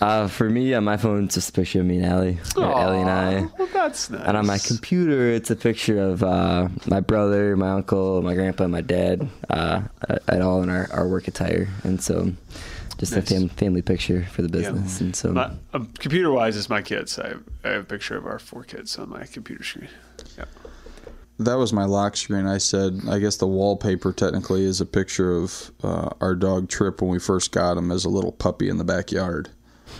uh, 0.03 0.27
for 0.27 0.49
me 0.49 0.73
on 0.73 0.83
my 0.83 0.97
phone, 0.97 1.25
it's 1.25 1.35
just 1.35 1.49
a 1.49 1.53
picture 1.53 1.79
of 1.79 1.85
me 1.85 1.97
and 1.97 2.05
Allie, 2.05 2.37
or 2.57 2.63
Allie 2.65 2.99
and 3.01 3.09
I. 3.09 3.41
Well, 3.57 3.69
that's 3.73 4.09
nice. 4.09 4.21
And 4.25 4.37
on 4.37 4.45
my 4.45 4.57
computer, 4.57 5.29
it's 5.29 5.49
a 5.49 5.55
picture 5.55 5.99
of 5.99 6.23
uh, 6.23 6.67
my 6.87 6.99
brother, 6.99 7.55
my 7.55 7.71
uncle, 7.71 8.21
my 8.21 8.33
grandpa, 8.33 8.67
my 8.67 8.81
dad, 8.81 9.27
uh, 9.49 9.81
at 10.27 10.41
all 10.41 10.61
in 10.63 10.69
our, 10.69 10.87
our 10.91 11.07
work 11.07 11.27
attire. 11.27 11.69
And 11.83 12.01
so, 12.01 12.33
just 12.97 13.13
Nice. 13.15 13.31
a 13.31 13.33
fam- 13.35 13.49
family 13.49 13.81
picture 13.81 14.23
for 14.31 14.41
the 14.43 14.59
Yeah. 14.59 14.71
business. 14.71 15.01
And 15.01 15.15
so, 15.15 15.31
My, 15.31 15.51
um, 15.73 15.87
computer 15.99 16.31
wise, 16.31 16.55
it's 16.57 16.69
my 16.69 16.81
kids. 16.81 17.17
I 17.17 17.29
have, 17.29 17.43
I 17.63 17.69
have 17.69 17.81
a 17.81 17.85
picture 17.85 18.17
of 18.17 18.25
our 18.25 18.39
four 18.39 18.63
kids 18.63 18.97
on 18.97 19.09
my 19.09 19.25
computer 19.25 19.63
screen. 19.63 19.89
Yeah. 20.37 20.45
That 21.39 21.55
was 21.55 21.73
my 21.73 21.85
lock 21.85 22.15
screen. 22.15 22.45
I 22.45 22.59
said, 22.59 23.01
I 23.09 23.17
guess 23.17 23.37
the 23.37 23.47
wallpaper 23.47 24.13
technically 24.13 24.63
is 24.65 24.79
a 24.79 24.85
picture 24.85 25.35
of 25.35 25.71
uh, 25.81 26.09
our 26.21 26.35
dog 26.35 26.69
Trip 26.69 27.01
when 27.01 27.09
we 27.09 27.19
first 27.19 27.51
got 27.51 27.75
him 27.77 27.91
as 27.91 28.05
a 28.05 28.09
little 28.09 28.31
puppy 28.31 28.69
in 28.69 28.77
the 28.77 28.83
backyard. 28.83 29.49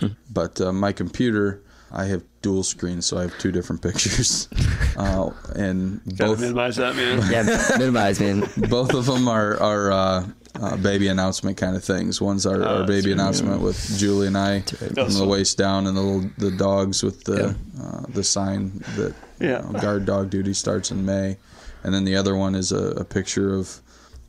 but 0.32 0.60
uh, 0.60 0.72
my 0.72 0.92
computer, 0.92 1.62
I 1.92 2.04
have 2.06 2.22
dual 2.42 2.62
screens, 2.62 3.06
so 3.06 3.18
I 3.18 3.22
have 3.22 3.38
two 3.38 3.52
different 3.52 3.82
pictures, 3.82 4.48
uh, 4.96 5.30
and 5.54 6.04
both 6.16 6.40
minimize 6.40 6.76
that, 6.76 6.96
man. 6.96 7.18
yeah, 7.30 7.76
minimize, 7.78 8.20
man. 8.20 8.40
both 8.68 8.94
of 8.94 9.06
them 9.06 9.28
are 9.28 9.60
are 9.60 9.92
uh, 9.92 10.26
uh, 10.60 10.76
baby 10.76 11.08
announcement 11.08 11.56
kind 11.56 11.76
of 11.76 11.82
things. 11.84 12.20
One's 12.20 12.46
our, 12.46 12.62
Oh, 12.62 12.80
our 12.80 12.86
baby 12.86 13.12
that's 13.12 13.40
announcement 13.40 13.60
with 13.60 13.98
Julie 13.98 14.26
and 14.28 14.38
I 14.38 14.60
from 14.60 14.88
That's 14.94 15.18
the 15.18 15.26
waist 15.26 15.56
down, 15.58 15.86
and 15.86 15.96
the 15.96 16.00
little 16.02 16.30
the 16.38 16.50
dogs 16.50 17.02
with 17.02 17.24
the 17.24 17.56
uh, 17.80 18.02
the 18.08 18.24
sign 18.24 18.82
that 18.96 19.14
Yeah. 19.40 19.64
you 19.66 19.72
know, 19.72 19.80
guard 19.80 20.04
dog 20.06 20.30
duty 20.30 20.54
starts 20.54 20.90
in 20.90 21.04
May, 21.04 21.36
and 21.82 21.94
then 21.94 22.04
the 22.04 22.16
other 22.16 22.36
one 22.36 22.54
is 22.54 22.72
a, 22.72 22.90
a 22.90 23.04
picture 23.04 23.54
of 23.54 23.80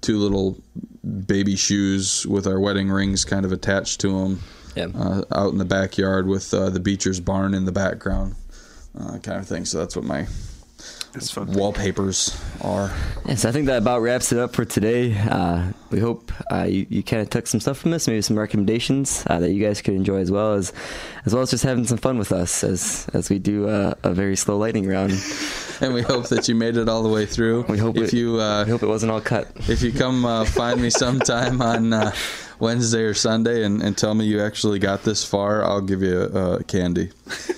two 0.01 0.17
little 0.17 0.57
baby 1.25 1.55
shoes 1.55 2.25
with 2.27 2.45
our 2.47 2.59
wedding 2.59 2.89
rings 2.89 3.25
kind 3.25 3.43
of 3.45 3.51
attached 3.51 3.99
to 4.01 4.09
them 4.09 4.39
Yeah. 4.75 4.87
uh, 4.95 5.21
out 5.31 5.51
in 5.51 5.57
the 5.57 5.65
backyard 5.65 6.27
with 6.27 6.53
uh, 6.53 6.69
the 6.69 6.79
Beecher's 6.79 7.19
barn 7.19 7.53
in 7.53 7.65
the 7.65 7.71
background, 7.71 8.35
uh, 8.99 9.17
kind 9.19 9.39
of 9.39 9.47
thing. 9.47 9.65
So 9.65 9.79
that's 9.79 9.95
what 9.95 10.05
my 10.05 10.27
It's 11.15 11.31
fun. 11.31 11.47
wallpapers 11.53 12.37
are. 12.61 12.91
Yes, 13.25 13.45
I 13.45 13.51
think 13.53 13.67
that 13.67 13.77
about 13.77 14.01
wraps 14.01 14.31
it 14.33 14.39
up 14.39 14.53
for 14.53 14.65
today. 14.65 15.17
Uh, 15.17 15.71
we 15.91 15.99
hope 15.99 16.31
uh, 16.51 16.63
you, 16.63 16.85
you 16.89 17.03
kind 17.03 17.21
of 17.21 17.29
took 17.29 17.47
some 17.47 17.61
stuff 17.61 17.77
from 17.77 17.91
this, 17.91 18.05
maybe 18.07 18.21
some 18.21 18.37
recommendations 18.37 19.23
uh, 19.27 19.39
that 19.39 19.51
you 19.53 19.63
guys 19.65 19.81
could 19.81 19.93
enjoy 19.93 20.17
as 20.17 20.29
well 20.29 20.53
as 20.55 20.73
as 21.25 21.33
well 21.33 21.41
as 21.41 21.51
just 21.51 21.63
having 21.63 21.85
some 21.85 21.97
fun 21.97 22.17
with 22.17 22.31
us 22.33 22.63
as 22.63 23.07
as 23.13 23.29
we 23.29 23.39
do 23.39 23.69
a, 23.69 23.95
a 24.03 24.13
very 24.13 24.35
slow 24.35 24.57
lightning 24.57 24.85
round. 24.87 25.13
and 25.81 25.93
we 25.93 26.01
hope 26.01 26.27
that 26.27 26.47
you 26.49 26.55
made 26.55 26.75
it 26.75 26.89
all 26.89 27.01
the 27.01 27.09
way 27.09 27.25
through. 27.25 27.63
We 27.69 27.77
hope 27.77 27.95
if 27.97 28.11
it- 28.11 28.17
you 28.17 28.41
uh, 28.41 28.63
I 28.65 28.69
hope 28.69 28.83
it 28.83 28.87
wasn't 28.87 29.11
all 29.13 29.21
cut. 29.21 29.47
if 29.69 29.81
you 29.81 29.93
come 29.93 30.25
uh, 30.25 30.43
find 30.43 30.81
me 30.81 30.89
sometime 31.03 31.61
on 31.61 31.93
uh, 31.93 32.11
Wednesday 32.59 33.01
or 33.01 33.13
Sunday 33.13 33.63
and, 33.63 33.81
and 33.81 33.97
tell 33.97 34.13
me 34.13 34.25
you 34.25 34.41
actually 34.41 34.79
got 34.79 35.03
this 35.03 35.23
far, 35.25 35.63
I'll 35.63 35.81
give 35.81 36.01
you 36.01 36.17
uh, 36.17 36.59
candy. 36.63 37.11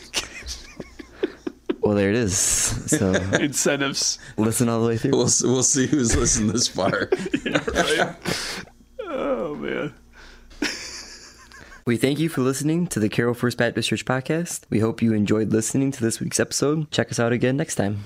Well, 1.79 1.95
there 1.95 2.09
it 2.09 2.17
is. 2.17 2.35
So 2.37 3.13
Incentives. 3.39 4.19
listen 4.35 4.67
all 4.67 4.81
the 4.81 4.87
way 4.89 4.97
through. 4.97 5.11
We'll 5.11 5.29
we'll 5.43 5.63
see 5.63 5.87
who's 5.87 6.17
listened 6.17 6.49
this 6.49 6.67
far. 6.67 7.09
Yeah, 7.45 7.63
right. 7.69 8.15
oh 9.03 9.55
man. 9.55 9.93
We 11.85 11.95
thank 11.95 12.19
you 12.19 12.27
for 12.27 12.41
listening 12.41 12.87
to 12.87 12.99
the 12.99 13.07
Carroll 13.07 13.33
First 13.33 13.57
Baptist 13.57 13.87
Church 13.87 14.03
podcast. 14.03 14.63
We 14.69 14.79
hope 14.79 15.01
you 15.01 15.13
enjoyed 15.13 15.53
listening 15.53 15.93
to 15.93 16.01
this 16.03 16.19
week's 16.19 16.41
episode. 16.41 16.91
Check 16.91 17.09
us 17.09 17.19
out 17.21 17.31
again 17.31 17.55
next 17.55 17.75
time. 17.75 18.03